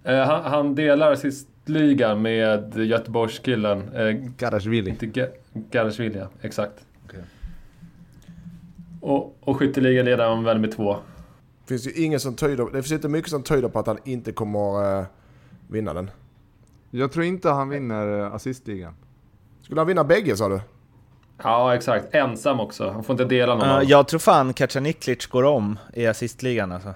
eh, 0.04 0.20
han, 0.20 0.44
han 0.44 0.76
delar 0.76 1.12
assistligan 1.12 2.22
med 2.22 2.78
Göteborgskillen. 2.78 3.90
Eh, 3.94 4.16
Garashvili. 4.38 4.90
inte 4.90 5.30
Garashvili, 5.54 6.20
ja. 6.20 6.28
Exakt. 6.42 6.86
Och, 9.02 9.38
och 9.40 9.58
skytteligan 9.58 10.06
leder 10.06 10.30
han 10.30 10.44
väl 10.44 10.60
med 10.60 10.72
två. 10.72 10.94
Det 10.94 11.68
finns 11.68 11.88
ju 11.88 12.04
ingen 12.04 12.20
som 12.20 12.36
tyder, 12.36 12.66
det 12.66 12.72
finns 12.72 12.92
inte 12.92 13.08
mycket 13.08 13.30
som 13.30 13.44
tyder 13.44 13.70
på 13.70 13.80
att 13.80 13.88
han 13.88 13.98
inte 14.06 14.32
kommer 14.32 15.00
eh, 15.00 15.06
vinna 15.70 15.94
den. 15.94 16.12
Jag 16.92 17.12
tror 17.12 17.26
inte 17.26 17.50
han 17.50 17.70
vinner 17.70 18.20
eh, 18.20 18.34
assistligan. 18.34 18.94
Skulle 19.62 19.80
han 19.80 19.88
vinna 19.88 20.04
bägge 20.04 20.38
sa 20.38 20.50
du? 20.50 20.62
Ja, 21.44 21.76
exakt. 21.76 22.16
Ensam 22.16 22.60
också. 22.60 22.90
Han 22.90 23.04
får 23.04 23.14
inte 23.14 23.26
dela 23.26 23.56
någon 23.56 23.70
Uh, 23.70 23.90
jag 23.90 24.08
tror 24.08 24.20
fan 24.20 24.54
Kacaniklic 24.54 25.26
går 25.26 25.44
om 25.44 25.80
i 25.94 26.08
assistligan 26.08 26.72
alltså. 26.72 26.94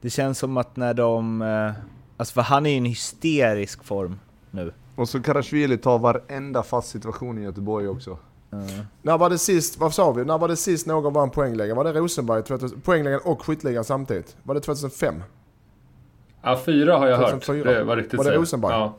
Det 0.00 0.10
känns 0.10 0.38
som 0.38 0.56
att 0.56 0.76
när 0.76 0.94
de... 0.94 1.42
eh, 1.42 1.72
alltså 2.16 2.34
för 2.34 2.42
han 2.42 2.66
är 2.66 2.70
ju 2.70 2.74
i 2.74 2.78
en 2.78 2.84
hysterisk 2.84 3.84
form 3.84 4.18
nu. 4.50 4.72
Och 4.96 5.08
så 5.08 5.22
Karashvili 5.22 5.76
tar 5.78 5.98
varenda 5.98 6.62
fast 6.62 6.88
situation 6.88 7.38
i 7.38 7.42
Göteborg 7.42 7.88
också. 7.88 8.10
Uh, 8.10 8.80
När 9.02 9.18
var 9.18 9.30
det 9.30 9.38
sist, 9.38 9.78
vad 9.78 9.94
sa 9.94 10.12
vi? 10.12 10.24
När 10.24 10.38
var 10.38 10.48
det 10.48 10.56
sist 10.56 10.86
någon 10.86 11.12
vann 11.12 11.30
poängligan? 11.30 11.76
Var 11.76 11.84
det 11.84 11.92
Rosenberg? 11.92 12.42
2000 12.42 12.80
Poängligan 12.80 13.20
och 13.24 13.46
skytteligan 13.46 13.84
samtidigt? 13.84 14.36
Var 14.42 14.54
det 14.54 14.60
2005? 14.60 15.22
Ja, 16.42 16.60
fyra 16.66 16.96
har 16.96 17.06
jag 17.06 17.16
hört. 17.16 17.30
2004. 17.30 17.72
Det 17.72 17.84
var 17.84 17.96
riktigt 17.96 18.14
Var 18.18 18.24
det 18.24 18.28
säkert. 18.30 18.40
Rosenberg? 18.40 18.72
Ja, 18.72 18.94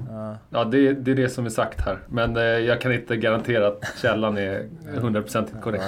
uh. 0.00 0.32
ja 0.50 0.64
det, 0.64 0.92
det 0.92 1.10
är 1.10 1.14
det 1.14 1.28
som 1.28 1.46
är 1.46 1.50
sagt 1.50 1.80
här. 1.80 1.98
Men 2.08 2.36
eh, 2.36 2.42
jag 2.42 2.80
kan 2.80 2.92
inte 2.92 3.16
garantera 3.16 3.66
att 3.68 3.84
källan 4.02 4.38
är 4.38 4.68
100% 4.94 5.60
korrekt. 5.62 5.84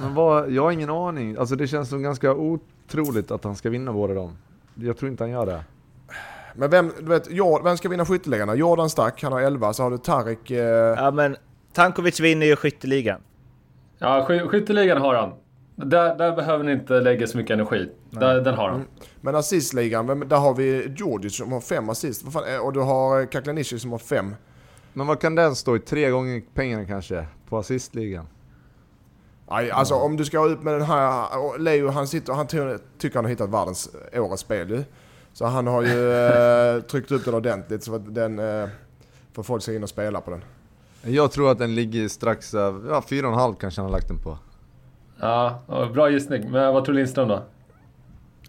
Men 0.00 0.14
vad, 0.14 0.50
jag 0.50 0.62
har 0.62 0.70
ingen 0.72 0.90
aning. 0.90 1.36
Alltså 1.36 1.56
det 1.56 1.66
känns 1.66 1.88
som 1.88 2.02
ganska 2.02 2.32
otroligt 2.34 3.30
att 3.30 3.44
han 3.44 3.56
ska 3.56 3.70
vinna 3.70 3.92
båda 3.92 4.14
dem. 4.14 4.36
Jag 4.74 4.96
tror 4.98 5.10
inte 5.10 5.24
han 5.24 5.30
gör 5.30 5.46
det. 5.46 5.60
Men 6.54 6.70
vem, 6.70 6.92
du 6.98 7.04
vet, 7.04 7.30
Jord, 7.30 7.62
vem 7.64 7.76
ska 7.76 7.88
vinna 7.88 8.04
skytteligan? 8.04 8.58
Jordan 8.58 8.90
Stack, 8.90 9.22
han 9.22 9.32
har 9.32 9.40
11. 9.40 9.72
Så 9.72 9.82
har 9.82 9.90
du 9.90 9.98
Tarik... 9.98 10.50
Eh, 10.50 10.58
Ja 10.98 11.10
men 11.10 11.36
Tankovic 11.72 12.20
vinner 12.20 12.46
ju 12.46 12.56
skytteligan. 12.56 13.20
Ja, 13.98 14.24
sky- 14.28 14.48
skytteligan 14.48 15.00
har 15.00 15.14
han. 15.14 15.32
Där, 15.84 16.16
där 16.18 16.36
behöver 16.36 16.64
ni 16.64 16.72
inte 16.72 17.00
lägga 17.00 17.26
så 17.26 17.36
mycket 17.38 17.54
energi. 17.54 17.90
Där, 18.10 18.40
den 18.40 18.54
har 18.54 18.68
han. 18.68 18.84
men 19.20 19.34
assistligan, 19.34 20.28
där 20.28 20.36
har 20.36 20.54
vi 20.54 20.94
Djurdjic 20.96 21.36
som 21.36 21.52
har 21.52 21.60
fem 21.60 21.88
assist. 21.88 22.22
Vad 22.24 22.32
fan, 22.32 22.54
eh, 22.54 22.58
och 22.58 22.72
du 22.72 22.80
har 22.80 23.20
eh, 23.20 23.26
Kaklanici 23.26 23.78
som 23.78 23.92
har 23.92 23.98
fem. 23.98 24.34
Men 24.92 25.06
vad 25.06 25.20
kan 25.20 25.34
den 25.34 25.54
stå 25.56 25.76
i? 25.76 25.78
Tre 25.78 26.10
gånger 26.10 26.42
pengarna 26.54 26.84
kanske? 26.84 27.26
På 27.48 27.58
assistligan? 27.58 28.26
Aj, 29.46 29.70
alltså 29.70 29.94
om 29.94 30.16
du 30.16 30.24
ska 30.24 30.38
ha 30.38 30.48
ut 30.48 30.62
med 30.62 30.74
den 30.74 30.82
här... 30.82 31.58
Leo 31.58 31.88
han, 31.88 32.06
sitter, 32.06 32.32
han 32.32 32.46
ty- 32.46 32.78
tycker 32.98 33.16
han 33.16 33.24
har 33.24 33.30
hittat 33.30 33.50
världens 33.50 33.90
eh, 34.12 34.24
årets 34.24 34.42
spel 34.42 34.70
ju. 34.70 34.84
Så 35.32 35.46
han 35.46 35.66
har 35.66 35.82
ju 35.82 36.12
eh, 36.12 36.80
tryckt 36.90 37.10
upp 37.12 37.24
den 37.24 37.34
ordentligt 37.34 37.84
så 37.84 37.94
att 37.94 38.14
den... 38.14 38.38
Eh, 38.38 38.68
för 39.32 39.42
folk 39.42 39.62
ska 39.62 39.74
in 39.74 39.82
och 39.82 39.88
spela 39.88 40.20
på 40.20 40.30
den. 40.30 40.44
Jag 41.02 41.32
tror 41.32 41.50
att 41.50 41.58
den 41.58 41.74
ligger 41.74 42.08
strax 42.08 42.54
över, 42.54 42.90
ja 42.90 43.02
fyra 43.08 43.26
och 43.26 43.32
en 43.32 43.38
halv 43.38 43.54
kanske 43.54 43.80
han 43.80 43.90
har 43.90 43.92
lagt 43.92 44.08
den 44.08 44.18
på. 44.18 44.38
Ja, 45.22 45.62
bra 45.94 46.10
gissning. 46.10 46.50
Men 46.50 46.74
vad 46.74 46.84
tror 46.84 46.94
Lindström 46.94 47.28
då? 47.28 47.42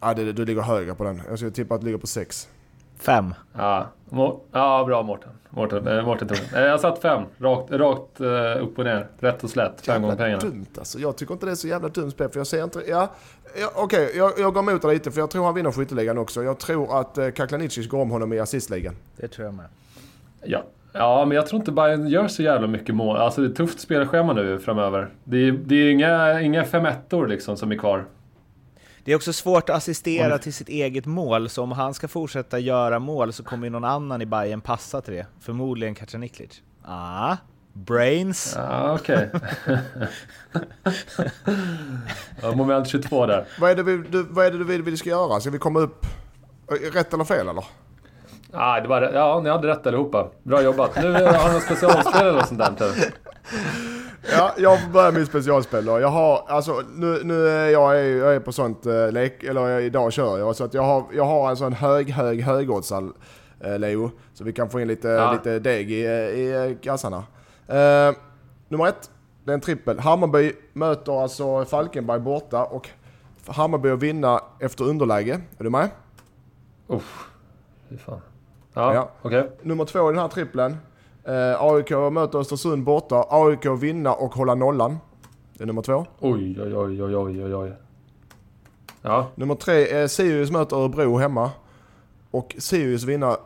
Ja, 0.02 0.14
det, 0.14 0.32
du 0.32 0.46
ligger 0.46 0.62
högre 0.62 0.96
på 0.96 1.04
den. 1.04 1.22
Jag 1.30 1.38
skulle 1.38 1.52
tippa 1.52 1.76
att 1.76 1.82
du 1.82 1.86
ligger 1.86 1.98
på 2.00 2.08
sex. 2.08 2.50
Fem. 3.00 3.34
Ja, 3.58 3.88
Må- 4.10 4.42
ja 4.52 4.84
bra 4.88 5.04
Mårten. 5.04 5.30
Mårten, 5.50 5.88
äh, 5.88 6.06
Mårten 6.06 6.28
tog 6.28 6.38
den. 6.52 6.64
Eh, 6.64 6.70
Jag 6.70 6.80
satt 6.80 7.00
fem. 7.02 7.24
Rakt, 7.38 7.72
rakt 7.72 8.22
eh, 8.22 8.64
upp 8.64 8.78
och 8.80 8.84
ner. 8.86 9.08
Rätt 9.20 9.44
och 9.44 9.50
slätt. 9.50 9.82
Fem 9.86 10.02
gånger 10.02 10.16
pengarna. 10.16 10.40
dumt 10.42 10.66
alltså. 10.78 11.00
Jag 11.00 11.18
tycker 11.18 11.34
inte 11.34 11.46
det 11.46 11.52
är 11.52 11.56
så 11.56 11.68
jävla 11.68 11.88
dumt 11.90 12.12
spel 12.12 12.30
för 12.30 12.40
jag 12.40 12.48
ser 12.48 12.64
inte... 12.64 12.84
Ja, 12.88 13.10
ja, 13.62 13.72
Okej, 13.76 14.12
jag, 14.16 14.32
jag 14.38 14.54
går 14.54 14.70
emot 14.70 14.82
det 14.82 14.88
lite 14.94 15.12
för 15.12 15.20
jag 15.20 15.30
tror 15.30 15.46
han 15.46 15.54
vinner 15.54 15.72
skytteligan 15.72 16.18
också. 16.18 16.44
Jag 16.44 16.60
tror 16.60 17.00
att 17.00 17.18
eh, 17.18 17.30
Kaklanicis 17.30 17.88
går 17.90 18.02
om 18.02 18.12
honom 18.12 18.34
i 18.34 18.40
assistligan. 18.40 18.96
Det 19.18 19.28
tror 19.28 19.46
jag 19.46 19.54
med. 19.54 19.66
Ja. 20.44 20.64
Ja, 20.94 21.26
men 21.26 21.36
jag 21.36 21.48
tror 21.48 21.60
inte 21.60 21.72
Bayern 21.72 22.08
gör 22.08 22.28
så 22.28 22.44
jävla 22.44 22.68
mycket 22.68 22.96
mål. 22.96 23.18
Alltså 23.18 23.42
det 23.42 23.48
är 23.48 23.50
ett 23.50 23.58
tufft 23.58 23.80
spelschema 23.80 24.34
nu 24.34 24.60
framöver. 24.60 25.10
Det 25.24 25.38
är, 25.38 25.52
det 25.52 25.76
är 25.76 25.92
inga, 25.92 26.42
inga 26.42 26.64
fem 26.64 26.86
ettor 26.86 27.28
liksom 27.28 27.58
som 27.58 27.72
är 27.72 27.78
kvar. 27.78 28.06
Det 29.04 29.12
är 29.12 29.16
också 29.16 29.34
svårt 29.34 29.70
att 29.70 29.76
assistera 29.76 30.38
till 30.38 30.54
sitt 30.54 30.70
eget 30.70 31.06
mål, 31.06 31.50
så 31.50 31.64
om 31.64 31.72
han 31.72 31.94
ska 31.94 32.08
fortsätta 32.08 32.60
göra 32.60 33.00
mål 33.00 33.34
så 33.34 33.44
kommer 33.44 33.68
ju 33.68 33.72
någon 33.72 33.84
annan 33.84 34.22
i 34.22 34.26
Bayern 34.26 34.62
passa 34.62 35.02
till 35.02 35.14
det. 35.14 35.26
Förmodligen 35.40 35.96
Kacaniklic. 35.96 36.62
Ah, 36.84 37.38
brains. 37.74 38.54
Ja, 38.58 38.98
okej. 39.00 39.30
ja, 42.42 42.56
moment 42.56 42.88
22 42.88 43.26
där. 43.26 43.46
Vad 43.60 43.72
är 43.72 43.76
det, 43.76 43.84
vi, 43.84 43.98
du, 44.10 44.24
vad 44.30 44.46
är 44.46 44.52
det 44.52 44.58
du 44.58 44.64
vill 44.64 44.82
vi 44.82 44.98
ska 44.98 45.10
göra? 45.10 45.40
Ska 45.40 45.50
vi 45.50 45.58
komma 45.58 45.80
upp... 45.80 46.06
Rätt 46.94 47.14
eller 47.14 47.24
fel 47.24 47.48
eller? 47.48 47.66
Ah, 48.54 48.80
det 48.80 48.88
var, 48.88 49.02
ja, 49.02 49.40
ni 49.44 49.50
hade 49.50 49.68
rätt 49.68 49.88
allihopa. 49.88 50.28
Bra 50.44 50.62
jobbat. 50.62 50.96
Nu 50.96 51.12
har 51.14 51.48
ni 51.48 51.54
något 51.54 51.64
specialspel 51.64 52.28
eller 52.28 52.42
sånt 52.44 52.60
där. 52.60 52.92
Typ. 52.94 53.14
Ja, 54.38 54.52
jag 54.58 54.80
börjar 54.94 55.12
mitt 55.12 55.28
specialspel 55.28 55.86
då. 55.86 56.00
Jag 56.00 56.08
har, 56.08 56.44
alltså 56.48 56.82
nu, 56.96 57.20
nu 57.24 57.48
är 57.48 57.68
jag, 57.70 58.00
är, 58.00 58.04
jag 58.18 58.36
är 58.36 58.40
på 58.40 58.52
sånt 58.52 58.86
eh, 58.86 59.12
lek, 59.12 59.44
eller 59.44 59.68
jag, 59.70 59.84
idag 59.84 60.14
kör 60.14 60.38
jag. 60.40 60.56
Så 60.56 60.64
att 60.64 60.74
jag 60.74 60.82
har, 60.84 61.04
jag 61.14 61.26
har 61.26 61.50
en 61.50 61.58
sån 61.58 61.74
hög, 61.74 62.10
hög, 62.10 62.42
högoddsall 62.42 63.12
eh, 63.60 63.80
Leo. 63.80 64.12
Så 64.34 64.44
vi 64.44 64.54
kan 64.54 64.70
få 64.70 64.80
in 64.82 64.88
lite, 64.88 65.08
Ja. 65.08 65.32
lite 65.32 65.60
deg 65.60 65.92
i, 65.92 66.06
eh, 66.06 66.12
i 66.12 66.70
eh, 66.72 66.78
kassarna. 66.84 67.24
Eh, 67.68 68.16
nummer 68.70 68.88
ett, 68.88 69.12
det 69.46 69.52
är 69.52 69.54
en 69.54 69.62
trippel. 69.62 70.00
Hammarby 70.00 70.54
möter 70.74 71.22
alltså 71.22 71.66
Falkenberg 71.66 72.20
borta 72.20 72.64
och 72.64 72.90
Hammarby 73.48 73.90
att 73.90 74.00
vinna 74.00 74.40
efter 74.60 74.84
underläge. 74.84 75.42
Är 75.58 75.64
du 75.64 75.70
med? 75.70 75.90
Uff, 76.88 77.28
fy 77.90 77.98
fan. 77.98 78.22
Ja, 78.74 78.94
Ja. 78.94 79.10
okej. 79.22 79.50
Nummer 79.62 79.86
två 79.86 80.10
i 80.10 80.14
den 80.14 80.22
här 80.22 80.28
trippeln. 80.28 80.78
Eh, 81.24 81.62
AIK 81.64 81.92
möter 82.12 82.40
Östersund 82.40 82.84
borta. 82.84 83.26
AIK 83.30 83.66
vinna 83.66 84.14
och 84.14 84.36
hålla 84.36 84.56
nollan. 84.56 84.98
Det 85.58 85.64
är 85.64 85.68
nummer 85.68 85.82
två. 85.82 86.06
Oj, 86.20 86.62
oj, 86.62 86.76
oj, 86.78 87.04
oj, 87.04 87.16
oj, 87.44 87.56
oj. 87.56 87.74
Ja, 89.02 89.28
Nummer 89.36 89.56
tre 89.56 89.88
är 89.88 90.08
Sirius 90.08 90.52
möter 90.52 90.76
Örebro 90.78 91.18
hemma. 91.18 91.52
Och 92.32 92.56
Sirius 92.58 93.04
vinna 93.04 93.38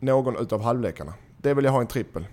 någon 0.00 0.36
utav 0.36 0.62
halvlekarna. 0.62 1.12
Det 1.36 1.54
vill 1.54 1.64
jag 1.64 1.72
ha 1.72 1.80
en 1.80 1.86
trippel. 1.86 2.26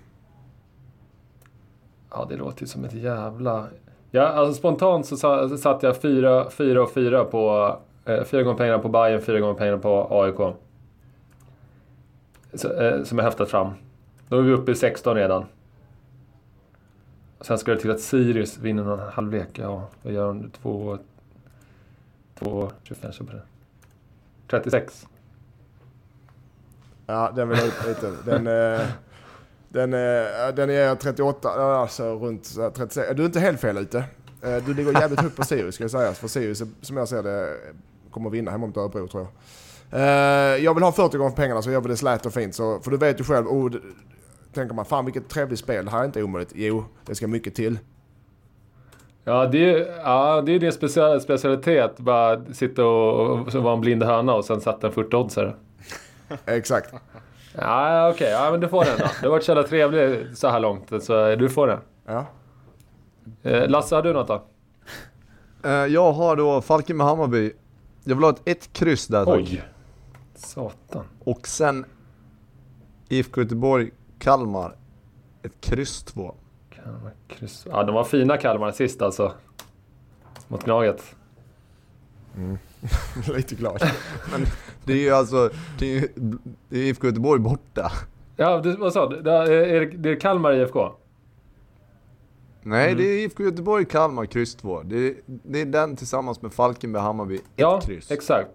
ja 2.12 2.26
det 2.30 2.36
låter 2.36 2.62
ju 2.62 2.68
som 2.68 2.86
ett 2.86 2.94
jävla... 2.94 3.68
Ja, 4.12 4.28
alltså 4.28 4.54
spontant 4.54 5.06
så 5.06 5.18
sa- 5.18 5.50
satte 5.58 5.86
jag 5.86 6.02
fyra, 6.02 6.50
fyra 6.50 6.84
och 6.84 6.92
fyra 6.92 7.26
på... 7.26 7.76
Eh, 8.06 8.24
fyra 8.24 8.44
gånger 8.44 8.58
pengarna 8.58 8.80
på 8.80 8.90
Bayern, 8.90 9.22
fyra 9.22 9.40
gånger 9.40 9.54
pengarna 9.54 9.78
på 9.78 10.08
AIK. 10.12 10.56
Eh, 12.54 13.04
som 13.04 13.18
jag 13.18 13.26
häftat 13.26 13.50
fram. 13.50 13.74
Då 14.30 14.38
är 14.38 14.42
vi 14.42 14.52
uppe 14.52 14.72
i 14.72 14.76
16 14.76 15.16
redan. 15.16 15.46
Sen 17.42 17.58
ska 17.58 17.72
det 17.72 17.80
till 17.80 17.92
att 17.92 18.00
Sirius 18.00 18.58
vinner 18.58 18.84
någon 18.84 19.00
halvlek. 19.00 19.50
Ja, 19.54 19.88
vad 20.02 20.14
gör 20.14 20.28
de? 20.28 20.50
Två... 20.50 20.98
Två... 22.40 22.72
25 22.84 23.12
på 23.18 23.34
det. 23.34 23.42
36. 24.48 25.08
Ja, 27.06 27.32
den 27.36 27.50
vill 27.50 27.58
jag 27.58 27.68
ut 27.68 27.88
lite. 27.88 28.12
Den, 28.26 28.48
eh, 28.48 28.88
den, 29.70 29.94
eh, 29.94 30.56
den 30.56 30.70
är 30.70 30.96
38, 30.96 31.50
alltså 31.50 32.04
runt 32.04 32.56
36. 32.76 33.16
Du 33.16 33.22
är 33.22 33.26
inte 33.26 33.40
helt 33.40 33.62
fel 33.62 33.78
ute. 33.78 34.04
Eh, 34.42 34.58
du 34.66 34.74
ligger 34.74 34.94
jävligt 34.94 35.22
högt 35.22 35.36
på 35.36 35.44
Sirius 35.44 35.76
ska 35.76 35.84
jag 35.84 35.92
säga. 35.92 36.14
För 36.14 36.28
Sirius, 36.28 36.64
som 36.82 36.98
jag 36.98 37.08
ser 37.08 37.24
det, 37.24 37.58
kommer 38.12 38.30
vinna 38.30 38.52
hemma 38.52 38.68
mot 38.68 38.78
Örebro 38.78 39.08
tror 39.08 39.24
jag. 39.24 39.32
Eh, 39.92 40.00
Jag 40.64 40.74
vill 40.74 40.84
ha 40.84 40.92
40 40.92 41.18
gånger 41.18 41.36
pengarna 41.36 41.62
så 41.62 41.72
gör 41.72 41.82
vi 41.82 41.88
det 41.88 41.98
slät 41.98 42.26
och 42.26 42.34
fint. 42.34 42.56
Så, 42.56 42.80
för 42.80 42.92
du 42.92 42.98
vet 42.98 43.20
ju 43.20 43.24
själv, 43.24 43.48
oh, 43.48 43.70
det- 43.70 43.80
tänker 44.54 44.76
man 44.76 44.86
fan 44.86 45.06
vilket 45.06 45.30
trevligt 45.30 45.60
spel, 45.60 45.86
det 45.86 45.92
här 45.92 46.00
är 46.02 46.06
inte 46.06 46.24
omöjligt. 46.24 46.52
Jo, 46.56 46.86
det 47.06 47.16
ska 47.16 47.28
mycket 47.28 47.56
till. 47.56 47.80
Ja, 49.24 49.46
det 49.46 49.70
är, 49.70 49.98
ja, 50.04 50.42
det 50.42 50.52
är 50.56 50.60
din 50.60 50.72
special, 50.72 51.22
specialitet. 51.22 51.98
Bara 52.00 52.46
sitta 52.54 52.86
och, 52.86 53.30
och 53.30 53.54
vara 53.54 53.74
en 53.74 53.82
blind 53.82 54.04
höna 54.04 54.34
och 54.34 54.46
sen 54.46 54.62
sätta 54.62 54.88
en 54.88 54.94
40-oddsare. 54.94 55.54
Exakt. 56.46 56.94
Ja, 57.58 58.10
okej. 58.10 58.32
Ja, 58.32 58.52
men 58.52 58.60
du 58.60 58.68
får 58.68 58.86
den 58.86 58.98
då. 59.00 59.06
Du 59.22 59.28
har 59.28 59.32
varit 59.32 59.44
så 59.44 59.52
jävla 59.52 59.68
trevlig 59.68 60.26
så 60.38 60.48
här 60.48 60.60
långt, 60.60 61.04
så 61.04 61.36
du 61.36 61.50
får 61.50 61.68
den. 61.68 61.80
Ja. 62.06 62.26
Eh, 63.44 63.70
Lasse, 63.70 63.96
har 63.96 64.02
du 64.02 64.14
något 64.14 64.28
då? 64.28 64.44
Eh, 65.64 65.72
jag 65.72 66.12
har 66.12 66.36
då 66.36 66.62
Falken 66.62 66.98
med 66.98 67.08
Hammarby. 67.08 67.52
Jag 68.04 68.16
vill 68.16 68.24
ha 68.24 68.30
ett 68.32 68.42
ett 68.46 68.74
kryss 68.74 69.08
där 69.08 69.26
tack. 69.26 69.36
Oj! 69.36 69.64
Satan. 70.42 71.06
Och 71.24 71.48
sen 71.48 71.86
IFK 73.10 73.42
Göteborg, 73.42 73.92
Kalmar. 74.20 74.76
Ett 75.44 75.62
kryss 75.62 76.04
två. 76.04 76.36
Kalmar 76.70 77.14
kryss. 77.28 77.68
Ja, 77.70 77.84
de 77.84 77.96
var 77.96 78.04
fina 78.04 78.38
Kalmar 78.38 78.72
sist 78.72 79.02
alltså. 79.02 79.34
Mot 80.48 80.64
Gnaget. 80.66 81.16
Lite 83.36 83.56
glad. 83.56 83.82
Men 84.32 84.46
det 84.86 84.94
är 84.94 84.98
ju 84.98 85.10
alltså, 85.12 85.50
det 85.80 85.86
är, 85.86 86.02
ju, 86.02 86.08
det 86.70 86.78
är 86.80 86.84
IFK 86.84 87.08
Göteborg 87.08 87.40
borta. 87.42 87.92
Ja, 88.36 88.62
du, 88.62 88.76
vad 88.76 88.94
sa 88.94 89.10
du? 89.10 89.22
Det 89.22 89.32
är, 89.32 89.86
det- 89.86 90.10
är 90.10 90.20
Kalmar 90.20 90.54
IFK? 90.54 90.92
Nej, 92.64 92.86
Mm. 92.92 92.98
det 92.98 93.04
är 93.10 93.26
IFK 93.26 93.44
Göteborg, 93.44 93.86
Kalmar, 93.86 94.26
kryss 94.26 94.56
2. 94.56 94.82
Det 94.84 94.96
är, 95.08 95.16
det 95.26 95.62
är 95.62 95.66
den 95.66 95.96
tillsammans 95.96 96.42
med 96.42 96.54
Falkenberg, 96.54 97.04
Hammarby, 97.04 97.36
ett 97.36 97.42
Ja, 97.56 97.82
kryss. 97.82 98.12
exakt. 98.12 98.50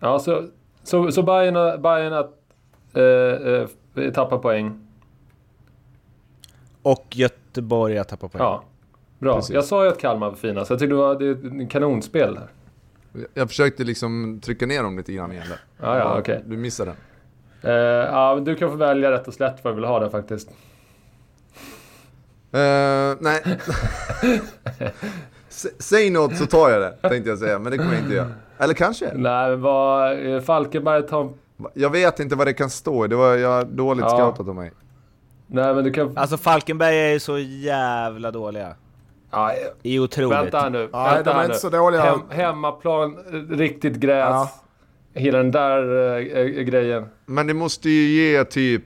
Ja, 0.00 0.18
så, 0.18 0.44
så, 0.82 1.12
så 1.12 1.22
Bayern, 1.22 1.82
Bayern 1.82 2.12
att 2.12 2.34
eh, 2.94 4.04
eh, 4.04 4.12
tappa 4.12 4.38
poäng. 4.38 4.86
Och 6.82 7.06
Göteborg 7.10 7.98
att 7.98 8.08
tappa 8.08 8.28
poäng. 8.28 8.42
Ja, 8.42 8.62
bra. 9.18 9.36
Precis. 9.36 9.54
Jag 9.54 9.64
sa 9.64 9.84
ju 9.84 9.90
att 9.90 9.98
Kalmar 9.98 10.28
var 10.30 10.36
fina, 10.36 10.64
så 10.64 10.72
jag 10.72 10.80
tyckte 10.80 10.94
det 10.94 10.98
var 11.00 11.14
det 11.18 11.26
är 11.26 11.62
ett 11.62 11.70
kanonspel. 11.70 12.36
Här. 12.38 12.48
Jag 13.34 13.48
försökte 13.48 13.84
liksom 13.84 14.40
trycka 14.42 14.66
ner 14.66 14.82
dem 14.82 14.96
lite 14.96 15.12
grann 15.12 15.32
igen 15.32 15.44
där. 15.48 15.60
Ja, 15.86 15.98
ja, 15.98 16.18
okej. 16.18 16.42
Du 16.46 16.56
missade 16.56 16.90
den. 16.90 16.96
Eh, 17.72 17.76
ja, 18.12 18.34
men 18.34 18.44
du 18.44 18.54
kan 18.54 18.70
få 18.70 18.76
välja 18.76 19.10
rätt 19.10 19.28
och 19.28 19.34
slätt 19.34 19.64
vad 19.64 19.72
du 19.72 19.74
vill 19.74 19.84
ha 19.84 20.00
där 20.00 20.08
faktiskt. 20.08 20.48
Eh, 22.52 23.16
nej. 23.20 23.42
S- 25.48 25.66
Säg 25.78 26.10
något 26.10 26.36
så 26.36 26.46
tar 26.46 26.70
jag 26.70 26.80
det, 26.82 27.08
tänkte 27.08 27.30
jag 27.30 27.38
säga. 27.38 27.58
Men 27.58 27.72
det 27.72 27.78
kommer 27.78 27.92
jag 27.94 28.02
inte 28.02 28.14
göra. 28.14 28.32
Eller 28.58 28.74
kanske? 28.74 29.10
Nej, 29.14 29.56
vad... 29.56 30.26
eh, 30.34 30.40
Falkenberg 30.40 31.02
tar... 31.06 31.30
Jag 31.74 31.90
vet 31.90 32.20
inte 32.20 32.36
vad 32.36 32.46
det 32.46 32.52
kan 32.52 32.70
stå. 32.70 33.06
Det 33.06 33.16
var 33.16 33.36
jag 33.36 33.66
dåligt 33.66 34.04
Ja. 34.08 34.10
scoutat 34.10 34.48
av 34.48 34.54
mig. 34.54 34.72
Nej, 35.46 35.74
men 35.74 35.84
du 35.84 35.90
kan... 35.92 36.18
Alltså 36.18 36.36
Falkenberg 36.36 36.96
är 36.98 37.08
ju 37.12 37.20
så 37.20 37.38
jävla 37.38 38.30
dåliga. 38.30 38.74
Ja, 39.30 39.52
Det 39.82 39.90
är 39.96 40.00
otroligt. 40.00 40.38
vänta 40.38 40.60
här 40.60 40.70
nu. 40.70 40.88
Nej, 40.92 41.14
vänta 41.14 41.22
de 41.22 41.30
är 41.30 41.34
här 41.34 41.42
inte 41.42 41.54
nu. 41.54 41.58
så 41.58 41.70
dåliga. 41.70 42.00
Hem, 42.02 42.20
hemmaplan, 42.30 43.16
eh, 43.32 43.56
riktigt 43.56 43.94
gräs. 43.96 44.28
Ja. 44.30 44.50
Hela 45.14 45.38
den 45.38 45.50
där 45.50 46.12
eh, 46.18 46.38
eh, 46.40 46.46
grejen. 46.46 47.06
Men 47.26 47.46
det 47.46 47.54
måste 47.54 47.90
ju 47.90 48.02
ge 48.30 48.44
typ... 48.44 48.82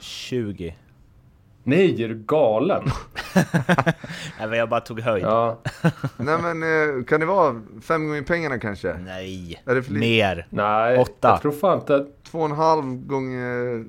20. 0.00 0.74
Nej, 1.64 2.02
är 2.02 2.08
du 2.08 2.14
galen? 2.14 2.82
Nej, 4.38 4.48
men 4.48 4.58
jag 4.58 4.68
bara 4.68 4.80
tog 4.80 5.00
höjd. 5.00 5.24
Ja. 5.24 5.58
Nej 6.16 6.38
men 6.42 6.62
eh, 6.62 7.04
kan 7.04 7.20
det 7.20 7.26
vara 7.26 7.62
fem 7.82 8.08
gånger 8.08 8.22
pengarna 8.22 8.58
kanske? 8.58 8.94
Nej. 8.94 9.62
Är 9.66 9.74
det 9.74 9.82
för 9.82 9.92
lite? 9.92 10.06
Mer. 10.06 10.46
Nej, 10.50 10.98
Åtta. 10.98 11.28
jag 11.28 11.42
tror 11.42 11.52
fan 11.52 11.78
inte... 11.78 12.06
Två 12.30 12.38
och 12.38 12.44
en 12.44 12.52
halv 12.52 13.06
gånger... 13.06 13.84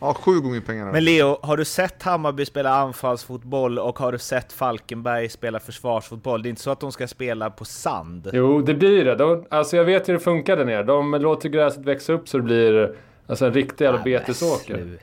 Ja, 0.00 0.14
sju 0.14 0.40
gånger 0.40 0.60
pengarna. 0.60 0.92
Men 0.92 1.04
Leo, 1.04 1.38
har 1.42 1.56
du 1.56 1.64
sett 1.64 2.02
Hammarby 2.02 2.44
spela 2.46 2.70
anfallsfotboll 2.70 3.78
och 3.78 3.98
har 3.98 4.12
du 4.12 4.18
sett 4.18 4.52
Falkenberg 4.52 5.28
spela 5.28 5.60
försvarsfotboll? 5.60 6.42
Det 6.42 6.48
är 6.48 6.50
inte 6.50 6.62
så 6.62 6.70
att 6.70 6.80
de 6.80 6.92
ska 6.92 7.06
spela 7.08 7.50
på 7.50 7.64
sand. 7.64 8.30
Jo, 8.32 8.60
det 8.60 8.74
blir 8.74 9.04
det. 9.04 9.14
De, 9.14 9.46
alltså 9.50 9.76
jag 9.76 9.84
vet 9.84 10.08
hur 10.08 10.12
det 10.14 10.20
funkar 10.20 10.56
där 10.56 10.64
nere. 10.64 10.82
De 10.82 11.14
låter 11.14 11.48
gräset 11.48 11.84
växa 11.84 12.12
upp 12.12 12.28
så 12.28 12.36
det 12.36 12.42
blir 12.42 12.96
alltså 13.26 13.46
en 13.46 13.52
riktig 13.52 13.84
jävla 13.84 14.02
betesåker. 14.02 14.98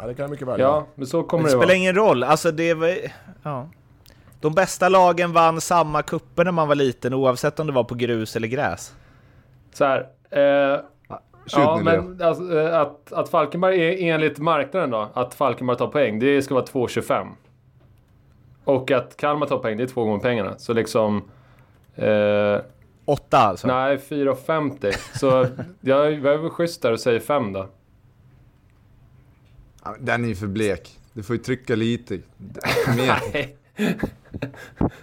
Ja, 0.00 0.06
det 0.06 0.14
kan 0.14 0.22
jag 0.22 0.30
mycket 0.30 0.48
väl 0.48 0.60
Ja, 0.60 0.86
men 0.94 1.06
så 1.06 1.22
kommer 1.22 1.44
det 1.44 1.46
det 1.46 1.50
spelar 1.50 1.66
vara. 1.66 1.76
ingen 1.76 1.94
roll. 1.94 2.24
Alltså 2.24 2.50
det 2.50 2.74
var... 2.74 2.94
Ja. 3.42 3.68
De 4.40 4.54
bästa 4.54 4.88
lagen 4.88 5.32
vann 5.32 5.60
samma 5.60 6.02
kupper 6.02 6.44
när 6.44 6.52
man 6.52 6.68
var 6.68 6.74
liten 6.74 7.14
oavsett 7.14 7.60
om 7.60 7.66
det 7.66 7.72
var 7.72 7.84
på 7.84 7.94
grus 7.94 8.36
eller 8.36 8.48
gräs. 8.48 8.94
Så 9.72 9.84
här. 9.84 10.06
Eh, 10.30 10.80
ja, 11.52 11.80
men 11.84 12.22
alltså, 12.22 12.58
eh, 12.58 12.80
att, 12.80 13.12
att 13.12 13.28
Falkenberg 13.28 13.80
är 13.80 14.14
enligt 14.14 14.38
marknaden 14.38 14.90
då, 14.90 15.08
att 15.14 15.34
Falkenberg 15.34 15.76
tar 15.76 15.86
poäng, 15.86 16.18
det 16.18 16.42
ska 16.42 16.54
vara 16.54 16.64
2,25. 16.64 17.26
Och 18.64 18.90
att 18.90 19.16
Kalmar 19.16 19.46
tar 19.46 19.58
poäng, 19.58 19.76
det 19.76 19.82
är 19.82 19.86
två 19.86 20.04
gånger 20.04 20.18
pengarna. 20.18 20.58
Så 20.58 20.72
liksom... 20.72 21.30
Eh, 21.94 22.58
Åtta 23.04 23.38
alltså. 23.38 23.66
nej, 23.66 23.96
4,50. 23.96 25.18
Så 25.18 25.28
jag, 25.80 26.12
jag 26.12 26.34
är 26.34 26.38
väl 26.38 26.50
schysst 26.50 26.82
där 26.82 26.92
och 26.92 27.00
säger 27.00 27.20
5 27.20 27.52
då. 27.52 27.66
Ja, 29.84 29.96
Den 30.00 30.24
är 30.24 30.28
ju 30.28 30.34
för 30.34 30.46
blek. 30.46 30.98
Du 31.12 31.22
får 31.22 31.36
ju 31.36 31.42
trycka 31.42 31.74
lite. 31.76 32.18
Nej. 32.96 33.56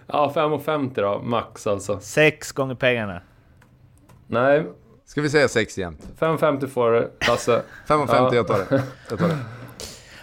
ja, 0.07 0.31
5,50 0.35 0.91
då, 0.95 1.21
max 1.23 1.67
alltså. 1.67 1.99
Sex 1.99 2.51
gånger 2.51 2.75
pengarna. 2.75 3.21
Nej, 4.27 4.65
Ska 5.05 5.21
vi 5.21 5.29
säga 5.29 5.47
sex 5.47 5.77
jämt? 5.77 6.07
5,50 6.19 6.67
får 6.67 6.91
du, 6.91 7.11
Lasse. 7.27 7.61
5,50 7.87 8.07
Ja. 8.09 8.35
jag 8.35 8.47
tar 8.47 8.57
det. 8.69 8.83
Jag 9.09 9.19
tar 9.19 9.27
det. 9.27 9.37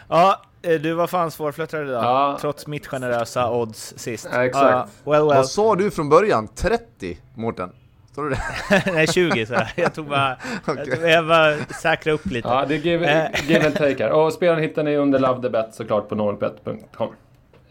Ja, 0.09 0.43
eh, 0.63 0.81
du 0.81 0.93
var 0.95 1.07
fan 1.07 1.31
svårflörtad 1.31 1.83
idag. 1.83 2.05
Ja. 2.05 2.39
Trots 2.41 2.67
mitt 2.67 2.87
generösa 2.87 3.51
odds 3.51 3.95
sist. 3.97 4.29
Ja, 4.33 4.45
exakt. 4.45 4.65
Ja, 5.05 5.11
well, 5.13 5.21
well. 5.27 5.37
Vad 5.37 5.47
sa 5.49 5.75
du 5.75 5.91
från 5.91 6.09
början? 6.09 6.49
30, 6.49 7.19
Mårten? 7.35 7.73
Sa 8.15 8.23
du 8.23 8.31
det? 8.31 8.41
Nej, 8.93 9.07
20 9.07 9.47
så. 9.47 9.55
Jag 9.77 9.95
tog 9.95 10.09
bara... 10.09 10.37
Okej. 10.67 10.85
jag, 10.89 10.99
tog, 11.01 11.09
jag 11.11 11.27
bara 11.27 11.57
säkra 11.57 12.13
upp 12.13 12.27
lite. 12.27 12.49
Ja, 12.49 12.65
det 12.69 12.75
är 12.75 12.79
give, 12.79 13.07
Eh. 13.35 13.51
give 13.51 13.67
and 13.67 13.75
take 13.77 14.05
här. 14.05 14.11
Och 14.13 14.33
spelaren 14.33 14.63
hittar 14.63 14.83
ni 14.83 14.97
under 14.97 15.19
Love 15.19 15.43
the 15.43 15.49
Bet 15.51 15.75
såklart 15.75 16.09
på 16.09 16.15
normalitbet.com. 16.15 17.13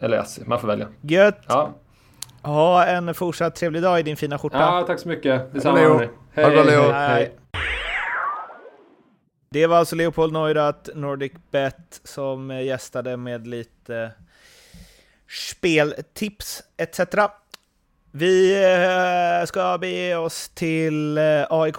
Eller 0.00 0.22
SC, 0.22 0.40
man 0.46 0.60
får 0.60 0.68
välja. 0.68 0.88
Gött! 1.00 1.40
Ja. 1.48 1.74
Ha 2.42 2.84
en 2.86 3.14
fortsatt 3.14 3.54
trevlig 3.56 3.82
dag 3.82 4.00
i 4.00 4.02
din 4.02 4.16
fina 4.16 4.38
skjorta. 4.38 4.58
ja, 4.58 4.84
tack 4.86 5.00
så 5.00 5.08
mycket. 5.08 5.52
Detsamma 5.54 5.78
Leo. 5.78 5.88
hörni. 5.94 6.08
Ha 6.34 6.42
det 6.42 6.50
bra, 6.50 6.62
Leo. 6.64 6.90
Hej. 6.92 7.34
Det 9.50 9.66
var 9.66 9.76
alltså 9.76 9.96
Leopold 9.96 10.32
Neurath, 10.32 10.90
Nordic 10.94 11.32
Bet, 11.50 12.00
som 12.04 12.50
gästade 12.50 13.16
med 13.16 13.46
lite 13.46 14.10
speltips 15.50 16.62
etc. 16.76 17.00
Vi 18.16 18.64
eh, 18.64 19.46
ska 19.46 19.78
bege 19.78 20.16
oss 20.16 20.48
till 20.48 21.18
eh, 21.18 21.44
AIK, 21.50 21.76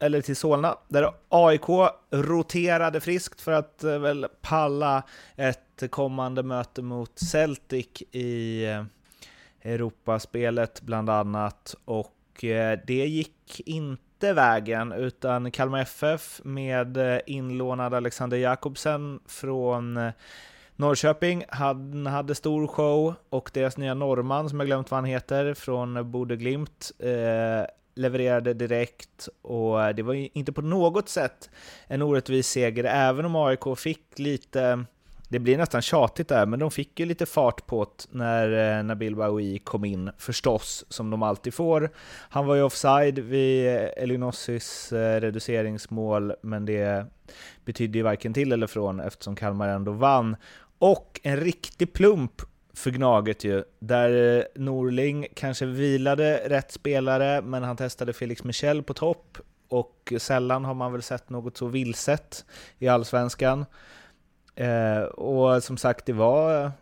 eller 0.00 0.20
till 0.20 0.36
Solna, 0.36 0.76
där 0.88 1.10
AIK 1.28 1.68
roterade 2.10 3.00
friskt 3.00 3.40
för 3.40 3.52
att 3.52 3.84
eh, 3.84 3.98
väl 3.98 4.26
palla 4.42 5.02
ett 5.36 5.82
kommande 5.90 6.42
möte 6.42 6.82
mot 6.82 7.18
Celtic 7.18 8.02
i 8.10 8.64
Europaspelet 9.62 10.82
bland 10.82 11.10
annat. 11.10 11.74
Och 11.84 12.18
det 12.86 13.06
gick 13.06 13.60
inte 13.66 14.32
vägen, 14.32 14.92
utan 14.92 15.50
Kalmar 15.50 15.80
FF 15.80 16.40
med 16.44 17.20
inlånad 17.26 17.94
Alexander 17.94 18.36
Jakobsen 18.36 19.20
från 19.26 20.12
Norrköping, 20.76 21.44
han 21.48 22.06
hade 22.06 22.34
stor 22.34 22.66
show 22.66 23.14
och 23.30 23.50
deras 23.54 23.76
nya 23.76 23.94
norrman, 23.94 24.48
som 24.48 24.60
jag 24.60 24.66
glömt 24.66 24.90
vad 24.90 24.98
han 24.98 25.04
heter, 25.04 25.54
från 25.54 26.10
Bode 26.10 26.36
Glimt, 26.36 26.92
eh, 26.98 27.66
levererade 27.94 28.54
direkt 28.54 29.28
och 29.42 29.94
det 29.94 30.02
var 30.02 30.36
inte 30.36 30.52
på 30.52 30.62
något 30.62 31.08
sätt 31.08 31.50
en 31.86 32.02
orättvis 32.02 32.48
seger, 32.48 32.84
även 32.84 33.24
om 33.24 33.36
AIK 33.36 33.78
fick 33.78 34.18
lite 34.18 34.84
det 35.32 35.38
blir 35.38 35.58
nästan 35.58 35.82
tjatigt 35.82 36.28
där, 36.28 36.46
men 36.46 36.58
de 36.58 36.70
fick 36.70 37.00
ju 37.00 37.06
lite 37.06 37.26
fart 37.26 37.66
på 37.66 37.84
det 37.84 38.06
när 38.10 38.78
eh, 38.78 38.84
Nabil 38.84 39.16
Bahoui 39.16 39.58
kom 39.58 39.84
in, 39.84 40.10
förstås, 40.18 40.84
som 40.88 41.10
de 41.10 41.22
alltid 41.22 41.54
får. 41.54 41.90
Han 42.28 42.46
var 42.46 42.54
ju 42.54 42.62
offside 42.62 43.18
vid 43.18 43.66
eh, 43.66 43.74
Elinossis 43.96 44.92
eh, 44.92 45.20
reduceringsmål, 45.20 46.32
men 46.42 46.64
det 46.64 47.06
betydde 47.64 47.98
ju 47.98 48.04
varken 48.04 48.34
till 48.34 48.52
eller 48.52 48.66
från 48.66 49.00
eftersom 49.00 49.36
Kalmar 49.36 49.68
ändå 49.68 49.92
vann. 49.92 50.36
Och 50.78 51.20
en 51.22 51.36
riktig 51.36 51.92
plump 51.92 52.42
för 52.74 52.90
Gnaget 52.90 53.44
ju, 53.44 53.64
där 53.78 54.38
eh, 54.38 54.44
Norling 54.54 55.26
kanske 55.34 55.66
vilade 55.66 56.48
rätt 56.48 56.72
spelare, 56.72 57.42
men 57.42 57.62
han 57.62 57.76
testade 57.76 58.12
Felix 58.12 58.44
Michel 58.44 58.82
på 58.82 58.94
topp, 58.94 59.38
och 59.68 60.12
sällan 60.18 60.64
har 60.64 60.74
man 60.74 60.92
väl 60.92 61.02
sett 61.02 61.30
något 61.30 61.56
så 61.56 61.66
vilset 61.66 62.44
i 62.78 62.88
allsvenskan. 62.88 63.64
Eh, 64.54 65.02
och 65.02 65.62
som 65.62 65.76
sagt, 65.76 66.06
det 66.06 66.12
var 66.12 66.72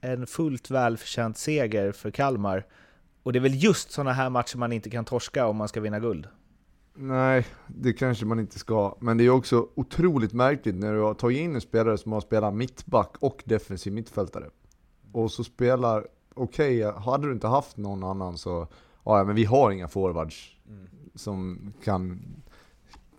en 0.00 0.26
fullt 0.26 0.70
välförtjänt 0.70 1.38
seger 1.38 1.92
för 1.92 2.10
Kalmar. 2.10 2.66
Och 3.22 3.32
det 3.32 3.38
är 3.38 3.40
väl 3.40 3.62
just 3.62 3.90
sådana 3.90 4.12
här 4.12 4.30
matcher 4.30 4.58
man 4.58 4.72
inte 4.72 4.90
kan 4.90 5.04
torska 5.04 5.46
om 5.46 5.56
man 5.56 5.68
ska 5.68 5.80
vinna 5.80 6.00
guld. 6.00 6.28
Nej, 6.94 7.46
det 7.66 7.92
kanske 7.92 8.26
man 8.26 8.40
inte 8.40 8.58
ska. 8.58 8.96
Men 9.00 9.16
det 9.16 9.24
är 9.24 9.30
också 9.30 9.68
otroligt 9.74 10.32
märkligt 10.32 10.74
när 10.74 10.92
du 10.92 11.00
har 11.00 11.14
tagit 11.14 11.38
in 11.38 11.54
en 11.54 11.60
spelare 11.60 11.98
som 11.98 12.12
har 12.12 12.20
spelat 12.20 12.54
mittback 12.54 13.16
och 13.20 13.42
defensiv 13.44 13.92
mittfältare. 13.92 14.50
Och 15.12 15.30
så 15.30 15.44
spelar, 15.44 16.06
okej, 16.34 16.82
hade 16.82 17.26
du 17.26 17.32
inte 17.32 17.46
haft 17.46 17.76
någon 17.76 18.04
annan 18.04 18.38
så, 18.38 18.68
ja 19.04 19.24
men 19.24 19.34
vi 19.34 19.44
har 19.44 19.70
inga 19.70 19.88
forwards 19.88 20.56
som 21.14 21.72
kan 21.84 22.22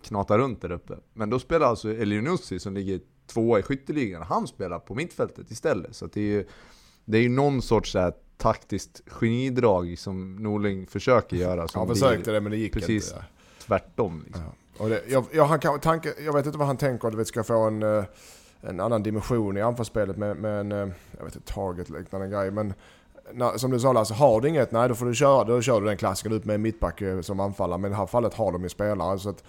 knata 0.02 0.38
runt 0.38 0.62
där 0.62 0.72
uppe. 0.72 0.94
Men 1.12 1.30
då 1.30 1.38
spelar 1.38 1.66
alltså 1.66 1.90
Elionussi 1.94 2.58
som 2.58 2.74
ligger 2.74 3.00
tvåa 3.28 3.58
i 3.58 3.62
skytteligan, 3.62 4.22
han 4.22 4.46
spelar 4.46 4.78
på 4.78 4.94
mittfältet 4.94 5.50
istället. 5.50 5.96
Så 5.96 6.04
att 6.04 6.12
det 6.12 6.20
är 6.20 6.24
ju 6.24 6.44
det 7.04 7.18
är 7.18 7.22
ju 7.22 7.28
någon 7.28 7.62
sorts 7.62 7.92
så 7.92 7.98
här, 7.98 8.12
taktiskt 8.36 9.02
genidrag 9.06 9.98
som 9.98 10.36
Norling 10.36 10.86
försöker 10.86 11.36
göra. 11.36 11.68
Som 11.68 11.78
Han 11.78 11.88
försökte 11.88 12.30
det 12.30 12.40
men 12.40 12.52
det 12.52 12.58
gick 12.58 12.72
precis 12.72 13.12
inte. 13.12 13.24
tvärtom. 13.66 14.22
Liksom. 14.26 14.44
Ja. 14.78 14.84
Och 14.84 14.88
det, 14.88 15.02
jag, 15.08 15.24
jag, 15.32 15.44
han 15.44 15.58
kan, 15.58 15.80
tanke, 15.80 16.14
jag 16.24 16.32
vet 16.32 16.46
inte 16.46 16.58
vad 16.58 16.66
han 16.66 16.76
tänker, 16.76 17.10
du 17.10 17.16
vet, 17.16 17.28
ska 17.28 17.44
få 17.44 17.58
en, 17.58 17.82
eh, 17.82 18.04
en 18.60 18.80
annan 18.80 19.02
dimension 19.02 19.56
i 19.56 19.60
anfallsspelet 19.60 20.16
med, 20.16 20.36
med 20.36 20.60
en, 20.60 20.72
eh, 20.72 20.88
jag 21.18 21.24
vet 21.24 21.36
inte, 21.36 21.52
taget 21.52 21.90
liknande 21.90 22.28
grej. 22.28 22.50
Men 22.50 22.74
när, 23.32 23.58
som 23.58 23.70
du 23.70 23.80
sa 23.80 23.92
Lasse, 23.92 24.14
har 24.14 24.40
du 24.40 24.48
inget, 24.48 24.72
nej 24.72 24.88
då 24.88 24.94
får 24.94 25.06
du 25.06 25.14
köra, 25.14 25.44
då 25.44 25.62
kör 25.62 25.80
du 25.80 25.86
den 25.86 25.96
klassiken 25.96 26.32
ut 26.32 26.44
med 26.44 26.54
en 26.54 26.62
mittback 26.62 27.02
eh, 27.02 27.20
som 27.20 27.40
anfallare. 27.40 27.78
Men 27.78 27.90
i 27.90 27.92
det 27.92 27.98
här 27.98 28.06
fallet 28.06 28.34
har 28.34 28.52
de 28.52 28.62
ju 28.62 28.68
spelare. 28.68 29.18
Så 29.18 29.28
att 29.28 29.44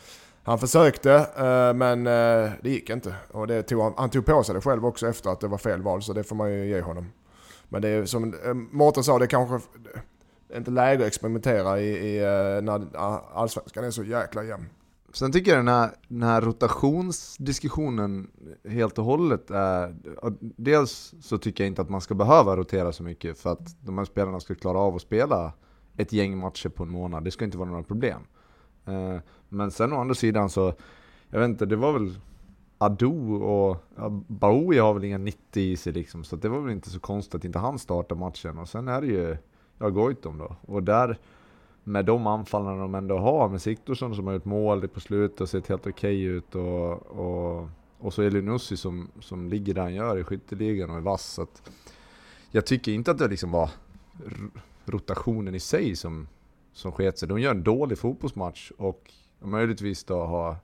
han 0.49 0.59
försökte, 0.59 1.13
eh, 1.13 1.73
men 1.73 2.07
eh, 2.07 2.51
det 2.61 2.69
gick 2.69 2.89
inte. 2.89 3.15
Och 3.31 3.47
det 3.47 3.63
tog, 3.63 3.81
han, 3.81 3.93
han 3.97 4.09
tog 4.09 4.25
på 4.25 4.43
sig 4.43 4.55
det 4.55 4.61
själv 4.61 4.85
också 4.85 5.07
efter 5.07 5.29
att 5.29 5.39
det 5.39 5.47
var 5.47 5.57
fel 5.57 5.81
val, 5.81 6.01
så 6.01 6.13
det 6.13 6.23
får 6.23 6.35
man 6.35 6.51
ju 6.51 6.67
ge 6.67 6.81
honom. 6.81 7.11
Men 7.69 7.81
det 7.81 7.89
är 7.89 8.05
som 8.05 8.33
eh, 8.45 8.53
Mårten 8.53 9.03
sa, 9.03 9.19
det 9.19 9.27
kanske 9.27 9.67
det 10.47 10.53
är 10.53 10.57
inte 10.57 10.71
läge 10.71 11.01
att 11.01 11.07
experimentera 11.07 11.79
i, 11.79 12.15
i 12.15 12.19
när 12.61 12.97
allsvenskan 13.33 13.83
är 13.83 13.91
så 13.91 14.03
jäkla 14.03 14.43
jämn. 14.43 14.65
Sen 15.13 15.31
tycker 15.31 15.51
jag 15.51 15.59
den 15.59 15.67
här, 15.67 15.89
den 16.07 16.23
här 16.23 16.41
rotationsdiskussionen 16.41 18.31
helt 18.69 18.97
och 18.97 19.05
hållet 19.05 19.51
är... 19.51 19.95
Dels 20.39 21.13
så 21.21 21.37
tycker 21.37 21.63
jag 21.63 21.67
inte 21.67 21.81
att 21.81 21.89
man 21.89 22.01
ska 22.01 22.15
behöva 22.15 22.55
rotera 22.55 22.91
så 22.91 23.03
mycket 23.03 23.39
för 23.39 23.51
att 23.51 23.85
de 23.85 23.97
här 23.97 24.05
spelarna 24.05 24.39
ska 24.39 24.55
klara 24.55 24.77
av 24.77 24.95
att 24.95 25.01
spela 25.01 25.53
ett 25.97 26.13
gäng 26.13 26.37
matcher 26.37 26.69
på 26.69 26.83
en 26.83 26.89
månad. 26.89 27.23
Det 27.23 27.31
ska 27.31 27.45
inte 27.45 27.57
vara 27.57 27.69
några 27.69 27.83
problem. 27.83 28.21
Men 29.49 29.71
sen 29.71 29.93
å 29.93 30.01
andra 30.01 30.15
sidan 30.15 30.49
så, 30.49 30.73
jag 31.29 31.39
vet 31.39 31.49
inte, 31.49 31.65
det 31.65 31.75
var 31.75 31.93
väl 31.93 32.15
Ado 32.77 33.33
och 33.33 33.77
ja, 33.95 34.09
Baoui 34.27 34.77
har 34.77 34.93
väl 34.93 35.03
inga 35.03 35.17
90 35.17 35.61
i 35.63 35.77
sig 35.77 35.93
liksom, 35.93 36.23
så 36.23 36.35
det 36.35 36.49
var 36.49 36.59
väl 36.59 36.71
inte 36.71 36.89
så 36.89 36.99
konstigt 36.99 37.35
att 37.35 37.45
inte 37.45 37.59
han 37.59 37.79
startar 37.79 38.15
matchen. 38.15 38.57
Och 38.57 38.69
sen 38.69 38.87
är 38.87 39.01
det 39.01 39.07
ju 39.07 39.37
ja, 39.77 39.89
Goitom 39.89 40.37
då. 40.37 40.55
Och 40.61 40.83
där, 40.83 41.17
med 41.83 42.05
de 42.05 42.27
anfallarna 42.27 42.81
de 42.81 42.95
ändå 42.95 43.17
har, 43.17 43.49
med 43.49 43.61
Siktorsson 43.61 44.15
som 44.15 44.27
har 44.27 44.33
gjort 44.33 44.45
mål 44.45 44.87
på 44.87 44.99
slutet 44.99 45.41
och 45.41 45.49
sett 45.49 45.67
helt 45.67 45.87
okej 45.87 45.91
okay 45.91 46.37
ut 46.37 46.55
och, 46.55 46.91
och, 47.07 47.69
och 47.99 48.13
så 48.13 48.21
Elinussi 48.21 48.77
som, 48.77 49.07
som 49.19 49.49
ligger 49.49 49.73
där 49.73 49.81
han 49.81 49.93
gör 49.93 50.17
i 50.17 50.23
skytteligan 50.23 50.89
och 50.89 50.97
är 50.97 51.01
vass. 51.01 51.25
Så 51.25 51.41
att 51.41 51.71
jag 52.51 52.65
tycker 52.65 52.91
inte 52.91 53.11
att 53.11 53.17
det 53.17 53.27
liksom 53.27 53.51
var 53.51 53.69
rotationen 54.85 55.55
i 55.55 55.59
sig 55.59 55.95
som, 55.95 56.27
som 56.73 56.91
sket 56.91 57.17
sig. 57.17 57.27
De 57.27 57.39
gör 57.39 57.51
en 57.51 57.63
dålig 57.63 57.97
fotbollsmatch 57.97 58.71
och 58.77 59.11
möjligtvis 59.39 60.03
då 60.03 60.25
ha 60.25 60.57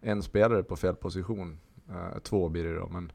en 0.00 0.22
spelare 0.22 0.62
på 0.62 0.76
fel 0.76 0.94
position. 0.94 1.58
Eh, 1.88 2.18
två 2.22 2.48
blir 2.48 2.64
det 2.64 2.74
då. 2.74 2.88
Men, 2.88 3.12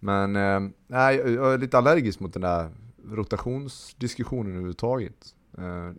men 0.00 0.36
eh, 0.36 0.72
nej, 0.86 1.16
jag 1.16 1.54
är 1.54 1.58
lite 1.58 1.78
allergisk 1.78 2.20
mot 2.20 2.32
den 2.32 2.42
där 2.42 2.70
rotationsdiskussionen 3.04 4.52
överhuvudtaget. 4.52 5.34
Eh, 5.58 5.64
uh, 5.64 5.92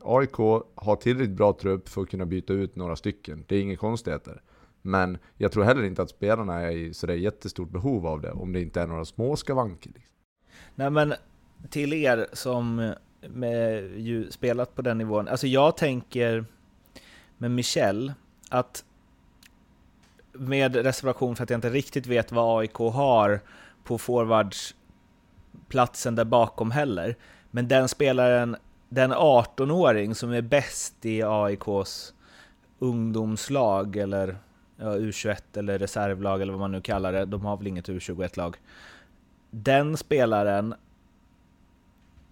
AIK 0.00 0.36
har 0.74 0.96
tillräckligt 0.96 1.36
bra 1.36 1.52
trupp 1.52 1.88
för 1.88 2.02
att 2.02 2.10
kunna 2.10 2.26
byta 2.26 2.52
ut 2.52 2.76
några 2.76 2.96
stycken. 2.96 3.44
Det 3.48 3.56
är 3.56 3.62
inga 3.62 3.76
konstigheter. 3.76 4.42
Men 4.82 5.18
jag 5.36 5.52
tror 5.52 5.64
heller 5.64 5.82
inte 5.82 6.02
att 6.02 6.10
spelarna 6.10 6.60
är 6.60 6.70
i 6.70 6.94
sådär 6.94 7.14
jättestort 7.14 7.70
behov 7.70 8.06
av 8.06 8.20
det, 8.20 8.32
om 8.32 8.52
det 8.52 8.60
inte 8.60 8.80
är 8.80 8.86
några 8.86 9.04
små 9.04 9.36
skavanker. 9.36 9.90
Liksom. 9.94 10.14
Nej 10.74 10.90
men, 10.90 11.14
till 11.70 11.92
er 11.92 12.26
som 12.32 12.92
med, 13.28 13.90
ju 13.98 14.30
spelat 14.30 14.74
på 14.74 14.82
den 14.82 14.98
nivån, 14.98 15.28
alltså 15.28 15.46
jag 15.46 15.76
tänker 15.76 16.44
med 17.38 17.50
Michel, 17.50 18.12
att 18.48 18.84
med 20.32 20.76
reservation 20.76 21.36
för 21.36 21.44
att 21.44 21.50
jag 21.50 21.56
inte 21.56 21.70
riktigt 21.70 22.06
vet 22.06 22.32
vad 22.32 22.60
AIK 22.60 22.74
har 22.74 23.40
på 23.84 23.98
forwardsplatsen 23.98 26.14
där 26.14 26.24
bakom 26.24 26.70
heller. 26.70 27.16
Men 27.50 27.68
den 27.68 27.88
spelaren, 27.88 28.56
den 28.88 29.12
18-åring 29.12 30.14
som 30.14 30.32
är 30.32 30.42
bäst 30.42 31.06
i 31.06 31.22
AIKs 31.22 32.14
ungdomslag 32.78 33.96
eller 33.96 34.38
ja, 34.76 34.96
U21 34.96 35.36
eller 35.54 35.78
reservlag 35.78 36.42
eller 36.42 36.52
vad 36.52 36.60
man 36.60 36.72
nu 36.72 36.80
kallar 36.80 37.12
det, 37.12 37.24
de 37.24 37.44
har 37.44 37.56
väl 37.56 37.66
inget 37.66 37.88
U21-lag. 37.88 38.56
Den 39.50 39.96
spelaren 39.96 40.74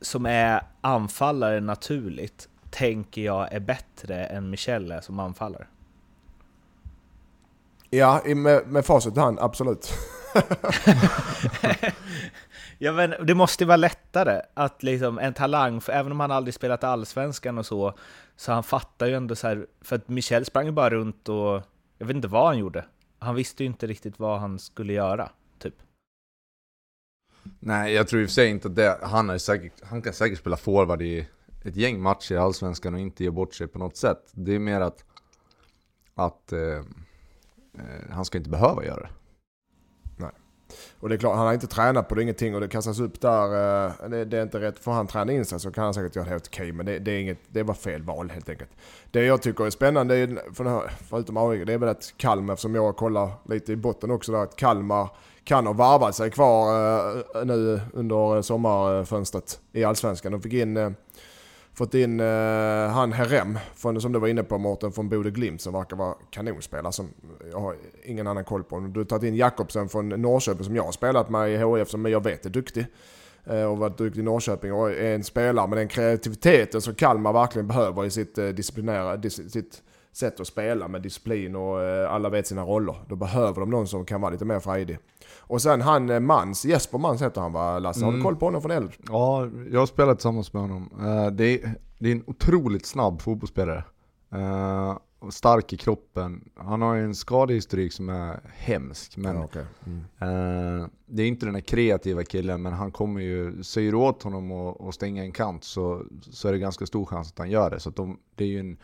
som 0.00 0.26
är 0.26 0.62
anfallare 0.80 1.60
naturligt, 1.60 2.48
tänker 2.76 3.22
jag 3.22 3.52
är 3.52 3.60
bättre 3.60 4.24
än 4.24 4.50
Michelle 4.50 5.02
som 5.02 5.18
anfallare. 5.18 5.66
Ja, 7.90 8.22
med, 8.24 8.66
med 8.66 8.86
facit 8.86 9.16
i 9.16 9.20
hand, 9.20 9.38
absolut. 9.40 9.92
ja, 12.78 12.92
men 12.92 13.26
det 13.26 13.34
måste 13.34 13.64
vara 13.64 13.76
lättare 13.76 14.42
att 14.54 14.82
liksom 14.82 15.18
en 15.18 15.34
talang, 15.34 15.80
för 15.80 15.92
även 15.92 16.12
om 16.12 16.20
han 16.20 16.30
aldrig 16.30 16.54
spelat 16.54 16.84
allsvenskan 16.84 17.58
och 17.58 17.66
så, 17.66 17.94
så 18.36 18.52
han 18.52 18.62
fattar 18.62 19.06
ju 19.06 19.14
ändå 19.14 19.34
så 19.34 19.48
här, 19.48 19.66
för 19.80 19.96
att 19.96 20.08
Michel 20.08 20.44
sprang 20.44 20.66
ju 20.66 20.72
bara 20.72 20.90
runt 20.90 21.28
och 21.28 21.62
jag 21.98 22.06
vet 22.06 22.16
inte 22.16 22.28
vad 22.28 22.46
han 22.46 22.58
gjorde. 22.58 22.84
Han 23.18 23.34
visste 23.34 23.62
ju 23.62 23.66
inte 23.66 23.86
riktigt 23.86 24.18
vad 24.18 24.40
han 24.40 24.58
skulle 24.58 24.92
göra, 24.92 25.30
typ. 25.58 25.74
Nej, 27.58 27.92
jag 27.92 28.08
tror 28.08 28.22
i 28.22 28.24
och 28.24 28.28
för 28.28 28.34
sig 28.34 28.48
inte 28.48 28.68
att 28.68 28.76
det, 28.76 28.98
han, 29.02 29.30
är 29.30 29.38
säkert, 29.38 29.72
han 29.82 30.02
kan 30.02 30.12
säkert 30.12 30.38
spela 30.38 30.56
forward 30.56 31.02
i 31.02 31.28
ett 31.66 31.76
gäng 31.76 32.02
matcher 32.02 32.34
i 32.34 32.38
Allsvenskan 32.38 32.94
och 32.94 33.00
inte 33.00 33.24
ge 33.24 33.30
bort 33.30 33.54
sig 33.54 33.66
på 33.66 33.78
något 33.78 33.96
sätt. 33.96 34.30
Det 34.32 34.54
är 34.54 34.58
mer 34.58 34.80
att, 34.80 35.04
att 36.14 36.52
eh, 36.52 36.60
eh, 36.60 38.10
han 38.10 38.24
ska 38.24 38.38
inte 38.38 38.50
behöva 38.50 38.84
göra 38.84 39.00
det. 39.00 39.08
Nej. 40.16 40.30
Och 41.00 41.08
det 41.08 41.14
är 41.14 41.18
klart, 41.18 41.36
han 41.36 41.46
har 41.46 41.54
inte 41.54 41.66
tränat 41.66 42.08
på 42.08 42.14
det, 42.14 42.22
ingenting 42.22 42.54
och 42.54 42.60
det 42.60 42.68
kastas 42.68 43.00
upp 43.00 43.20
där. 43.20 43.44
Eh, 43.86 44.08
det, 44.08 44.24
det 44.24 44.38
är 44.38 44.42
inte 44.42 44.60
rätt. 44.60 44.78
Får 44.78 44.92
han 44.92 45.06
träna 45.06 45.32
in 45.32 45.44
sig 45.44 45.60
så 45.60 45.70
kan 45.72 45.84
han 45.84 45.94
säkert 45.94 46.16
göra 46.16 46.24
det 46.24 46.30
helt 46.30 46.46
okej. 46.46 46.72
Men 46.72 46.86
det, 46.86 46.98
det, 46.98 47.10
är 47.10 47.20
inget, 47.20 47.38
det 47.48 47.62
var 47.62 47.74
fel 47.74 48.02
val 48.02 48.30
helt 48.30 48.48
enkelt. 48.48 48.70
Det 49.10 49.24
jag 49.24 49.42
tycker 49.42 49.66
är 49.66 49.70
spännande, 49.70 50.16
är, 50.16 50.40
förutom 51.08 51.36
AIK, 51.36 51.66
det 51.66 51.72
är 51.72 51.78
väl 51.78 51.88
att 51.88 52.14
Kalmar, 52.16 52.54
eftersom 52.54 52.74
jag 52.74 52.96
kollar 52.96 53.30
lite 53.48 53.72
i 53.72 53.76
botten 53.76 54.10
också 54.10 54.32
där, 54.32 54.38
att 54.38 54.56
Kalmar 54.56 55.08
kan 55.44 55.66
ha 55.66 55.72
varvat 55.72 56.14
sig 56.14 56.30
kvar 56.30 56.74
eh, 57.34 57.44
nu 57.44 57.80
under 57.92 58.36
eh, 58.36 58.42
sommarfönstret 58.42 59.60
i 59.72 59.84
Allsvenskan. 59.84 60.32
De 60.32 60.42
fick 60.42 60.52
in 60.52 60.76
eh, 60.76 60.90
fått 61.76 61.94
in 61.94 62.20
uh, 62.20 62.88
han 62.88 63.12
Herem, 63.12 63.58
från, 63.74 64.00
som 64.00 64.12
du 64.12 64.18
var 64.18 64.28
inne 64.28 64.42
på 64.42 64.58
Mårten, 64.58 64.92
från 64.92 65.08
Bode 65.08 65.30
Glimt 65.30 65.60
som 65.60 65.72
verkar 65.72 65.96
vara 65.96 66.14
kanonspelare 66.30 66.92
som 66.92 67.08
jag 67.50 67.60
har 67.60 67.76
ingen 68.04 68.26
annan 68.26 68.44
koll 68.44 68.64
på. 68.64 68.80
Du 68.80 69.00
har 69.00 69.04
tagit 69.04 69.28
in 69.28 69.36
Jakobsen 69.36 69.88
från 69.88 70.08
Norrköping 70.08 70.64
som 70.64 70.76
jag 70.76 70.82
har 70.82 70.92
spelat 70.92 71.30
med 71.30 71.52
i 71.52 71.56
HF 71.56 71.88
som 71.88 72.06
jag 72.06 72.24
vet 72.24 72.46
är 72.46 72.50
duktig. 72.50 72.86
Uh, 73.50 73.64
och 73.64 73.78
varit 73.78 73.98
duktig 73.98 74.20
i 74.20 74.24
Norrköping 74.24 74.72
och 74.72 74.90
är 74.90 75.14
en 75.14 75.24
spelare 75.24 75.68
med 75.68 75.78
den 75.78 75.88
kreativiteten 75.88 76.80
som 76.80 76.94
Kalmar 76.94 77.32
verkligen 77.32 77.68
behöver 77.68 78.04
i 78.04 78.10
sitt 78.10 78.38
uh, 78.38 78.48
disciplinära, 78.48 79.16
dis, 79.16 79.52
sitt 79.52 79.82
sätt 80.12 80.40
att 80.40 80.46
spela 80.46 80.88
med 80.88 81.02
disciplin 81.02 81.56
och 81.56 81.80
alla 82.08 82.28
vet 82.28 82.46
sina 82.46 82.62
roller. 82.62 82.96
Då 83.08 83.16
behöver 83.16 83.60
de 83.60 83.70
någon 83.70 83.88
som 83.88 84.04
kan 84.04 84.20
vara 84.20 84.32
lite 84.32 84.44
mer 84.44 84.60
frejdig. 84.60 84.98
Och 85.46 85.62
sen 85.62 85.80
han 85.80 86.10
eh, 86.10 86.20
Mans, 86.20 86.64
Jesper 86.64 86.98
Mans 86.98 87.22
heter 87.22 87.40
han 87.40 87.52
va 87.52 87.78
Lasse? 87.78 88.04
Har 88.04 88.12
du 88.12 88.16
mm. 88.16 88.24
koll 88.24 88.36
på 88.36 88.46
honom 88.46 88.62
från 88.62 88.70
Eld? 88.70 88.92
Ja, 89.08 89.48
jag 89.70 89.80
har 89.80 89.86
spelat 89.86 90.18
tillsammans 90.18 90.52
med 90.52 90.62
honom. 90.62 90.90
Uh, 91.00 91.30
det, 91.30 91.44
är, 91.44 91.74
det 91.98 92.08
är 92.08 92.12
en 92.12 92.24
otroligt 92.26 92.86
snabb 92.86 93.22
fotbollsspelare. 93.22 93.84
Uh, 94.34 94.98
stark 95.30 95.72
i 95.72 95.76
kroppen. 95.76 96.48
Han 96.54 96.82
har 96.82 96.94
ju 96.94 97.04
en 97.04 97.14
skadehistorik 97.14 97.92
som 97.92 98.08
är 98.08 98.40
hemsk. 98.54 99.16
Men, 99.16 99.36
ja, 99.36 99.44
okay. 99.44 99.64
mm. 99.86 100.90
det 101.06 101.22
är 101.22 101.26
inte 101.26 101.46
den 101.46 101.54
här 101.54 101.62
kreativa 101.62 102.24
killen, 102.24 102.62
men 102.62 102.72
han 102.72 102.92
kommer 102.92 103.20
ju, 103.20 103.62
säger 103.62 103.92
du 103.92 103.98
åt 103.98 104.22
honom 104.22 104.52
att 104.52 104.94
stänga 104.94 105.24
en 105.24 105.32
kant 105.32 105.64
så, 105.64 106.02
så 106.30 106.48
är 106.48 106.52
det 106.52 106.58
ganska 106.58 106.86
stor 106.86 107.04
chans 107.04 107.32
att 107.32 107.38
han 107.38 107.50
gör 107.50 107.70
det. 107.70 107.80
Så 107.80 107.90
de, 107.90 108.18
det 108.34 108.44
är 108.44 108.48
ju 108.48 108.60
en, 108.60 108.76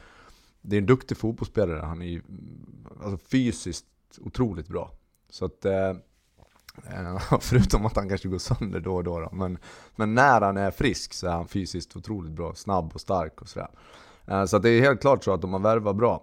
det 0.61 0.77
är 0.77 0.81
en 0.81 0.87
duktig 0.87 1.17
fotbollsspelare. 1.17 1.81
Han 1.81 2.03
är 2.03 2.07
ju 2.07 2.23
alltså 3.05 3.27
fysiskt 3.27 3.87
otroligt 4.21 4.69
bra. 4.69 4.91
Så 5.31 5.45
att 5.45 5.65
Eh, 5.65 5.95
förutom 7.41 7.87
att 7.87 7.97
han 7.97 8.09
kanske 8.09 8.29
går 8.29 8.39
sönder 8.39 8.81
då 8.81 8.95
och 8.95 9.05
då, 9.05 9.21
då. 9.21 9.29
Men, 9.33 9.59
men 9.97 10.15
när 10.15 10.41
han 10.41 10.57
är 10.57 10.71
frisk 10.71 11.13
så 11.13 11.27
är 11.27 11.31
han 11.31 11.49
fysiskt 11.49 11.97
otroligt 11.97 12.33
bra, 12.33 12.55
snabb 12.55 12.91
och 12.95 13.01
stark 13.01 13.43
och 13.43 13.49
sådär. 13.49 13.71
Eh, 14.27 14.45
så 14.45 14.59
det 14.59 14.71
är 14.71 14.81
helt 14.81 15.01
klart 15.01 15.25
så 15.25 15.33
att 15.33 15.41
de 15.41 15.53
har 15.53 15.61
värvat 15.61 15.97
bra. 15.97 16.23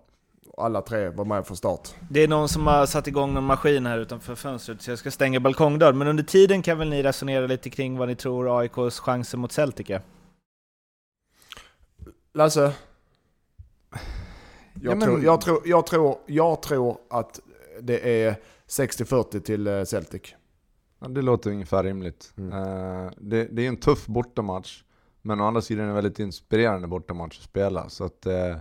Alla 0.58 0.82
tre 0.82 1.10
var 1.10 1.26
med 1.26 1.48
från 1.48 1.58
start. 1.58 1.90
Det 2.10 2.24
är 2.24 2.28
någon 2.28 2.50
som 2.50 2.68
har 2.68 2.86
satt 2.86 3.08
igång 3.08 3.34
någon 3.34 3.44
maskin 3.44 3.86
här 3.86 3.98
utanför 3.98 4.36
fönstret 4.36 4.82
så 4.82 4.92
jag 4.92 5.00
ska 5.00 5.12
stänga 5.12 5.40
balkongdörren. 5.40 5.98
Men 5.98 6.08
under 6.08 6.24
tiden 6.24 6.62
kan 6.62 6.78
väl 6.78 6.90
ni 6.90 7.04
resonera 7.04 7.48
lite 7.48 7.70
kring 7.70 7.98
vad 7.98 8.08
ni 8.08 8.16
tror 8.16 8.60
AIKs 8.60 9.00
chanser 9.00 9.38
mot 9.38 9.52
Celtic 9.52 9.90
är? 9.90 10.02
Lasse? 12.34 12.62
Jag, 12.62 12.72
ja, 14.82 14.96
men... 14.96 15.02
tror, 15.02 15.24
jag, 15.24 15.42
tror, 15.42 15.62
jag, 15.66 15.86
tror, 15.86 16.18
jag 16.26 16.62
tror 16.62 16.98
att 17.10 17.40
det 17.82 18.24
är 18.24 18.36
60-40 18.68 19.40
till 19.40 19.68
eh, 19.68 19.84
Celtic. 19.84 20.36
Ja, 21.00 21.08
det 21.08 21.22
låter 21.22 21.52
ungefär 21.52 21.84
rimligt. 21.84 22.34
Mm. 22.38 22.54
Uh, 22.54 23.12
det, 23.18 23.44
det, 23.46 23.66
är 23.66 23.68
en 23.68 23.78
tuff 23.78 24.08
bortamatch, 24.08 24.84
men 25.22 25.42
å 25.42 25.44
andra 25.44 25.62
sidan 25.62 25.86
är 25.86 25.90
en 25.90 25.96
väldigt 25.96 26.20
inspirerande 26.20 26.88
bortamatch 26.88 27.38
att 27.38 27.44
spela. 27.44 27.90
Så 27.90 28.06
att, 28.06 28.28
uh, 28.28 28.58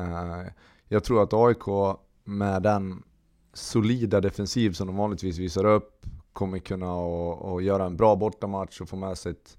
uh, 0.00 0.46
jag 0.88 1.04
tror 1.04 1.22
att 1.22 1.32
AIK 1.32 1.96
med 2.24 2.62
den 2.62 3.02
solida 3.52 4.20
defensiv 4.20 4.72
som 4.72 4.86
de 4.86 4.96
vanligtvis 4.96 5.38
visar 5.38 5.64
upp 5.64 6.06
kommer 6.32 6.58
kunna 6.58 6.94
och, 6.94 7.52
och 7.52 7.62
göra 7.62 7.84
en 7.84 7.96
bra 7.96 8.16
bortamatch 8.16 8.80
och 8.80 8.88
få 8.88 8.96
med 8.96 9.18
sig 9.18 9.32
ett, 9.32 9.58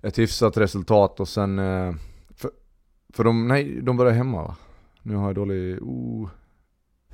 ett 0.00 0.18
hyfsat 0.18 0.56
resultat. 0.56 1.20
Och 1.20 1.28
sen, 1.28 1.56
för, 2.34 2.50
för 3.12 3.24
de, 3.24 3.48
nej, 3.48 3.80
de 3.82 3.96
börjar 3.96 4.12
hemma 4.12 4.42
va? 4.42 4.56
Nu 5.02 5.16
har 5.16 5.26
jag 5.26 5.34
dålig... 5.34 5.82
Oh. 5.82 6.28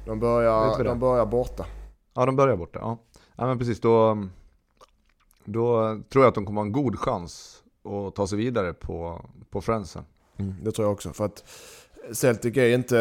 De 0.06 0.20
börjar, 0.20 0.84
de 0.84 0.98
börjar 0.98 1.26
borta. 1.26 1.66
Ja, 2.14 2.26
de 2.26 2.36
börjar 2.36 2.56
borta. 2.56 2.78
Ja, 2.82 2.98
ja 3.40 3.46
men 3.46 3.58
precis. 3.58 3.80
Då, 3.80 4.26
då 5.44 5.98
tror 6.12 6.24
jag 6.24 6.28
att 6.28 6.34
de 6.34 6.46
kommer 6.46 6.60
ha 6.60 6.66
en 6.66 6.72
god 6.72 6.98
chans 6.98 7.62
att 7.84 8.14
ta 8.14 8.26
sig 8.26 8.38
vidare 8.38 8.72
på, 8.72 9.24
på 9.50 9.60
Friendsen. 9.60 10.04
Mm, 10.36 10.54
det 10.62 10.72
tror 10.72 10.86
jag 10.86 10.92
också. 10.92 11.12
För 11.12 11.24
att 11.24 11.44
Celtic 12.12 12.56
är 12.56 12.74
inte, 12.74 12.98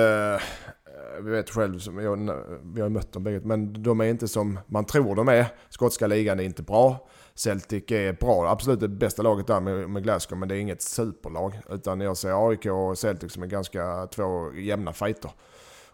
eh, 0.85 1.23
vi 1.23 1.31
vet 1.31 1.49
själv, 1.49 1.79
som 1.79 1.99
jag, 1.99 2.17
vi 2.63 2.81
har 2.81 2.89
mött 2.89 3.11
dem 3.11 3.23
bägge, 3.23 3.41
men 3.43 3.83
de 3.83 4.01
är 4.01 4.05
inte 4.05 4.27
som 4.27 4.59
man 4.67 4.85
tror 4.85 5.15
de 5.15 5.27
är. 5.27 5.45
Skotska 5.69 6.07
ligan 6.07 6.39
är 6.39 6.43
inte 6.43 6.63
bra. 6.63 7.07
Celtic 7.35 7.91
är 7.91 8.13
bra, 8.13 8.49
absolut 8.49 8.79
det 8.79 8.87
bästa 8.87 9.21
laget 9.23 9.47
där 9.47 9.59
med, 9.59 9.89
med 9.89 10.03
Glasgow, 10.03 10.37
men 10.37 10.49
det 10.49 10.55
är 10.55 10.59
inget 10.59 10.81
superlag. 10.81 11.59
Utan 11.69 12.01
jag 12.01 12.17
ser 12.17 12.49
AIK 12.49 12.65
och 12.65 12.97
Celtic 12.97 13.33
som 13.33 13.43
är 13.43 13.47
ganska 13.47 14.07
två 14.07 14.53
jämna 14.53 14.93
fighter. 14.93 15.31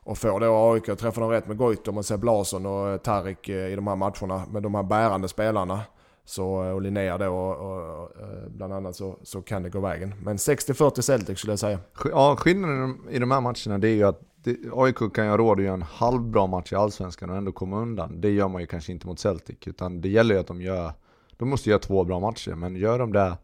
Och 0.05 0.17
får 0.17 0.39
då 0.39 0.71
AIK 0.71 0.85
träffa 0.85 1.21
dem 1.21 1.29
rätt 1.29 1.47
med 1.47 1.57
Goitom 1.57 1.97
och 1.97 2.05
Seb 2.05 2.23
Larsson 2.23 2.65
och 2.65 3.03
Tarik 3.03 3.49
eh, 3.49 3.71
i 3.71 3.75
de 3.75 3.87
här 3.87 3.95
matcherna 3.95 4.45
med 4.51 4.63
de 4.63 4.75
här 4.75 4.83
bärande 4.83 5.27
spelarna 5.27 5.81
så, 6.25 6.47
och 6.47 6.81
Linnér 6.81 7.17
då 7.17 7.27
och, 7.27 7.57
och, 7.57 8.03
och, 8.03 8.21
eh, 8.21 8.49
bland 8.49 8.73
annat 8.73 8.95
så, 8.95 9.19
så 9.23 9.41
kan 9.41 9.63
det 9.63 9.69
gå 9.69 9.79
vägen. 9.79 10.13
Men 10.23 10.37
60-40 10.37 11.01
Celtic 11.01 11.37
skulle 11.37 11.51
jag 11.51 11.59
säga. 11.59 11.79
Ja, 12.03 12.35
skillnaden 12.35 12.97
i 13.09 13.19
de 13.19 13.31
här 13.31 13.41
matcherna 13.41 13.77
det 13.77 13.87
är 13.87 13.95
ju 13.95 14.03
att 14.03 14.21
det, 14.43 14.57
AIK 14.73 15.13
kan 15.13 15.25
ju 15.25 15.37
råd 15.37 15.59
att 15.59 15.65
göra 15.65 15.73
en 15.73 15.81
halvbra 15.81 16.47
match 16.47 16.73
i 16.73 16.75
Allsvenskan 16.75 17.29
och 17.29 17.37
ändå 17.37 17.51
komma 17.51 17.81
undan. 17.81 18.21
Det 18.21 18.29
gör 18.29 18.47
man 18.47 18.61
ju 18.61 18.67
kanske 18.67 18.91
inte 18.91 19.07
mot 19.07 19.19
Celtic, 19.19 19.57
utan 19.65 20.01
det 20.01 20.09
gäller 20.09 20.35
ju 20.35 20.41
att 20.41 20.47
de 20.47 20.61
gör, 20.61 20.93
de 21.37 21.49
måste 21.49 21.69
göra 21.69 21.79
två 21.79 22.03
bra 22.03 22.19
matcher, 22.19 22.55
men 22.55 22.75
gör 22.75 22.99
de 22.99 23.13
det 23.13 23.37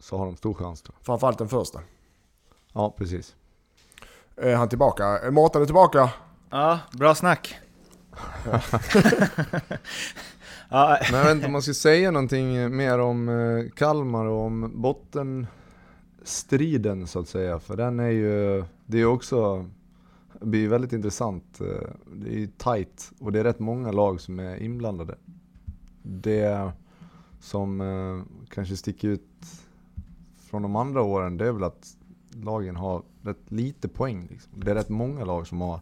så 0.00 0.18
har 0.18 0.26
de 0.26 0.36
stor 0.36 0.54
chans 0.54 0.82
då. 0.82 0.92
Framförallt 1.00 1.38
den 1.38 1.48
första. 1.48 1.80
Ja, 2.72 2.94
precis. 2.98 3.36
Är 4.36 4.54
han 4.54 4.68
tillbaka? 4.68 5.30
Mårten 5.30 5.62
är 5.62 5.66
tillbaka? 5.66 6.10
Ja, 6.50 6.80
bra 6.92 7.14
snack. 7.14 7.58
ja. 10.68 10.98
Men 11.10 11.18
jag 11.18 11.24
vet 11.24 11.34
inte 11.34 11.46
om 11.46 11.52
man 11.52 11.62
ska 11.62 11.74
säga 11.74 12.10
någonting 12.10 12.76
mer 12.76 12.98
om 12.98 13.28
eh, 13.28 13.70
Kalmar 13.70 14.24
och 14.24 14.44
om 14.44 14.82
bottenstriden 14.82 17.06
så 17.06 17.20
att 17.20 17.28
säga. 17.28 17.58
För 17.58 17.76
den 17.76 18.00
är 18.00 18.10
ju, 18.10 18.64
det 18.86 18.98
är 18.98 19.04
också, 19.04 19.70
det 20.40 20.46
blir 20.46 20.68
väldigt 20.68 20.92
intressant. 20.92 21.60
Eh, 21.60 21.88
det 22.06 22.30
är 22.30 22.38
ju 22.38 22.46
tight 22.46 23.12
och 23.18 23.32
det 23.32 23.40
är 23.40 23.44
rätt 23.44 23.58
många 23.58 23.92
lag 23.92 24.20
som 24.20 24.40
är 24.40 24.62
inblandade. 24.62 25.14
Det 26.02 26.72
som 27.40 27.80
eh, 27.80 28.22
kanske 28.48 28.76
sticker 28.76 29.08
ut 29.08 29.28
från 30.50 30.62
de 30.62 30.76
andra 30.76 31.02
åren, 31.02 31.36
det 31.36 31.46
är 31.46 31.52
väl 31.52 31.64
att 31.64 31.96
lagen 32.42 32.76
har 32.76 33.02
rätt 33.22 33.50
lite 33.50 33.88
poäng. 33.88 34.26
Liksom. 34.30 34.52
Det 34.60 34.70
är 34.70 34.74
rätt 34.74 34.88
många 34.88 35.24
lag 35.24 35.46
som 35.46 35.60
har 35.60 35.80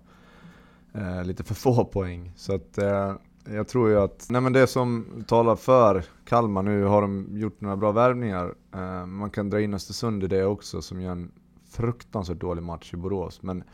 eh, 0.93 1.25
lite 1.25 1.45
för 1.45 1.55
få 1.55 1.85
poäng. 1.85 2.33
Så 2.37 2.55
att 2.55 2.79
eh, 2.79 3.15
jag 3.45 3.69
tror 3.69 3.91
ju 3.91 3.99
att, 3.99 4.27
nej 4.31 4.41
men 4.41 4.53
det 4.53 4.67
som 4.67 5.07
talar 5.29 5.57
för 5.57 6.05
Kalmar, 6.25 6.63
nu 6.63 6.85
har 6.85 7.03
de 7.03 7.29
gjort 7.31 7.61
några 7.61 7.77
bra 7.77 7.93
värvningar. 7.93 8.55
Eh, 8.75 9.07
man 9.07 9.31
kan 9.31 9.51
dra 9.51 9.61
in 9.61 9.75
Östersund 9.75 10.25
i 10.25 10.27
det 10.27 10.45
också 10.45 10.83
som 10.83 11.01
gör 11.01 11.13
en 11.13 11.33
fruktansvärt 11.71 12.41
dålig 12.41 12.63
match 12.63 12.95
i 12.95 12.97
Borås. 12.97 13.43
Men 13.43 13.65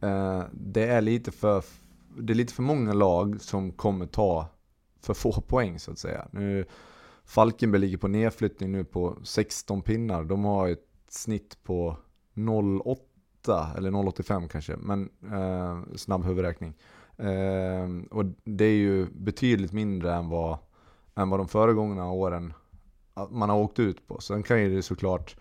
eh, 0.00 0.42
det 0.52 0.86
är 0.86 1.00
lite 1.00 1.30
för, 1.30 1.64
det 2.18 2.32
är 2.32 2.34
lite 2.34 2.54
för 2.54 2.62
många 2.62 2.92
lag 2.92 3.40
som 3.40 3.72
kommer 3.72 4.06
ta 4.06 4.48
för 5.00 5.14
få 5.14 5.32
poäng 5.32 5.78
så 5.78 5.90
att 5.90 5.98
säga. 5.98 6.28
Nu, 6.30 6.64
Falkenberg 7.24 7.80
ligger 7.80 7.98
på 7.98 8.08
nedflyttning 8.08 8.72
nu 8.72 8.84
på 8.84 9.18
16 9.22 9.82
pinnar. 9.82 10.24
De 10.24 10.44
har 10.44 10.68
ett 10.68 10.86
snitt 11.08 11.58
på 11.62 11.96
0,8 12.34 13.76
eller 13.76 13.90
0,85 13.90 14.48
kanske, 14.48 14.76
men 14.76 15.10
eh, 15.32 15.96
snabb 15.96 16.24
huvudräkning. 16.24 16.74
Eh, 17.16 17.88
och 18.10 18.24
det 18.44 18.64
är 18.64 18.76
ju 18.76 19.06
betydligt 19.12 19.72
mindre 19.72 20.14
än 20.14 20.28
vad, 20.28 20.58
än 21.14 21.30
vad 21.30 21.40
de 21.40 21.48
föregångna 21.48 22.10
åren 22.10 22.54
ah, 23.14 23.26
man 23.30 23.50
har 23.50 23.56
åkt 23.56 23.78
ut 23.78 24.08
på. 24.08 24.20
Sen 24.20 24.42
kan 24.42 24.62
ju 24.62 24.76
det 24.76 24.82
såklart 24.82 25.36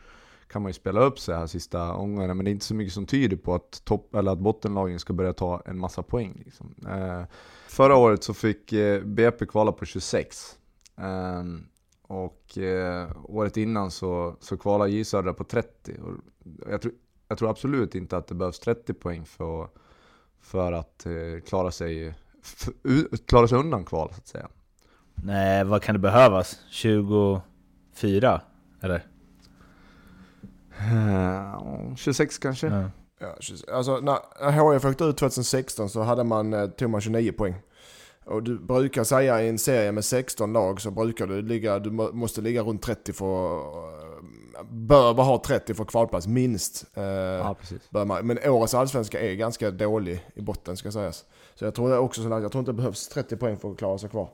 kan 0.52 0.62
man 0.62 0.70
ju 0.70 0.74
spela 0.74 1.02
upp 1.02 1.20
sig 1.20 1.36
här 1.36 1.48
sista 1.48 1.94
omgångarna, 1.94 2.34
men 2.34 2.46
det 2.46 2.50
är 2.50 2.54
inte 2.54 2.66
så 2.66 2.76
mycket 2.76 2.94
som 2.94 3.06
tyder 3.06 3.38
på 3.38 3.56
att, 3.56 3.86
topp, 3.86 4.16
eller 4.16 4.32
att 4.32 4.40
bottenlagen 4.40 5.00
ska 5.00 5.14
börja 5.14 5.34
ta 5.34 5.62
en 5.66 5.80
massa 5.80 6.04
poäng. 6.04 6.42
Liksom. 6.46 6.76
Eh, 6.88 7.24
förra 7.68 7.96
året 7.96 8.24
så 8.24 8.34
fick 8.34 8.74
eh, 8.74 9.04
BP 9.04 9.46
kvala 9.46 9.72
på 9.72 9.86
26. 9.86 10.58
Eh, 10.98 11.44
och 12.12 12.58
eh, 12.58 13.10
året 13.24 13.58
innan 13.58 13.92
så, 13.92 14.36
så 14.40 14.58
kvalade 14.58 14.92
J 14.92 15.06
Södra 15.06 15.34
på 15.34 15.44
30. 15.44 15.98
Och 16.02 16.14
jag, 16.70 16.82
tror, 16.82 16.94
jag 17.28 17.38
tror 17.38 17.50
absolut 17.50 17.96
inte 17.96 18.18
att 18.18 18.28
det 18.28 18.36
behövs 18.36 18.60
30 18.60 18.94
poäng 18.94 19.26
för, 19.26 19.68
för 20.40 20.72
att 20.72 21.06
eh, 21.06 21.42
klara, 21.48 21.72
sig, 21.72 22.16
för, 22.44 23.18
klara 23.18 23.48
sig 23.48 23.58
undan 23.58 23.86
kval 23.86 24.10
så 24.14 24.18
att 24.18 24.28
säga. 24.28 24.48
Nej, 25.16 25.64
vad 25.64 25.82
kan 25.82 25.96
det 25.96 26.00
behövas? 26.00 26.60
24? 26.70 28.42
Eller? 28.82 29.06
Eh, 30.80 31.96
26 31.96 32.38
kanske? 32.38 32.68
Ja. 32.68 32.90
Ja, 33.20 33.36
alltså 33.74 34.00
när 34.00 34.74
HIF 34.74 34.86
åkte 34.86 35.04
ut 35.04 35.18
2016 35.18 35.90
så 35.90 36.02
hade 36.02 36.24
man, 36.24 36.54
eh, 36.54 36.68
tog 36.68 36.90
man 36.90 37.02
29 37.02 37.32
poäng. 37.32 37.56
Och 38.26 38.44
du 38.44 38.60
brukar 38.60 39.04
säga 39.04 39.44
i 39.44 39.50
en 39.50 39.60
serie 39.60 39.92
med 39.92 40.06
16 40.06 40.54
lag 40.54 40.82
så 40.82 40.92
brukar 40.92 41.28
du 41.28 41.42
ligga, 41.42 41.80
du 41.80 41.92
måste 41.92 42.42
ligga 42.42 42.62
runt 42.62 42.82
30 42.82 43.14
för, 43.14 43.60
bör 44.70 45.14
bara 45.14 45.26
ha 45.26 45.44
30 45.46 45.74
för 45.74 45.86
kvalplats 45.86 46.28
minst. 46.28 46.86
Eh, 46.94 47.04
ja. 47.04 47.56
Men 48.24 48.40
årets 48.46 48.74
allsvenska 48.74 49.20
är 49.20 49.34
ganska 49.36 49.72
dålig 49.72 50.26
i 50.34 50.42
botten 50.42 50.78
ska 50.78 50.92
sägas. 50.92 51.26
Så 51.56 51.66
jag 51.66 51.76
tror 51.76 51.98
också 51.98 52.24
så 52.24 52.30
jag 52.30 52.52
tror 52.52 52.60
inte 52.60 52.72
det 52.72 52.76
behövs 52.78 53.08
30 53.08 53.38
poäng 53.38 53.58
för 53.58 53.72
att 53.72 53.78
klara 53.78 53.98
sig 53.98 54.10
kvar. 54.10 54.30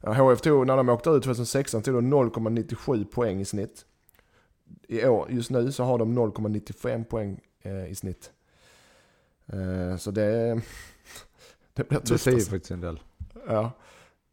HF 0.00 0.40
tog, 0.40 0.66
när 0.66 0.76
de 0.76 0.88
åkte 0.88 1.10
ut 1.10 1.22
2016, 1.22 1.82
tog 1.82 1.94
de 1.94 2.14
0,97 2.14 3.04
poäng 3.04 3.40
i 3.40 3.44
snitt. 3.44 3.84
I 4.88 5.06
år, 5.06 5.30
just 5.30 5.50
nu 5.50 5.72
så 5.72 5.84
har 5.84 5.98
de 5.98 6.18
0,95 6.18 7.04
poäng 7.04 7.40
eh, 7.62 7.86
i 7.86 7.94
snitt. 7.94 8.30
Eh, 9.46 9.96
så 9.96 10.10
det, 10.10 10.60
det 11.74 11.88
blir 11.88 11.98
tufft. 11.98 12.12
Det 12.12 12.18
säger 12.18 12.36
alltså. 12.36 12.50
faktiskt 12.50 12.70
en 12.70 12.80
del. 12.80 13.00
Ja. 13.48 13.70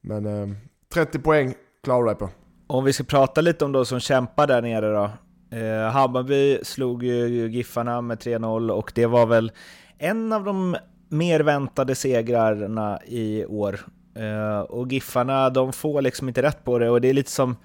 Men 0.01 0.25
eh, 0.25 0.55
30 0.93 1.19
poäng 1.19 1.53
klarar 1.83 2.01
du 2.01 2.07
dig 2.07 2.15
på. 2.15 2.29
Om 2.67 2.83
vi 2.83 2.93
ska 2.93 3.03
prata 3.03 3.41
lite 3.41 3.65
om 3.65 3.71
de 3.71 3.85
som 3.85 3.99
kämpar 3.99 4.47
där 4.47 4.61
nere 4.61 4.93
då. 4.93 5.11
Eh, 5.57 5.91
Hammarby 5.91 6.59
slog 6.63 7.03
ju 7.03 7.47
Giffarna 7.47 8.01
med 8.01 8.17
3-0 8.17 8.69
och 8.71 8.91
det 8.95 9.05
var 9.05 9.25
väl 9.25 9.51
en 9.97 10.33
av 10.33 10.43
de 10.43 10.75
mer 11.09 11.39
väntade 11.39 11.95
segrarna 11.95 12.99
i 13.05 13.45
år. 13.45 13.79
Eh, 14.15 14.59
och 14.59 14.91
Giffarna, 14.91 15.49
de 15.49 15.73
får 15.73 16.01
liksom 16.01 16.27
inte 16.27 16.41
rätt 16.41 16.63
på 16.63 16.79
det 16.79 16.89
och 16.89 17.01
det 17.01 17.09
är 17.09 17.13
lite 17.13 17.31
som... 17.31 17.55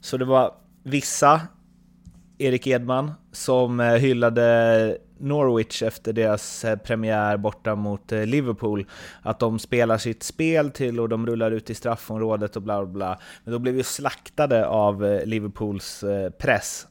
Så 0.00 0.16
det 0.16 0.24
var 0.24 0.54
vissa, 0.82 1.40
Erik 2.38 2.66
Edman, 2.66 3.12
som 3.32 3.80
eh, 3.80 3.86
hyllade 3.86 4.98
Norwich 5.20 5.82
efter 5.82 6.12
deras 6.12 6.64
eh, 6.64 6.76
premiär 6.76 7.36
borta 7.36 7.74
mot 7.74 8.12
eh, 8.12 8.26
Liverpool. 8.26 8.86
Att 9.22 9.38
de 9.38 9.58
spelar 9.58 9.98
sitt 9.98 10.22
spel 10.22 10.70
till 10.70 11.00
och 11.00 11.08
de 11.08 11.26
rullar 11.26 11.50
ut 11.50 11.70
i 11.70 11.74
straffområdet 11.74 12.56
och 12.56 12.62
bla 12.62 12.86
bla 12.86 12.92
bla. 12.92 13.18
Men 13.44 13.52
då 13.52 13.58
blev 13.58 13.76
ju 13.76 13.82
slaktade 13.82 14.66
av 14.66 15.04
eh, 15.04 15.26
Liverpools 15.26 16.04
press. 16.38 16.86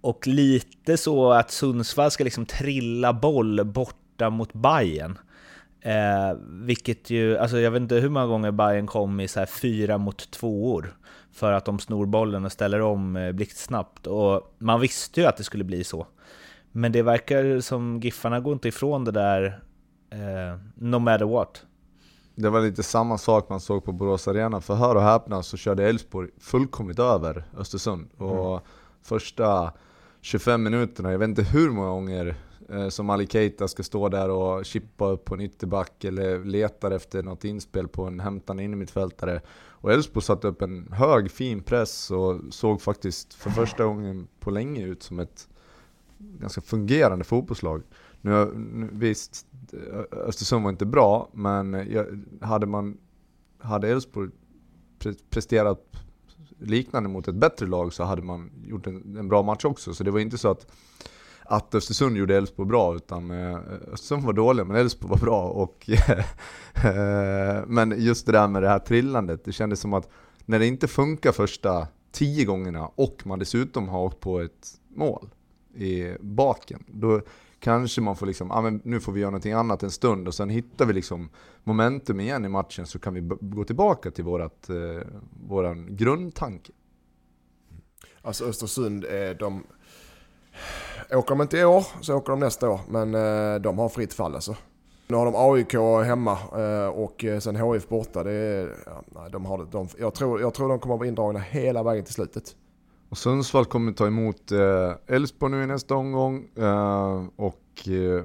Och 0.00 0.26
lite 0.26 0.96
så 0.96 1.32
att 1.32 1.50
Sundsvall 1.50 2.10
ska 2.10 2.24
liksom 2.24 2.46
trilla 2.46 3.12
boll 3.12 3.64
borta 3.64 4.30
mot 4.30 4.52
Bayern. 4.52 5.18
Eh, 5.80 6.36
vilket 6.48 7.10
ju, 7.10 7.38
alltså 7.38 7.58
jag 7.58 7.70
vet 7.70 7.82
inte 7.82 7.94
hur 7.94 8.08
många 8.08 8.26
gånger 8.26 8.50
Bayern 8.50 8.86
kom 8.86 9.20
i 9.20 9.28
så 9.28 9.38
här 9.38 9.46
fyra 9.46 9.98
mot 9.98 10.30
tvåor 10.30 10.96
för 11.32 11.52
att 11.52 11.64
de 11.64 11.78
snor 11.78 12.06
bollen 12.06 12.44
och 12.44 12.52
ställer 12.52 12.80
om 12.80 13.32
blixtsnabbt. 13.34 14.06
Och 14.06 14.54
man 14.58 14.80
visste 14.80 15.20
ju 15.20 15.26
att 15.26 15.36
det 15.36 15.44
skulle 15.44 15.64
bli 15.64 15.84
så. 15.84 16.06
Men 16.76 16.92
det 16.92 17.02
verkar 17.02 17.60
som 17.60 18.00
Giffarna 18.00 18.40
går 18.40 18.52
inte 18.52 18.68
ifrån 18.68 19.04
det 19.04 19.10
där 19.10 19.60
eh, 20.10 20.60
no 20.74 20.98
matter 20.98 21.24
what. 21.24 21.62
Det 22.34 22.50
var 22.50 22.60
lite 22.60 22.82
samma 22.82 23.18
sak 23.18 23.48
man 23.48 23.60
såg 23.60 23.84
på 23.84 23.92
Borås 23.92 24.28
Arena, 24.28 24.60
för 24.60 24.74
hör 24.74 24.94
och 24.94 25.02
häpna 25.02 25.42
så 25.42 25.56
körde 25.56 25.88
Elfsborg 25.88 26.30
fullkomligt 26.40 26.98
över 26.98 27.44
Östersund. 27.56 28.08
Och 28.16 28.50
mm. 28.50 28.60
första 29.02 29.72
25 30.20 30.62
minuterna, 30.62 31.12
jag 31.12 31.18
vet 31.18 31.28
inte 31.28 31.42
hur 31.42 31.70
många 31.70 31.88
gånger 31.88 32.34
eh, 32.68 32.88
som 32.88 33.10
Ali 33.10 33.26
Keita 33.26 33.68
ska 33.68 33.82
stå 33.82 34.08
där 34.08 34.30
och 34.30 34.64
chippa 34.64 35.06
upp 35.06 35.24
på 35.24 35.34
en 35.34 35.40
ytterback 35.40 36.04
eller 36.04 36.44
letar 36.44 36.90
efter 36.90 37.22
något 37.22 37.44
inspel 37.44 37.88
på 37.88 38.04
en 38.04 38.20
hämtande 38.20 38.62
innermittfältare. 38.62 39.40
Och 39.68 39.92
Elfsborg 39.92 40.24
satte 40.24 40.48
upp 40.48 40.62
en 40.62 40.92
hög 40.92 41.30
fin 41.30 41.62
press 41.62 42.10
och 42.10 42.40
såg 42.50 42.82
faktiskt 42.82 43.34
för 43.34 43.50
första 43.50 43.84
gången 43.84 44.28
på 44.40 44.50
länge 44.50 44.84
ut 44.84 45.02
som 45.02 45.18
ett 45.18 45.48
ganska 46.40 46.60
fungerande 46.60 47.24
fotbollslag. 47.24 47.82
Nu, 48.20 48.52
nu, 48.54 48.88
visst, 48.92 49.46
Östersund 50.12 50.64
var 50.64 50.70
inte 50.70 50.86
bra, 50.86 51.28
men 51.32 51.72
jag, 51.72 52.06
hade 52.40 52.66
man 52.66 52.98
hade 53.58 53.88
Elfsborg 53.88 54.30
pre 54.98 55.14
presterat 55.30 55.96
liknande 56.58 57.08
mot 57.08 57.28
ett 57.28 57.34
bättre 57.34 57.66
lag 57.66 57.92
så 57.92 58.04
hade 58.04 58.22
man 58.22 58.50
gjort 58.66 58.86
en, 58.86 59.16
en, 59.16 59.28
bra 59.28 59.42
match 59.42 59.64
också. 59.64 59.94
Så 59.94 60.04
det 60.04 60.10
var 60.10 60.20
inte 60.20 60.38
så 60.38 60.50
att, 60.50 60.66
att 61.42 61.74
Östersund 61.74 62.16
gjorde 62.16 62.36
Elfsborg 62.36 62.68
bra, 62.68 62.96
utan 62.96 63.30
eh, 63.30 63.58
Östersund 63.92 64.24
var 64.24 64.32
dåliga 64.32 64.64
men 64.64 64.76
Elfsborg 64.76 65.10
var 65.10 65.18
bra. 65.18 65.48
Och, 65.48 65.90
eh, 66.84 67.64
men 67.66 67.94
just 67.98 68.26
det 68.26 68.32
där 68.32 68.48
med 68.48 68.62
det 68.62 68.68
här 68.68 68.78
trillandet, 68.78 69.44
det 69.44 69.52
kändes 69.52 69.80
som 69.80 69.94
att 69.94 70.08
när 70.44 70.58
det 70.58 70.66
inte 70.66 70.88
funkar 70.88 71.32
första 71.32 71.88
tio 72.12 72.44
gångerna 72.44 72.86
och 72.94 73.22
man 73.24 73.38
dessutom 73.38 73.88
har 73.88 74.00
åkt 74.00 74.20
på 74.20 74.40
ett 74.40 74.68
mål 74.88 75.28
i 75.76 76.16
baken, 76.20 76.84
då 76.88 77.20
kanske 77.60 78.00
man 78.00 78.16
får 78.16 78.26
liksom, 78.26 78.50
ah, 78.50 78.60
men 78.60 78.80
nu 78.84 79.00
får 79.00 79.12
vi 79.12 79.20
göra 79.20 79.30
någonting 79.30 79.52
annat 79.52 79.82
en 79.82 79.90
stund 79.90 80.28
och 80.28 80.34
sen 80.34 80.50
hittar 80.50 80.86
vi 80.86 80.92
liksom 80.92 81.30
momentum 81.64 82.20
igen 82.20 82.44
i 82.44 82.48
matchen 82.48 82.86
så 82.86 82.98
kan 82.98 83.14
vi 83.14 83.20
gå 83.40 83.64
tillbaka 83.64 84.10
till 84.10 84.24
vårat, 84.24 84.68
eh, 84.68 85.06
våran 85.48 85.96
grundtanke. 85.96 86.72
Alltså 88.22 88.44
Östersund, 88.44 89.04
är 89.04 89.34
de... 89.34 89.64
Åker 91.12 91.28
de 91.28 91.42
inte 91.42 91.58
i 91.58 91.64
år 91.64 91.86
så 92.00 92.14
åker 92.14 92.30
de 92.30 92.40
nästa 92.40 92.70
år. 92.70 92.80
Men 92.88 93.14
eh, 93.14 93.60
de 93.60 93.78
har 93.78 93.88
fritt 93.88 94.14
fall 94.14 94.34
alltså. 94.34 94.56
Nu 95.08 95.16
har 95.16 95.24
de 95.24 95.34
AIK 95.36 95.72
hemma 96.06 96.38
eh, 96.52 96.88
och 96.88 97.24
eh, 97.24 97.38
sen 97.38 97.56
HIF 97.56 97.88
borta. 97.88 98.24
Det 98.24 98.32
är, 98.32 98.76
ja, 99.14 99.28
de 99.28 99.46
har 99.46 99.68
de, 99.70 99.88
jag, 99.98 100.14
tror, 100.14 100.40
jag 100.40 100.54
tror 100.54 100.68
de 100.68 100.78
kommer 100.78 100.94
att 100.94 100.98
vara 100.98 101.08
indragna 101.08 101.38
hela 101.38 101.82
vägen 101.82 102.04
till 102.04 102.14
slutet. 102.14 102.56
Och 103.08 103.18
Sundsvall 103.18 103.64
kommer 103.64 103.92
ta 103.92 104.06
emot 104.06 104.52
eh, 104.52 104.92
Elfsborg 105.06 105.52
nu 105.52 105.62
i 105.62 105.66
nästa 105.66 105.94
omgång 105.94 106.48
eh, 106.56 107.24
och 107.36 107.88
eh, 107.88 108.24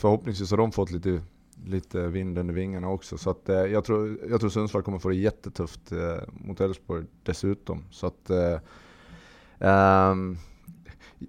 förhoppningsvis 0.00 0.50
har 0.50 0.58
de 0.58 0.72
fått 0.72 0.90
lite, 0.90 1.22
lite 1.66 2.06
vind 2.06 2.38
under 2.38 2.54
vingarna 2.54 2.88
också. 2.88 3.18
Så 3.18 3.30
att, 3.30 3.42
jag, 3.46 3.84
tror, 3.84 4.18
jag 4.30 4.40
tror 4.40 4.50
Sundsvall 4.50 4.82
kommer 4.82 4.98
få 4.98 5.08
det 5.08 5.14
jättetufft 5.14 5.92
mot 6.26 6.60
Elfsborg 6.60 7.04
dessutom. 7.22 7.84
Så 7.90 8.06
att, 8.06 8.30
eh, 8.30 8.58
ehm, 9.58 10.36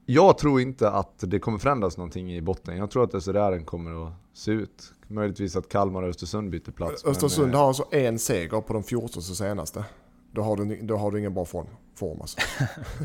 jag 0.05 0.37
tror 0.37 0.61
inte 0.61 0.89
att 0.89 1.13
det 1.17 1.39
kommer 1.39 1.57
förändras 1.57 1.97
någonting 1.97 2.35
i 2.35 2.41
botten. 2.41 2.77
Jag 2.77 2.91
tror 2.91 3.03
att 3.03 3.23
SRR 3.23 3.65
kommer 3.65 4.07
att 4.07 4.13
se 4.33 4.51
ut. 4.51 4.93
Möjligtvis 5.07 5.55
att 5.55 5.69
Kalmar 5.69 6.03
och 6.03 6.09
Östersund 6.09 6.49
byter 6.49 6.71
plats. 6.71 7.03
men, 7.03 7.11
Östersund 7.11 7.53
eh, 7.53 7.59
har 7.59 7.67
alltså 7.67 7.85
en 7.91 8.19
seger 8.19 8.61
på 8.61 8.73
de 8.73 8.83
14 8.83 9.21
senaste. 9.21 9.85
Då 10.31 10.41
har 10.41 10.55
du, 10.55 10.81
då 10.81 10.95
har 10.95 11.11
du 11.11 11.19
ingen 11.19 11.33
bra 11.33 11.45
form, 11.45 11.67
form 11.95 12.21
alltså. 12.21 12.39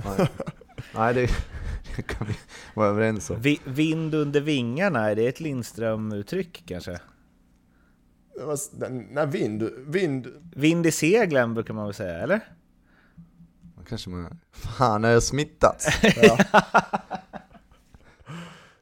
Nej, 0.04 0.28
nej 0.94 1.14
det, 1.14 1.30
det 1.96 2.02
kan 2.06 2.26
vi 2.26 2.34
vara 2.74 2.88
överens 2.88 3.30
om. 3.30 3.40
Vi, 3.40 3.60
vind 3.64 4.14
under 4.14 4.40
vingarna, 4.40 5.10
är 5.10 5.14
det 5.14 5.26
ett 5.26 5.40
Lindström-uttryck 5.40 6.62
kanske? 6.66 6.98
Nej, 9.10 9.26
vind, 9.26 9.70
vind, 9.86 10.26
Vind 10.54 10.86
i 10.86 10.90
seglen 10.90 11.54
brukar 11.54 11.74
man 11.74 11.84
väl 11.84 11.94
säga, 11.94 12.18
eller? 12.18 12.40
Kanske 13.88 14.10
man... 14.10 14.38
Fan, 14.52 15.04
är 15.04 15.10
jag 15.10 15.22
smittats? 15.22 15.86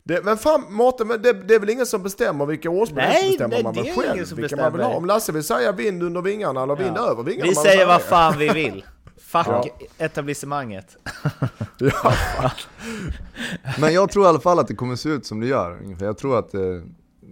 Det, 0.05 0.25
men 0.25 0.37
fan 0.37 0.65
Mårten, 0.73 1.09
det, 1.09 1.33
det 1.33 1.55
är 1.55 1.61
väl 1.61 1.71
ingen 1.71 1.87
som 1.87 2.03
bestämmer 2.03 2.47
vilka 2.47 2.71
årspel 2.71 2.97
Nej, 2.97 3.23
det 3.23 3.29
bestämmer 3.29 3.55
nej, 3.55 3.63
man 3.63 3.75
det 3.75 3.83
väl 3.83 3.93
själv 3.95 4.25
som 4.25 4.37
vilka 4.37 4.57
man 4.57 4.73
vill 4.73 4.81
ha. 4.81 4.89
bestämmer. 4.89 4.97
Om 4.97 5.07
Lasse 5.07 5.33
vill 5.33 5.45
säga 5.45 5.73
vind 5.73 6.03
under 6.03 6.23
vingarna 6.23 6.63
eller 6.63 6.77
vind 6.77 6.97
över 6.97 7.23
vingarna. 7.23 7.49
Vi 7.49 7.55
säger 7.55 7.87
vad 7.87 8.03
fan 8.03 8.39
vi 8.39 8.49
vill. 8.49 8.85
Fuck 9.45 9.73
Ja. 9.79 9.87
etablissemanget. 10.05 10.97
Ja, 11.79 12.13
Men 13.81 13.95
jag 13.95 14.11
tror 14.11 14.25
i 14.25 14.29
alla 14.29 14.41
fall 14.41 14.59
att 14.59 14.69
det 14.69 14.75
kommer 14.75 14.97
se 14.97 15.09
ut 15.09 15.27
som 15.27 15.41
det 15.41 15.47
gör. 15.47 15.79
ungefär. 15.83 16.07
Jag 16.07 16.19
tror 16.19 16.39
att, 16.39 16.55
eh, 16.55 16.61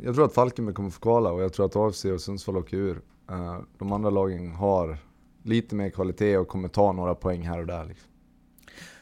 jag 0.03 0.15
tror 0.15 0.25
att 0.25 0.35
Falkenberg 0.35 0.75
kommer 0.75 0.91
få 0.91 1.01
kvala 1.01 1.31
och 1.33 1.43
jag 1.43 1.53
tror 1.53 1.67
att 1.67 1.77
AFC 1.77 2.05
och 2.05 2.21
Sundsvall 2.21 2.57
åker 2.57 2.77
ur. 2.77 3.01
Eh, 3.31 3.59
de 3.79 3.93
andra 3.93 4.11
lagen 4.11 4.53
har 4.55 4.99
lite 5.43 5.75
mer 5.75 5.91
kvalitet 5.91 6.37
och 6.39 6.49
kommer 6.49 6.69
ta 6.69 6.93
några 6.93 7.15
poäng 7.15 7.43
här 7.49 7.59
och 7.61 7.67
där. 7.67 7.85
Liksom. 7.85 8.09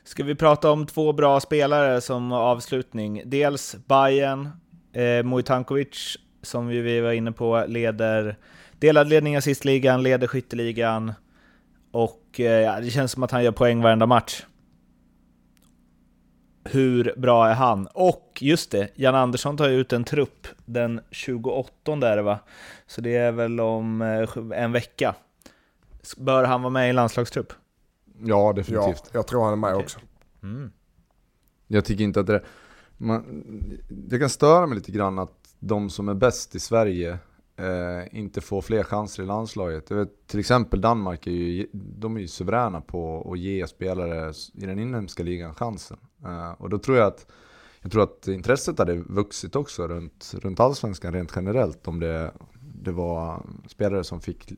Ska 0.05 0.24
vi 0.24 0.34
prata 0.34 0.70
om 0.70 0.86
två 0.86 1.12
bra 1.12 1.40
spelare 1.40 2.00
som 2.00 2.32
avslutning? 2.32 3.22
Dels 3.26 3.76
Bayern, 3.86 4.48
eh, 4.92 5.22
Mojtankovic, 5.24 6.16
som 6.42 6.66
vi 6.66 7.00
var 7.00 7.12
inne 7.12 7.32
på, 7.32 7.64
leder 7.68 8.38
delad 8.78 9.09
ledning 9.09 9.34
i 9.34 9.36
assistligan, 9.36 10.03
leder 10.03 10.26
skytteligan 10.26 11.12
och 11.93 12.40
eh, 12.40 12.61
ja, 12.61 12.80
det 12.80 12.90
känns 12.90 13.12
som 13.12 13.22
att 13.22 13.30
han 13.30 13.45
gör 13.45 13.53
poäng 13.53 13.82
varenda 13.82 14.07
match. 14.07 14.47
Hur 16.64 17.14
bra 17.16 17.49
är 17.49 17.55
han? 17.55 17.86
Och 17.86 18.38
just 18.40 18.70
det, 18.70 18.88
Jan 18.95 19.14
Andersson 19.14 19.57
tar 19.57 19.68
ju 19.68 19.74
ut 19.74 19.93
en 19.93 20.05
trupp 20.05 20.47
den 20.64 21.01
28 21.11 21.93
är 21.93 22.16
det 22.16 22.22
va? 22.22 22.38
Så 22.86 23.01
det 23.01 23.16
är 23.16 23.32
väl 23.32 23.61
om 23.61 24.03
eh, 24.03 24.59
en 24.62 24.72
vecka. 24.72 25.14
Bör 26.16 26.45
han 26.45 26.62
vara 26.62 26.70
med 26.70 26.90
i 26.90 26.93
landslagstrupp? 26.93 27.53
Ja, 28.18 28.47
ja, 28.47 28.53
definitivt. 28.53 29.11
jag 29.12 29.26
tror 29.26 29.45
han 29.45 29.53
är 29.53 29.57
med 29.57 29.74
Okej. 29.74 29.84
också. 29.84 30.01
Mm. 30.43 30.72
Jag 31.66 31.84
tycker 31.84 32.05
inte 32.05 32.20
att 32.20 32.26
det... 32.26 32.43
Man, 32.99 33.45
det 33.88 34.18
kan 34.18 34.30
störa 34.30 34.66
mig 34.66 34.76
lite 34.78 34.93
grann 34.93 35.18
att 35.18 35.55
de 35.59 35.90
som 35.90 36.09
är 36.09 36.14
bäst 36.14 36.55
i 36.55 36.61
Sverige 36.61 37.18
eh, 37.62 38.18
inte 38.18 38.40
får 38.40 38.62
fler 38.62 38.82
chanser 38.82 39.22
i 39.22 39.26
landslaget. 39.26 39.90
Vet, 39.90 40.26
till 40.26 40.40
exempel 40.40 40.80
Danmark 40.80 41.26
är 41.26 41.30
ju, 41.30 41.66
de 41.72 42.16
är 42.16 42.20
ju 42.20 42.28
suveräna 42.28 42.80
på 42.80 43.30
att 43.32 43.38
ge 43.38 43.66
spelare 43.66 44.32
i 44.54 44.66
den 44.66 44.78
inhemska 44.78 45.22
ligan 45.22 45.54
chansen. 45.54 45.98
Eh, 46.24 46.52
och 46.52 46.70
då 46.70 46.78
tror 46.78 46.96
jag 46.96 47.06
att 47.06 47.26
jag 47.80 47.92
tror 47.92 48.02
att 48.02 48.28
intresset 48.28 48.78
hade 48.78 48.94
vuxit 48.94 49.56
också 49.56 49.88
runt, 49.88 50.34
runt 50.42 50.60
allsvenskan 50.60 51.12
rent 51.12 51.32
generellt 51.36 51.88
om 51.88 52.00
det, 52.00 52.32
det 52.60 52.92
var 52.92 53.46
spelare 53.68 54.04
som 54.04 54.20
fick 54.20 54.52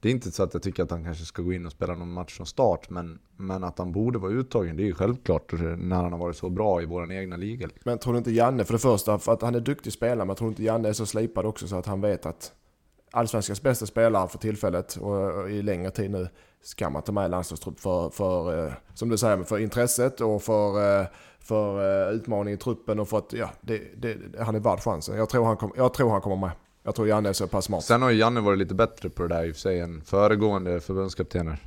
det 0.00 0.08
är 0.08 0.12
inte 0.12 0.30
så 0.30 0.42
att 0.42 0.54
jag 0.54 0.62
tycker 0.62 0.82
att 0.82 0.90
han 0.90 1.04
kanske 1.04 1.24
ska 1.24 1.42
gå 1.42 1.52
in 1.52 1.66
och 1.66 1.72
spela 1.72 1.94
någon 1.94 2.12
match 2.12 2.36
från 2.36 2.46
start, 2.46 2.90
men, 2.90 3.18
men 3.36 3.64
att 3.64 3.78
han 3.78 3.92
borde 3.92 4.18
vara 4.18 4.32
uttagen, 4.32 4.76
det 4.76 4.82
är 4.82 4.86
ju 4.86 4.94
självklart 4.94 5.52
när 5.78 5.96
han 5.96 6.12
har 6.12 6.18
varit 6.18 6.36
så 6.36 6.50
bra 6.50 6.82
i 6.82 6.86
vår 6.86 7.12
egna 7.12 7.36
liga. 7.36 7.68
Men 7.84 7.98
tror 7.98 8.12
du 8.12 8.18
inte 8.18 8.30
Janne, 8.30 8.64
för 8.64 8.72
det 8.72 8.78
första, 8.78 9.18
för 9.18 9.32
att 9.32 9.42
han 9.42 9.54
är 9.54 9.60
duktig 9.60 9.92
spelare, 9.92 10.26
men 10.26 10.36
tror 10.36 10.48
du 10.48 10.52
inte 10.52 10.62
Janne 10.62 10.88
är 10.88 10.92
så 10.92 11.06
slipad 11.06 11.46
också 11.46 11.68
så 11.68 11.76
att 11.76 11.86
han 11.86 12.00
vet 12.00 12.26
att 12.26 12.52
Allsvenskans 13.12 13.62
bästa 13.62 13.86
spelare 13.86 14.28
för 14.28 14.38
tillfället 14.38 14.96
och 14.96 15.50
i 15.50 15.62
längre 15.62 15.90
tid 15.90 16.10
nu 16.10 16.28
ska 16.62 16.90
man 16.90 17.02
ta 17.02 17.12
med 17.12 17.26
i 17.26 17.28
landslagstrupp 17.28 17.80
för, 17.80 18.10
för 18.10 18.66
eh, 18.66 18.72
som 18.94 19.08
du 19.08 19.18
säger, 19.18 19.42
för 19.42 19.58
intresset 19.58 20.20
och 20.20 20.42
för, 20.42 21.00
eh, 21.00 21.06
för 21.40 22.08
eh, 22.08 22.14
utmaning 22.14 22.54
i 22.54 22.56
truppen 22.56 23.00
och 23.00 23.08
för 23.08 23.18
att, 23.18 23.32
ja, 23.32 23.50
det, 23.60 23.82
det, 23.96 24.16
han 24.38 24.54
är 24.54 24.60
värd 24.60 24.80
chansen. 24.80 25.16
Jag 25.16 25.28
tror 25.28 25.44
han, 25.44 25.56
kom, 25.56 25.72
jag 25.76 25.94
tror 25.94 26.10
han 26.10 26.20
kommer 26.20 26.36
med. 26.36 26.50
Jag 26.82 26.94
tror 26.94 27.08
Janne 27.08 27.28
är 27.28 27.32
så 27.32 27.46
pass 27.46 27.64
smart. 27.64 27.84
Sen 27.84 28.02
har 28.02 28.10
ju 28.10 28.18
Janne 28.18 28.40
varit 28.40 28.58
lite 28.58 28.74
bättre 28.74 29.08
på 29.08 29.22
det 29.22 29.28
där 29.34 29.44
i 29.44 29.50
och 29.50 29.54
för 29.54 29.60
sig 29.60 29.80
än 29.80 30.02
föregående 30.02 30.80
förbundskaptener. 30.80 31.58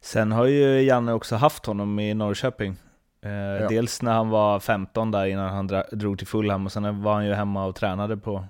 Sen 0.00 0.32
har 0.32 0.44
ju 0.46 0.82
Janne 0.82 1.12
också 1.12 1.36
haft 1.36 1.66
honom 1.66 1.98
i 1.98 2.14
Norrköping. 2.14 2.76
Eh, 3.22 3.68
Dels 3.68 4.02
när 4.02 4.12
han 4.12 4.28
var 4.28 4.60
15 4.60 5.10
där 5.10 5.26
innan 5.26 5.48
han 5.54 5.82
drog 5.92 6.18
till 6.18 6.26
Fulham 6.26 6.66
och 6.66 6.72
sen 6.72 7.02
var 7.02 7.14
han 7.14 7.26
ju 7.26 7.32
hemma 7.34 7.66
och 7.66 7.74
tränade 7.76 8.16
på 8.16 8.44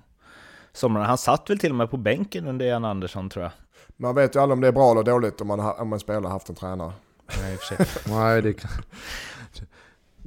sommaren. 0.73 1.05
Han 1.05 1.17
satt 1.17 1.49
väl 1.49 1.59
till 1.59 1.69
och 1.71 1.75
med 1.75 1.91
på 1.91 1.97
bänken 1.97 2.47
under 2.47 2.65
Jan 2.65 2.85
Andersson 2.85 3.29
tror 3.29 3.43
jag. 3.43 3.51
Man 3.97 4.15
vet 4.15 4.35
ju 4.35 4.39
aldrig 4.39 4.53
om 4.53 4.61
det 4.61 4.67
är 4.67 4.71
bra 4.71 4.91
eller 4.91 5.03
dåligt 5.03 5.41
om 5.41 5.47
man, 5.47 5.59
om 5.59 5.93
en 5.93 5.99
spelare 5.99 6.23
har 6.23 6.29
haft 6.29 6.49
en 6.49 6.55
tränare. 6.55 6.91
Nej, 7.41 7.53
i 7.53 7.55
och 7.55 7.59
för 7.59 7.75
sig. 7.75 7.85
Nej, 8.15 8.41
det 8.41 8.53
kan... 8.53 8.71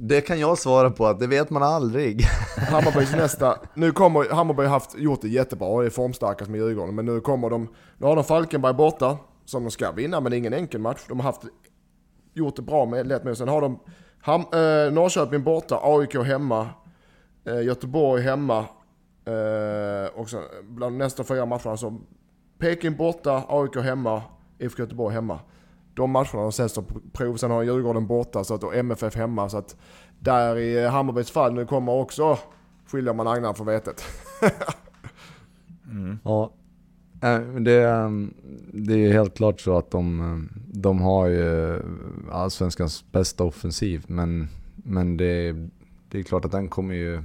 Det 0.03 0.21
kan 0.21 0.39
jag 0.39 0.57
svara 0.57 0.91
på, 0.91 1.05
att 1.05 1.19
det 1.19 1.27
vet 1.27 1.49
man 1.49 1.63
aldrig. 1.63 2.21
Hammarbys 2.57 3.15
nästa, 3.15 3.57
nu 3.73 3.91
kommer 3.91 4.33
Hammarby 4.33 4.63
har 4.63 4.69
haft, 4.69 4.97
gjort 4.97 5.21
det 5.21 5.27
jättebra 5.27 5.67
och 5.67 5.85
är 5.85 5.89
formstarkast 5.89 6.51
med 6.51 6.59
Djurgården. 6.59 6.95
Men 6.95 7.05
nu 7.05 7.19
kommer 7.19 7.49
de, 7.49 7.67
nu 7.97 8.05
har 8.05 8.15
de 8.15 8.23
Falkenberg 8.23 8.73
borta, 8.73 9.17
som 9.45 9.63
de 9.63 9.71
ska 9.71 9.91
vinna, 9.91 10.19
men 10.19 10.29
det 10.29 10.35
är 10.35 10.37
ingen 10.37 10.53
enkel 10.53 10.81
match. 10.81 10.99
De 11.07 11.19
har 11.19 11.23
haft, 11.23 11.41
gjort 12.33 12.55
det 12.55 12.61
bra 12.61 12.85
med 12.85 13.07
lätt 13.07 13.23
med. 13.23 13.37
Sen 13.37 13.47
har 13.47 13.61
de 13.61 13.79
Ham, 14.21 14.41
eh, 14.41 14.93
Norrköping 14.93 15.43
borta, 15.43 15.79
AIK 15.83 16.15
hemma, 16.15 16.69
eh, 17.45 17.61
Göteborg 17.61 18.21
hemma. 18.23 18.59
Eh, 19.25 20.19
och 20.19 20.29
sen 20.29 20.41
bland 20.63 20.97
nästa 20.97 21.23
fyra 21.23 21.45
matcherna 21.45 21.77
så 21.77 21.97
Peking 22.59 22.95
borta, 22.95 23.43
AIK 23.49 23.75
hemma, 23.75 24.21
IFK 24.59 24.79
Göteborg 24.83 25.13
hemma. 25.13 25.39
De 25.93 26.11
matcherna 26.11 26.41
de 26.41 26.51
sett 26.51 26.75
på 26.75 26.99
prov. 27.13 27.35
Sen 27.37 27.51
har 27.51 27.63
Djurgården 27.63 28.07
borta 28.07 28.43
så 28.43 28.53
att, 28.53 28.63
och 28.63 28.75
MFF 28.75 29.15
hemma. 29.15 29.49
Så 29.49 29.57
att 29.57 29.75
där 30.19 30.57
i 30.57 30.87
Hammarbys 30.87 31.31
fall 31.31 31.53
nu 31.53 31.65
kommer 31.65 31.91
också 31.91 32.37
skiljer 32.87 33.13
man 33.13 33.27
agnarna 33.27 33.53
från 33.53 33.67
vetet. 33.67 34.03
Ja. 36.23 36.51
Eh, 37.23 37.39
men 37.41 37.63
Det, 37.63 37.89
ehm, 37.89 38.33
det 38.73 38.93
är 38.93 39.13
helt 39.13 39.37
klart 39.37 39.61
så 39.61 39.77
att 39.77 39.91
de, 39.91 40.19
eh, 40.19 40.59
de 40.73 41.01
har 41.01 41.27
ju 41.27 41.79
allsvenskans 42.31 43.11
bästa 43.11 43.43
offensiv, 43.43 44.03
men, 44.07 44.47
men 44.75 45.17
det, 45.17 45.51
det 46.09 46.19
är 46.19 46.23
klart 46.23 46.45
att 46.45 46.51
den 46.51 46.67
kommer 46.69 46.95
ju, 46.95 47.21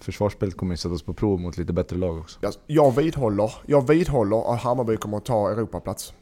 försvarsspelet 0.00 0.56
kommer 0.56 0.72
ju 0.72 0.76
sättas 0.76 1.02
på 1.02 1.14
prov 1.14 1.40
mot 1.40 1.58
lite 1.58 1.72
bättre 1.72 1.96
lag 1.96 2.18
också. 2.18 2.38
Jag, 2.42 2.52
jag 2.66 2.96
vidhåller, 2.96 3.52
jag 3.66 3.88
vidhåller 3.88 4.54
att 4.54 4.60
Hammarby 4.60 4.96
kommer 4.96 5.16
att 5.16 5.24
ta 5.24 5.50
Europaplats. 5.50 6.12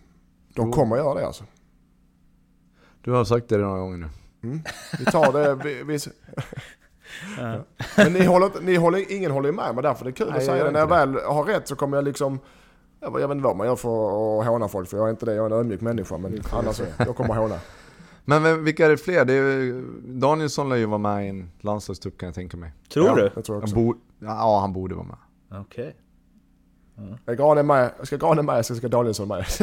De 0.55 0.66
Jo. 0.66 0.72
kommer 0.72 0.96
att 0.96 1.03
göra 1.03 1.14
det 1.14 1.26
alltså. 1.26 1.44
Du 3.09 3.15
har 3.15 3.25
sagt 3.25 3.49
det 3.49 3.59
några 3.59 3.79
gånger 3.79 3.97
nu. 3.97 4.09
Mm. 4.43 4.61
Vi 4.99 5.05
tar 5.05 5.33
det. 5.33 5.55
Vi, 5.55 5.83
vi, 5.83 5.99
men 7.97 8.13
ni 8.13 8.25
håller, 8.25 8.51
ni 8.61 8.77
håller, 8.77 9.13
ingen 9.13 9.31
håller 9.31 9.53
med 9.53 9.75
mig 9.75 9.83
därför 9.83 10.05
det 10.05 10.11
är 10.11 10.13
kul 10.13 10.29
Nej, 10.31 10.39
att 10.39 10.45
säga 10.45 10.65
det. 10.65 10.71
När 10.71 10.81
jag 10.81 10.87
väl 10.87 11.15
har 11.15 11.45
rätt 11.45 11.69
så 11.69 11.77
kommer 11.77 11.97
jag 11.97 12.05
liksom... 12.05 12.39
Jag, 13.01 13.21
jag 13.21 13.29
vet 13.29 13.35
inte 13.35 13.45
vad 13.45 13.57
man 13.57 13.67
gör 13.67 13.77
för 13.77 14.41
att 14.41 14.47
håna 14.47 14.69
folk 14.69 14.89
för 14.89 14.97
jag 14.97 15.07
är 15.07 15.11
inte 15.11 15.27
det. 15.27 15.35
Jag 15.35 15.47
är 15.47 15.51
en 15.51 15.61
ödmjuk 15.61 15.81
människa 15.81 16.19
men 16.19 16.43
annars 16.53 16.81
jag 16.99 17.17
kommer 17.17 17.31
att 17.31 17.41
håna. 17.41 17.59
Men 18.25 18.65
vilka 18.65 18.87
är 18.87 18.91
det 18.91 18.97
fler? 18.97 19.25
Det 19.25 19.33
är, 19.33 19.83
Danielsson 20.07 20.69
lär 20.69 20.77
ju 20.77 20.87
vara 20.87 20.99
med 20.99 21.27
i 21.27 21.29
en 21.29 21.51
landslagstrupp 21.61 22.19
kan 22.19 22.27
jag 22.27 22.35
tänka 22.35 22.57
mig. 22.57 22.73
Tror 22.93 23.07
ja, 23.07 23.15
du? 23.15 23.31
Jag 23.35 23.45
tror 23.45 23.57
Han 23.57 23.63
också. 23.63 23.75
bo, 23.75 23.95
ja, 24.19 24.61
han 24.61 24.73
borde 24.73 24.95
vara 24.95 25.07
med. 25.07 25.61
Okej. 25.61 25.97
Är 27.27 27.35
Gran 27.35 27.59
är 27.59 27.63
med, 27.63 27.91
ska 28.03 28.17
Gran 28.17 28.39
är 28.39 28.43
med 28.43 28.67
så 28.67 28.75
ska 28.75 28.89
Danielsson 28.89 29.29
med. 29.29 29.47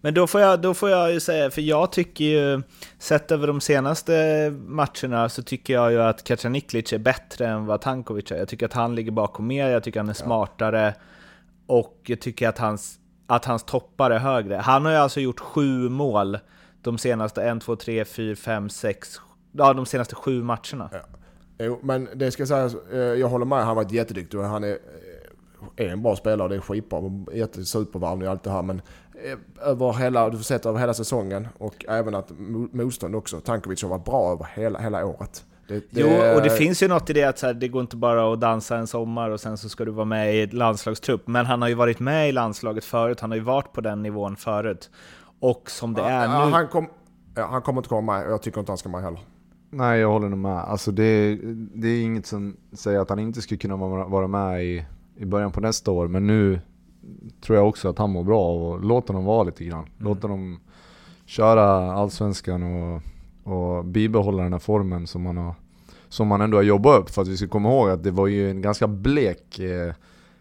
Men 0.00 0.14
då 0.14 0.26
får, 0.26 0.40
jag, 0.40 0.60
då 0.60 0.74
får 0.74 0.90
jag 0.90 1.12
ju 1.12 1.20
säga, 1.20 1.50
för 1.50 1.62
jag 1.62 1.92
tycker 1.92 2.24
ju, 2.24 2.62
sett 2.98 3.32
över 3.32 3.46
de 3.46 3.60
senaste 3.60 4.12
matcherna 4.66 5.28
så 5.28 5.42
tycker 5.42 5.74
jag 5.74 5.92
ju 5.92 6.02
att 6.02 6.24
Kacaniklic 6.24 6.92
är 6.92 6.98
bättre 6.98 7.46
än 7.46 7.66
vad 7.66 7.80
Tankovic 7.80 8.32
är. 8.32 8.36
Jag 8.36 8.48
tycker 8.48 8.66
att 8.66 8.72
han 8.72 8.94
ligger 8.94 9.12
bakom 9.12 9.46
mer, 9.46 9.68
jag 9.68 9.82
tycker 9.82 10.00
han 10.00 10.08
är 10.08 10.14
smartare 10.14 10.94
och 11.66 12.00
jag 12.06 12.20
tycker 12.20 12.48
att 12.48 12.58
hans, 12.58 12.98
att 13.26 13.44
hans 13.44 13.64
toppar 13.64 14.10
är 14.10 14.18
högre. 14.18 14.56
Han 14.56 14.84
har 14.84 14.92
ju 14.92 14.98
alltså 14.98 15.20
gjort 15.20 15.40
sju 15.40 15.88
mål 15.88 16.38
de 16.82 16.98
senaste 16.98 17.42
1, 17.42 17.60
2, 17.60 17.76
3, 17.76 18.04
4, 18.04 18.36
5, 18.36 18.68
6, 18.68 19.20
ja 19.52 19.72
de 19.72 19.86
senaste 19.86 20.14
sju 20.14 20.42
matcherna. 20.42 20.90
Ja. 20.92 21.18
Jo, 21.58 21.78
men 21.82 22.08
det 22.14 22.30
ska 22.30 22.46
sägas, 22.46 22.74
eh, 22.92 22.98
jag 22.98 23.28
håller 23.28 23.46
med, 23.46 23.58
han 23.58 23.68
har 23.68 23.74
varit 23.74 23.92
jätteduktig 23.92 24.40
och 24.40 24.46
han 24.46 24.64
är, 24.64 24.78
eh, 25.76 25.86
är 25.86 25.88
en 25.88 26.02
bra 26.02 26.16
spelare. 26.16 26.48
Det 26.48 26.56
är 26.56 26.60
skitbra, 26.60 27.10
jättesupervarvning 27.32 28.28
och 28.28 28.32
allt 28.32 28.42
det 28.42 28.50
här. 28.50 28.62
Men 28.62 28.82
över 29.62 29.92
hela, 29.92 30.30
du 30.30 30.36
får 30.36 30.44
sett 30.44 30.66
över 30.66 30.80
hela 30.80 30.94
säsongen 30.94 31.48
och 31.58 31.84
även 31.88 32.14
att 32.14 32.30
motstånd 32.72 33.16
också. 33.16 33.40
Tankovic 33.40 33.82
har 33.82 33.88
varit 33.88 34.04
bra 34.04 34.32
över 34.32 34.46
hela, 34.54 34.78
hela 34.78 35.06
året. 35.06 35.44
Det, 35.68 35.74
det... 35.90 36.00
Jo, 36.00 36.36
och 36.36 36.42
det 36.42 36.50
finns 36.50 36.82
ju 36.82 36.88
något 36.88 37.10
i 37.10 37.12
det 37.12 37.24
att 37.24 37.38
så 37.38 37.46
här, 37.46 37.54
det 37.54 37.68
går 37.68 37.80
inte 37.80 37.96
bara 37.96 38.32
att 38.32 38.40
dansa 38.40 38.76
en 38.76 38.86
sommar 38.86 39.30
och 39.30 39.40
sen 39.40 39.58
så 39.58 39.68
ska 39.68 39.84
du 39.84 39.90
vara 39.90 40.04
med 40.04 40.34
i 40.34 40.40
ett 40.42 40.52
landslagstrupp. 40.52 41.26
Men 41.26 41.46
han 41.46 41.62
har 41.62 41.68
ju 41.68 41.74
varit 41.74 42.00
med 42.00 42.28
i 42.28 42.32
landslaget 42.32 42.84
förut, 42.84 43.20
han 43.20 43.30
har 43.30 43.36
ju 43.36 43.44
varit 43.44 43.72
på 43.72 43.80
den 43.80 44.02
nivån 44.02 44.36
förut. 44.36 44.90
Och 45.40 45.70
som 45.70 45.94
det 45.94 46.00
ja, 46.00 46.08
är 46.08 46.24
ja, 46.24 46.46
nu... 46.46 46.52
Han, 46.52 46.68
kom, 46.68 46.88
ja, 47.34 47.46
han 47.46 47.62
kommer 47.62 47.78
inte 47.80 47.88
komma 47.88 48.12
med 48.12 48.26
och 48.26 48.32
jag 48.32 48.42
tycker 48.42 48.60
inte 48.60 48.72
han 48.72 48.78
ska 48.78 48.88
med 48.88 49.02
heller. 49.02 49.20
Nej, 49.70 50.00
jag 50.00 50.10
håller 50.10 50.28
nog 50.28 50.38
med. 50.38 50.58
Alltså 50.58 50.92
det, 50.92 51.38
det 51.74 51.88
är 51.88 52.02
inget 52.02 52.26
som 52.26 52.56
säger 52.72 53.00
att 53.00 53.10
han 53.10 53.18
inte 53.18 53.42
skulle 53.42 53.58
kunna 53.58 53.76
vara 54.06 54.26
med 54.26 54.64
i, 54.64 54.84
i 55.16 55.24
början 55.24 55.52
på 55.52 55.60
nästa 55.60 55.90
år, 55.90 56.08
men 56.08 56.26
nu 56.26 56.60
tror 57.40 57.58
jag 57.58 57.68
också 57.68 57.88
att 57.88 57.98
han 57.98 58.10
mår 58.10 58.24
bra 58.24 58.50
och 58.50 58.84
låt 58.84 59.08
honom 59.08 59.24
vara 59.24 59.44
lite 59.44 59.64
grann. 59.64 59.78
Mm. 59.78 59.92
Låt 59.98 60.22
honom 60.22 60.60
köra 61.26 61.92
Allsvenskan 61.92 62.62
och, 62.62 63.02
och 63.52 63.84
bibehålla 63.84 64.42
den 64.42 64.52
här 64.52 64.60
formen 64.60 65.06
som 65.06 65.26
han, 65.26 65.36
har, 65.36 65.54
som 66.08 66.30
han 66.30 66.40
ändå 66.40 66.56
har 66.58 66.62
jobbat 66.62 67.00
upp. 67.00 67.10
För 67.10 67.22
att 67.22 67.28
vi 67.28 67.36
ska 67.36 67.48
komma 67.48 67.68
ihåg 67.68 67.90
att 67.90 68.02
det 68.02 68.10
var 68.10 68.26
ju 68.26 68.50
en 68.50 68.62
ganska 68.62 68.88
blek 68.88 69.58
eh, 69.58 69.94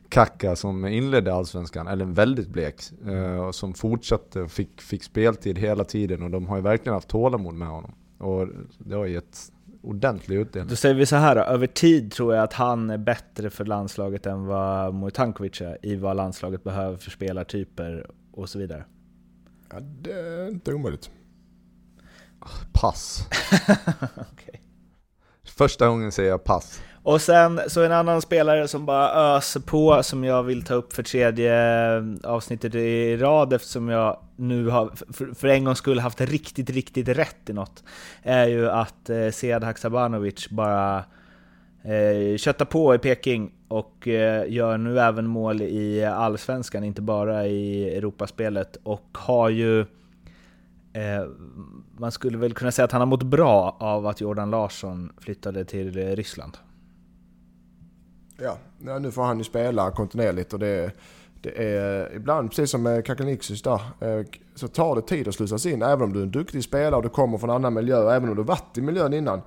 Kaka 0.09 0.55
som 0.55 0.85
inledde 0.85 1.33
Allsvenskan, 1.33 1.87
eller 1.87 2.05
en 2.05 2.13
väldigt 2.13 2.49
blek, 2.49 2.75
eh, 3.07 3.51
som 3.51 3.73
fortsatte 3.73 4.41
och 4.41 4.51
fick, 4.51 4.81
fick 4.81 5.03
speltid 5.03 5.57
hela 5.57 5.83
tiden 5.83 6.23
och 6.23 6.29
de 6.29 6.47
har 6.47 6.55
ju 6.55 6.61
verkligen 6.61 6.93
haft 6.93 7.07
tålamod 7.07 7.53
med 7.53 7.67
honom. 7.67 7.91
Och 8.17 8.47
det 8.77 8.95
har 8.95 9.05
gett 9.05 9.51
ordentlig 9.81 10.37
utdelning. 10.37 10.69
Då 10.69 10.75
säger 10.75 10.95
vi 10.95 11.05
så 11.05 11.15
här 11.15 11.35
då, 11.35 11.41
över 11.41 11.67
tid 11.67 12.11
tror 12.11 12.35
jag 12.35 12.43
att 12.43 12.53
han 12.53 12.89
är 12.89 12.97
bättre 12.97 13.49
för 13.49 13.65
landslaget 13.65 14.25
än 14.25 14.45
vad 14.45 14.93
Mojtankovic 14.93 15.61
är 15.61 15.85
i 15.85 15.95
vad 15.95 16.15
landslaget 16.15 16.63
behöver 16.63 16.97
för 16.97 17.11
spelartyper 17.11 18.11
och 18.31 18.49
så 18.49 18.59
vidare. 18.59 18.85
Ja, 19.71 19.79
det 19.79 20.11
är 20.11 20.47
inte 20.47 20.73
omöjligt. 20.73 21.11
Pass. 22.73 23.27
okay. 24.15 24.59
Första 25.43 25.87
gången 25.87 26.11
säger 26.11 26.29
jag 26.29 26.43
pass. 26.43 26.81
Och 27.07 27.21
sen 27.21 27.61
så 27.67 27.83
en 27.83 27.91
annan 27.91 28.21
spelare 28.21 28.67
som 28.67 28.85
bara 28.85 29.35
öser 29.35 29.59
på, 29.59 30.03
som 30.03 30.23
jag 30.23 30.43
vill 30.43 30.63
ta 30.63 30.73
upp 30.73 30.93
för 30.93 31.03
tredje 31.03 31.53
eh, 31.97 32.03
avsnittet 32.23 32.75
i 32.75 33.17
rad 33.17 33.53
eftersom 33.53 33.89
jag 33.89 34.19
nu 34.35 34.67
har 34.67 34.91
för 35.35 35.47
en 35.47 35.63
gångs 35.63 35.77
skull 35.77 35.99
haft 35.99 36.21
riktigt, 36.21 36.69
riktigt 36.69 37.07
rätt 37.07 37.49
i 37.49 37.53
något, 37.53 37.83
är 38.23 38.47
ju 38.47 38.69
att 38.69 39.09
eh, 39.09 39.29
Sead 39.29 39.63
Haksabanovic 39.63 40.49
bara 40.49 40.97
eh, 41.83 42.37
köttar 42.37 42.65
på 42.65 42.95
i 42.95 42.97
Peking 42.97 43.51
och 43.67 44.07
eh, 44.07 44.51
gör 44.51 44.77
nu 44.77 44.99
även 44.99 45.27
mål 45.27 45.61
i 45.61 46.05
Allsvenskan, 46.05 46.83
inte 46.83 47.01
bara 47.01 47.47
i 47.47 47.95
Europaspelet, 47.97 48.77
och 48.83 49.07
har 49.13 49.49
ju 49.49 49.79
eh, 50.93 51.25
man 51.97 52.11
skulle 52.11 52.37
väl 52.37 52.53
kunna 52.53 52.71
säga 52.71 52.85
att 52.85 52.91
han 52.91 53.01
har 53.01 53.05
mått 53.05 53.23
bra 53.23 53.77
av 53.79 54.07
att 54.07 54.21
Jordan 54.21 54.51
Larsson 54.51 55.13
flyttade 55.17 55.65
till 55.65 55.97
eh, 55.97 56.15
Ryssland. 56.15 56.57
Ja, 58.37 58.57
nu 58.99 59.11
får 59.11 59.23
han 59.23 59.37
ju 59.37 59.43
spela 59.43 59.91
kontinuerligt 59.91 60.53
och 60.53 60.59
det, 60.59 60.91
det 61.41 61.63
är 61.63 62.15
ibland, 62.15 62.49
precis 62.49 62.71
som 62.71 62.83
med 62.83 63.05
Kakanixis 63.05 63.61
där, 63.61 63.81
eh, 63.99 64.25
så 64.55 64.67
tar 64.67 64.95
det 64.95 65.01
tid 65.01 65.27
att 65.27 65.35
slussas 65.35 65.65
in. 65.65 65.81
Även 65.81 66.01
om 66.01 66.13
du 66.13 66.19
är 66.19 66.23
en 66.23 66.31
duktig 66.31 66.63
spelare 66.63 66.95
och 66.95 67.03
du 67.03 67.09
kommer 67.09 67.37
från 67.37 67.49
en 67.49 67.55
annan 67.55 67.73
miljö, 67.73 68.11
även 68.11 68.29
om 68.29 68.35
du 68.35 68.43
varit 68.43 68.77
i 68.77 68.81
miljön 68.81 69.13
innan. 69.13 69.41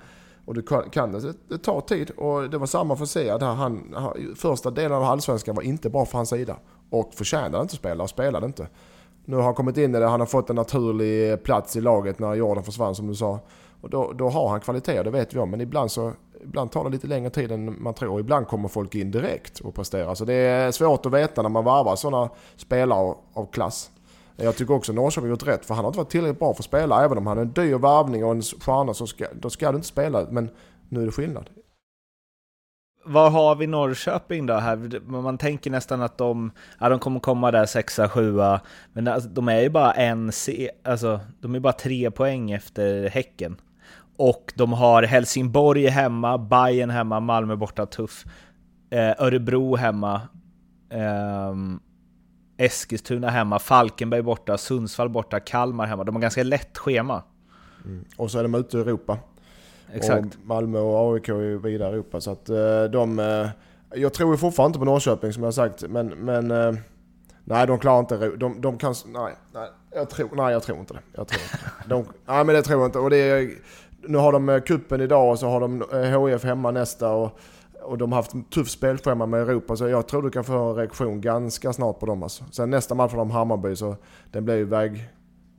Och 0.45 0.55
du 0.55 0.63
kan 0.93 1.13
det, 1.13 1.35
det 1.49 1.59
tar 1.59 1.81
tid. 1.81 2.11
Och 2.11 2.51
det 2.51 2.59
var 2.59 2.67
samma 2.67 2.97
för 2.97 3.05
Sead 3.05 3.43
här. 3.43 3.55
Han, 3.55 3.95
första 4.37 4.71
delen 4.71 4.93
av 4.93 5.03
Allsvenskan 5.03 5.55
var 5.55 5.63
inte 5.63 5.91
bra 5.91 6.05
för 6.07 6.19
hans 6.19 6.29
sida. 6.29 6.57
Och 6.91 7.15
förtjänade 7.15 7.63
inte 7.63 7.73
att 7.73 7.79
spela 7.79 8.03
och 8.03 8.11
spelade 8.11 8.47
inte. 8.47 8.69
Nu 9.25 9.37
har 9.37 9.43
han 9.43 9.55
kommit 9.55 9.77
in 9.77 9.95
i 9.95 9.99
det, 9.99 10.07
han 10.07 10.21
har 10.21 10.27
fått 10.27 10.51
en 10.51 10.57
naturlig 10.57 11.43
plats 11.43 11.77
i 11.77 11.81
laget 11.81 12.19
när 12.19 12.35
Jordan 12.35 12.65
försvann 12.65 12.95
som 12.95 13.07
du 13.07 13.15
sa. 13.15 13.39
Och 13.81 13.91
då, 13.91 14.13
då 14.13 14.29
har 14.29 14.49
han 14.49 14.61
kvaliteter, 14.61 15.05
det 15.05 15.11
vet 15.11 15.35
vi 15.35 15.39
om. 15.39 15.51
Men 15.51 15.61
ibland 15.61 15.91
så 15.91 16.13
ibland 16.45 16.73
tar 16.73 16.85
det 16.85 16.91
lite 16.91 17.07
längre 17.07 17.31
tid 17.31 17.53
än 17.53 17.83
man 17.83 17.95
tror. 17.95 18.21
Ibland 18.21 18.47
kommer 18.47 18.69
folk 18.69 18.95
in 18.95 19.11
direkt 19.11 19.61
och 19.61 19.75
presterar. 19.75 20.15
Så 20.15 20.25
det 20.25 20.35
är 20.35 20.73
svårt 20.73 21.07
att 21.07 21.13
veta 21.13 21.43
när 21.43 21.49
man 21.49 21.65
varvar 21.65 21.97
sådana 21.97 22.31
spelare 22.57 23.15
av 23.33 23.47
klass. 23.53 23.91
Jag 24.37 24.57
tycker 24.57 24.75
också 24.75 24.93
Norrköping 24.93 25.29
har 25.29 25.31
gjort 25.31 25.49
rätt 25.49 25.67
för 25.67 25.75
han 25.75 25.85
har 25.85 25.91
inte 25.91 25.99
varit 25.99 26.11
tillräckligt 26.11 26.39
bra 26.39 26.55
för 26.55 26.61
att 26.61 26.65
spela. 26.65 27.05
Även 27.05 27.19
om 27.19 27.27
han 27.27 27.39
är 27.39 27.43
en 27.43 27.53
dyr 27.53 27.75
varvning 27.75 28.25
och 28.25 28.31
en 28.31 28.43
stjärna 28.43 28.95
så 28.95 29.07
ska, 29.07 29.27
då 29.41 29.51
ska 29.51 29.71
du 29.71 29.77
inte 29.77 29.89
spela. 29.89 30.27
Men 30.31 30.51
nu 30.89 31.03
är 31.03 31.07
det 31.07 31.13
skillnad. 31.13 31.51
Var 33.05 33.31
har 33.31 33.55
vi 33.55 33.67
Norrköping 33.67 34.47
då? 34.47 34.55
Här? 34.55 35.01
Man 35.11 35.39
tänker 35.39 35.71
nästan 35.71 36.03
att 36.03 36.19
de, 36.19 36.51
ja, 36.81 36.89
de 36.89 36.99
kommer 36.99 37.21
komma 37.21 37.51
där 37.51 37.67
sexa, 37.67 38.09
sjua. 38.09 38.61
Men 38.93 39.09
alltså, 39.09 39.29
de 39.29 39.49
är 39.49 39.61
ju 39.61 39.69
bara 39.69 39.93
en, 39.93 40.33
alltså, 40.85 41.21
de 41.41 41.55
är 41.55 41.61
bara 41.61 41.73
tre 41.73 42.11
poäng 42.11 42.51
efter 42.51 43.09
Häcken. 43.09 43.57
Och 44.21 44.53
de 44.55 44.73
har 44.73 45.03
Helsingborg 45.03 45.87
hemma, 45.87 46.39
Bayern 46.39 46.91
hemma, 46.91 47.21
Malmö 47.21 47.57
borta 47.57 47.87
tuff. 47.87 48.25
Eh, 48.91 49.23
Örebro 49.23 49.77
hemma. 49.77 50.21
Eh, 50.91 51.55
Eskilstuna 52.57 53.29
hemma, 53.31 53.59
Falkenberg 53.59 54.23
borta, 54.23 54.59
Sundsvall 54.59 55.09
borta, 55.09 55.41
Kalmar 55.41 55.87
hemma. 55.87 56.05
De 56.05 56.15
har 56.15 56.23
ganska 56.23 56.43
lätt 56.43 56.79
schema. 56.79 57.23
Mm. 57.85 58.05
Och 58.17 58.31
så 58.31 58.39
är 58.39 58.43
de 58.43 58.55
ute 58.55 58.79
i 58.79 58.81
Europa. 58.81 59.19
Exakt. 59.93 60.25
Och 60.25 60.47
Malmö 60.47 60.79
och 60.79 61.15
AIK 61.15 61.29
är 61.29 61.57
vidare 61.59 61.91
i 61.91 61.93
Europa. 61.93 62.21
Så 62.21 62.31
att 62.31 62.49
eh, 62.49 62.85
de... 62.93 63.19
Eh, 63.19 63.49
jag 64.01 64.15
tror 64.15 64.37
fortfarande 64.37 64.69
inte 64.69 64.79
på 64.79 64.85
Norrköping 64.85 65.33
som 65.33 65.43
jag 65.43 65.55
sagt, 65.55 65.83
men... 65.89 66.07
men 66.07 66.51
eh, 66.51 66.75
nej, 67.45 67.67
de 67.67 67.79
klarar 67.79 67.99
inte... 67.99 68.29
De, 68.37 68.61
de 68.61 68.79
kan... 68.79 68.95
Nej, 69.07 69.35
nej, 69.55 69.69
jag 69.95 70.11
tror, 70.11 70.31
nej, 70.37 70.53
jag 70.53 70.63
tror 70.63 70.79
inte 70.79 70.95
det. 70.95 71.01
Jag 71.13 71.29
tror 71.29 71.43
inte. 71.43 71.89
De, 71.89 72.05
nej, 72.27 72.45
men 72.45 72.55
det 72.55 72.63
tror 72.63 72.81
jag 72.81 72.89
inte. 72.89 72.99
Och 72.99 73.11
det 73.11 73.17
är, 73.17 73.51
nu 74.09 74.19
har 74.19 74.33
de 74.33 74.49
eh, 74.49 74.61
kuppen 74.61 75.01
idag 75.01 75.31
och 75.31 75.39
så 75.39 75.49
har 75.49 75.61
de 75.61 75.83
HIF 76.31 76.45
eh, 76.45 76.49
hemma 76.49 76.71
nästa. 76.71 77.13
Och, 77.13 77.39
och 77.83 77.99
de 77.99 78.13
har 78.13 78.17
haft 78.17 78.51
tuff 78.51 78.69
spelschema 78.69 79.27
med 79.27 79.41
Europa 79.41 79.77
så 79.77 79.89
jag 79.89 80.09
tror 80.09 80.23
du 80.23 80.31
kan 80.31 80.45
få 80.45 80.71
en 80.71 80.75
reaktion 80.75 81.21
ganska 81.21 81.73
snart 81.73 82.01
på 82.01 82.07
dem 82.07 82.23
alltså. 82.23 82.45
Sen 82.51 82.71
nästa 82.71 82.95
match 82.95 83.13
har 83.13 83.19
de 83.19 83.31
Hammarby 83.31 83.77
så 83.77 83.97
den 84.31 84.45
blir 84.45 84.57
ju 84.57 84.65
väg... 84.65 85.09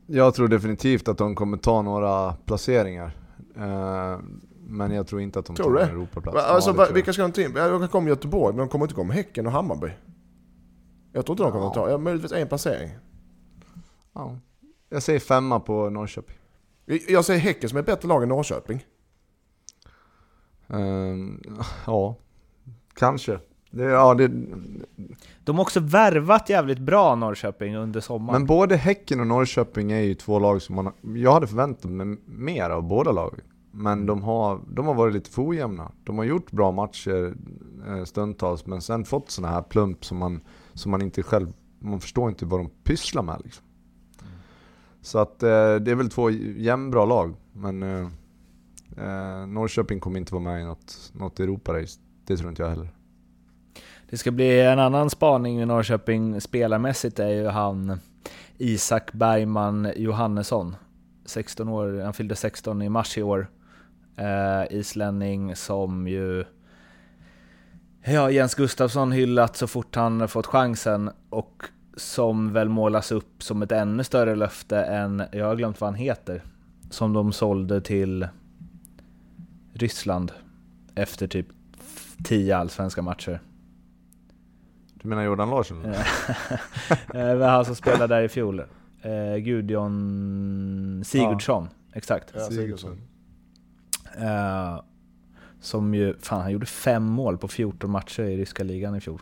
Jag 0.06 0.34
tror 0.34 0.48
definitivt 0.48 1.08
att 1.08 1.18
de 1.18 1.36
kommer 1.36 1.58
ta 1.58 1.82
några 1.82 2.34
placeringar. 2.34 3.18
Uh, 3.58 4.20
men 4.68 4.92
jag 4.92 5.08
tror 5.08 5.22
inte 5.22 5.40
att 5.40 5.46
de 5.46 5.56
tror 5.56 5.78
tar 5.78 5.84
en 5.84 5.90
Europaplats. 5.90 6.38
Alltså, 6.38 6.76
ja, 6.78 6.88
vilka 6.94 7.14
ska 7.14 7.22
de 7.22 7.32
ta 7.32 7.42
in? 7.42 7.54
De 7.54 7.88
komma 7.88 8.10
Göteborg 8.10 8.56
men 8.56 8.60
de 8.60 8.70
kommer 8.70 8.86
inte 8.86 8.96
komma 8.96 9.14
Häcken 9.14 9.46
och 9.48 9.52
Hammarby. 9.52 9.92
Jag 11.14 11.26
tror 11.26 11.34
inte 11.34 11.44
de 11.44 11.52
kommer 11.52 11.66
ja. 11.66 11.74
ta, 11.74 11.98
möjligtvis 11.98 12.32
en 12.32 12.48
placering. 12.48 12.90
Ja. 14.14 14.38
Jag 14.90 15.04
säger 15.04 15.20
femma 15.20 15.60
på 15.60 15.90
Norrköping. 15.90 16.41
Jag 17.08 17.26
säger 17.26 17.40
Häcken 17.40 17.70
som 17.70 17.78
är 17.78 17.80
ett 17.80 17.86
bättre 17.86 18.08
lag 18.08 18.24
än 18.24 18.30
Norrköping. 18.30 18.86
Uh, 20.74 21.58
ja, 21.86 22.16
kanske. 22.94 23.40
Det, 23.72 23.84
ja, 23.84 24.14
det... 24.14 24.32
De 25.44 25.56
har 25.56 25.62
också 25.62 25.80
värvat 25.80 26.50
jävligt 26.50 26.80
bra 26.80 27.16
Norrköping 27.16 27.76
under 27.76 28.00
sommaren. 28.00 28.40
Men 28.40 28.48
både 28.48 28.76
Häcken 28.76 29.20
och 29.20 29.28
Norrköping 29.28 29.92
är 29.92 30.00
ju 30.00 30.14
två 30.14 30.40
lag 30.40 30.62
som 30.62 30.76
man, 30.76 30.94
jag 31.16 31.34
hade 31.34 31.48
förväntat 31.48 31.92
mig 31.92 32.18
mer 32.26 32.70
av 32.70 32.84
båda 32.84 33.12
lagen. 33.12 33.42
Men 33.72 34.06
de 34.06 34.24
har, 34.24 34.60
de 34.68 34.88
har 34.88 34.94
varit 34.94 35.14
lite 35.14 35.30
för 35.30 35.48
ojämna. 35.48 35.92
De 36.04 36.18
har 36.18 36.26
gjort 36.26 36.52
bra 36.52 36.72
matcher 36.72 37.34
eh, 37.88 38.04
stundtals, 38.04 38.66
men 38.66 38.82
sen 38.82 39.06
fått 39.06 39.32
sådana 39.32 39.54
här 39.54 39.62
plump 39.62 40.06
som 40.06 40.18
man, 40.18 40.42
som 40.74 40.92
man 40.92 41.02
inte 41.02 41.24
själv, 41.24 41.54
man 41.80 42.00
förstår 42.00 42.30
inte 42.30 42.46
vad 42.46 42.60
de 42.60 42.70
pysslar 42.84 43.24
med 43.24 43.42
liksom. 43.44 43.66
Så 45.02 45.20
att 45.20 45.44
eh, 45.44 45.76
det 45.76 45.92
är 45.92 45.96
väl 45.96 46.10
två 46.10 46.30
jämnbra 46.30 47.06
lag, 47.06 47.36
men 47.54 47.84
eh, 47.84 48.08
eh, 48.98 49.48
Norrköping 49.48 50.00
kommer 50.00 50.20
inte 50.20 50.34
vara 50.34 50.44
med 50.44 50.62
i 50.62 50.66
något, 50.66 51.12
något 51.14 51.40
Europa-race. 51.40 52.00
Det 52.26 52.38
tror 52.38 52.50
inte 52.50 52.62
jag 52.62 52.70
heller. 52.70 52.90
Det 54.10 54.18
ska 54.18 54.32
bli 54.32 54.62
en 54.62 54.80
annan 54.80 55.10
spaning 55.10 55.62
i 55.62 55.66
Norrköping 55.66 56.42
spelarmässigt 56.42 57.20
är 57.20 57.30
ju 57.30 57.48
han 57.48 58.00
Isak 58.58 59.14
Bergman 59.14 59.92
Johannesson. 59.96 60.76
16 61.26 61.70
år, 61.70 62.02
han 62.04 62.14
fyllde 62.14 62.36
16 62.36 62.82
i 62.82 62.90
mars 62.90 63.18
i 63.18 63.24
år. 63.24 63.48
Eh, 64.18 64.78
islänning 64.78 65.56
som 65.56 66.08
ju 66.08 66.44
Ja, 68.04 68.32
Jens 68.32 68.56
Gustafsson 68.56 69.12
hyllat 69.12 69.56
så 69.58 69.68
fort 69.68 69.96
han 69.96 70.28
fått 70.28 70.46
chansen 70.46 71.12
och 71.30 71.64
som 71.98 72.54
väl 72.54 72.70
målas 72.70 73.12
upp 73.12 73.44
som 73.44 73.62
ett 73.62 73.72
ännu 73.72 74.04
större 74.04 74.36
löfte 74.36 74.78
än, 74.78 75.24
jag 75.32 75.46
har 75.46 75.56
glömt 75.56 75.82
vad 75.82 75.88
han 75.88 76.00
heter, 76.00 76.44
som 76.90 77.14
de 77.14 77.32
sålde 77.32 77.82
till 77.82 78.28
Ryssland 79.74 80.32
efter 80.96 81.28
typ 81.28 81.48
10 82.24 82.58
allsvenska 82.58 83.02
matcher. 83.02 83.40
Du 84.94 85.08
menar 85.08 85.24
Jordan 85.24 85.50
Larsson? 85.50 85.82
Det 87.12 87.36
var 87.36 87.48
han 87.48 87.66
som 87.66 87.76
spelade 87.76 88.16
där 88.16 88.24
i 88.24 88.30
fjol. 88.30 88.60
Eh, 89.02 89.38
Gudjon 89.38 91.04
Sigurdsson, 91.06 91.70
exakt. 91.94 92.32
Ja, 92.36 92.40
Sigurdsson. 92.40 93.02
Eh, 94.18 94.82
som 95.60 95.94
ju, 95.94 96.18
fan 96.20 96.42
han 96.42 96.52
gjorde 96.52 96.66
fem 96.66 97.04
mål 97.04 97.38
på 97.38 97.48
14 97.48 97.92
matcher 97.92 98.24
i 98.24 98.38
ryska 98.38 98.64
ligan 98.64 98.96
i 98.96 99.02
fjol. 99.02 99.22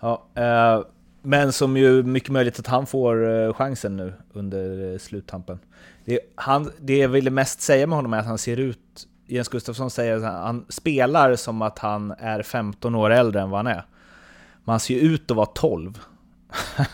Ja, 0.00 0.26
eh, 0.34 0.80
men 1.22 1.52
som 1.52 1.76
ju 1.76 2.02
mycket 2.02 2.30
möjligt 2.30 2.58
att 2.58 2.66
han 2.66 2.86
får 2.86 3.30
eh, 3.30 3.54
chansen 3.54 3.96
nu 3.96 4.12
under 4.32 4.92
eh, 4.92 4.98
sluttampen. 4.98 5.58
Det, 6.04 6.20
han, 6.34 6.70
det 6.80 6.96
jag 6.96 7.08
ville 7.08 7.30
mest 7.30 7.60
säga 7.60 7.86
med 7.86 7.96
honom 7.96 8.12
är 8.12 8.18
att 8.18 8.26
han 8.26 8.38
ser 8.38 8.56
ut, 8.56 9.06
Jens 9.26 9.48
Gustafsson 9.48 9.90
säger 9.90 10.16
att 10.16 10.22
han, 10.22 10.64
spelar 10.68 11.36
som 11.36 11.62
att 11.62 11.78
han 11.78 12.10
är 12.18 12.42
15 12.42 12.94
år 12.94 13.10
äldre 13.10 13.40
än 13.40 13.50
vad 13.50 13.58
han 13.58 13.66
är. 13.66 13.84
Men 14.64 14.72
han 14.72 14.80
ser 14.80 14.94
ju 14.94 15.00
ut 15.00 15.30
att 15.30 15.36
vara 15.36 15.46
12. 15.46 15.98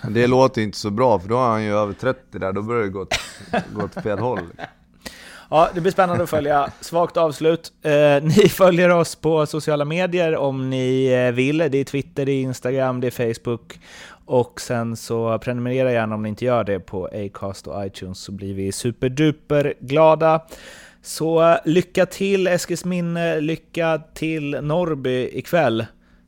Men 0.02 0.14
Det 0.14 0.26
låter 0.26 0.62
inte 0.62 0.78
så 0.78 0.90
bra 0.90 1.18
för 1.18 1.28
då 1.28 1.36
är 1.36 1.48
han 1.48 1.64
ju 1.64 1.76
över 1.76 1.92
30 1.92 2.38
där, 2.38 2.52
då 2.52 2.62
börjar 2.62 2.82
det 2.82 2.88
gå 2.88 3.00
åt, 3.00 3.14
gå 3.74 3.84
åt 3.84 3.94
fel 3.94 4.18
håll. 4.18 4.40
Ja, 5.50 5.70
det 5.74 5.80
blir 5.80 5.92
spännande 5.92 6.24
att 6.24 6.30
följa. 6.30 6.70
Svagt 6.80 7.16
avslut. 7.16 7.72
Eh, 7.82 8.22
ni 8.22 8.48
följer 8.50 8.90
oss 8.90 9.14
på 9.14 9.46
sociala 9.46 9.84
medier 9.84 10.36
om 10.36 10.70
ni 10.70 11.06
eh, 11.06 11.34
vill. 11.34 11.58
Det 11.58 11.78
är 11.78 11.84
Twitter, 11.84 12.26
det 12.26 12.32
är 12.32 12.42
Instagram, 12.42 13.00
det 13.00 13.06
är 13.06 13.34
Facebook. 13.34 13.78
Och 14.26 14.60
sen 14.60 14.96
så 14.96 15.38
prenumerera 15.38 15.92
gärna 15.92 16.14
om 16.14 16.22
ni 16.22 16.28
inte 16.28 16.44
gör 16.44 16.64
det 16.64 16.80
på 16.80 17.06
Acast 17.06 17.66
och 17.66 17.86
iTunes 17.86 18.18
så 18.18 18.32
blir 18.32 18.54
vi 18.54 18.72
superduper 18.72 19.74
glada. 19.80 20.40
Så 21.02 21.58
lycka 21.64 22.06
till 22.06 22.46
Eskilsminne, 22.46 23.40
lycka 23.40 24.02
till 24.14 24.50
Norrby 24.62 25.30
ikväll. 25.32 25.86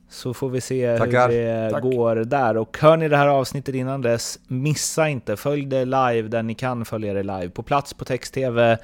Så 0.09 0.33
får 0.33 0.49
vi 0.49 0.61
se 0.61 0.97
Tackar. 0.97 1.29
hur 1.29 1.35
det 1.35 1.69
Tack. 1.71 1.83
går 1.83 2.15
där. 2.15 2.57
Och 2.57 2.77
hör 2.81 2.97
ni 2.97 3.07
det 3.07 3.17
här 3.17 3.27
avsnittet 3.27 3.75
innan 3.75 4.01
dess, 4.01 4.39
missa 4.47 5.09
inte. 5.09 5.37
Följ 5.37 5.65
det 5.65 5.85
live 5.85 6.21
där 6.21 6.43
ni 6.43 6.55
kan 6.55 6.85
följa 6.85 7.13
det 7.13 7.23
live. 7.23 7.49
På 7.49 7.63
plats 7.63 7.93
på 7.93 8.05
text-tv, 8.05 8.77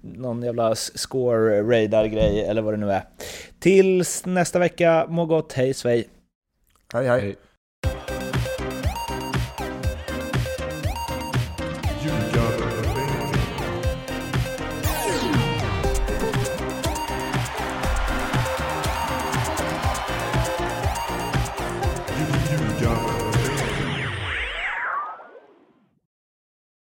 någon 0.00 0.42
jävla 0.42 0.74
score 0.74 1.62
radar 1.62 2.06
grej 2.06 2.44
eller 2.44 2.62
vad 2.62 2.72
det 2.72 2.78
nu 2.78 2.90
är. 2.90 3.02
Tills 3.58 4.26
nästa 4.26 4.58
vecka, 4.58 5.06
må 5.08 5.26
gott, 5.26 5.52
hej 5.52 5.74
svej! 5.74 6.08
Hej 6.92 7.06
hej. 7.06 7.20
Hej. 7.20 7.36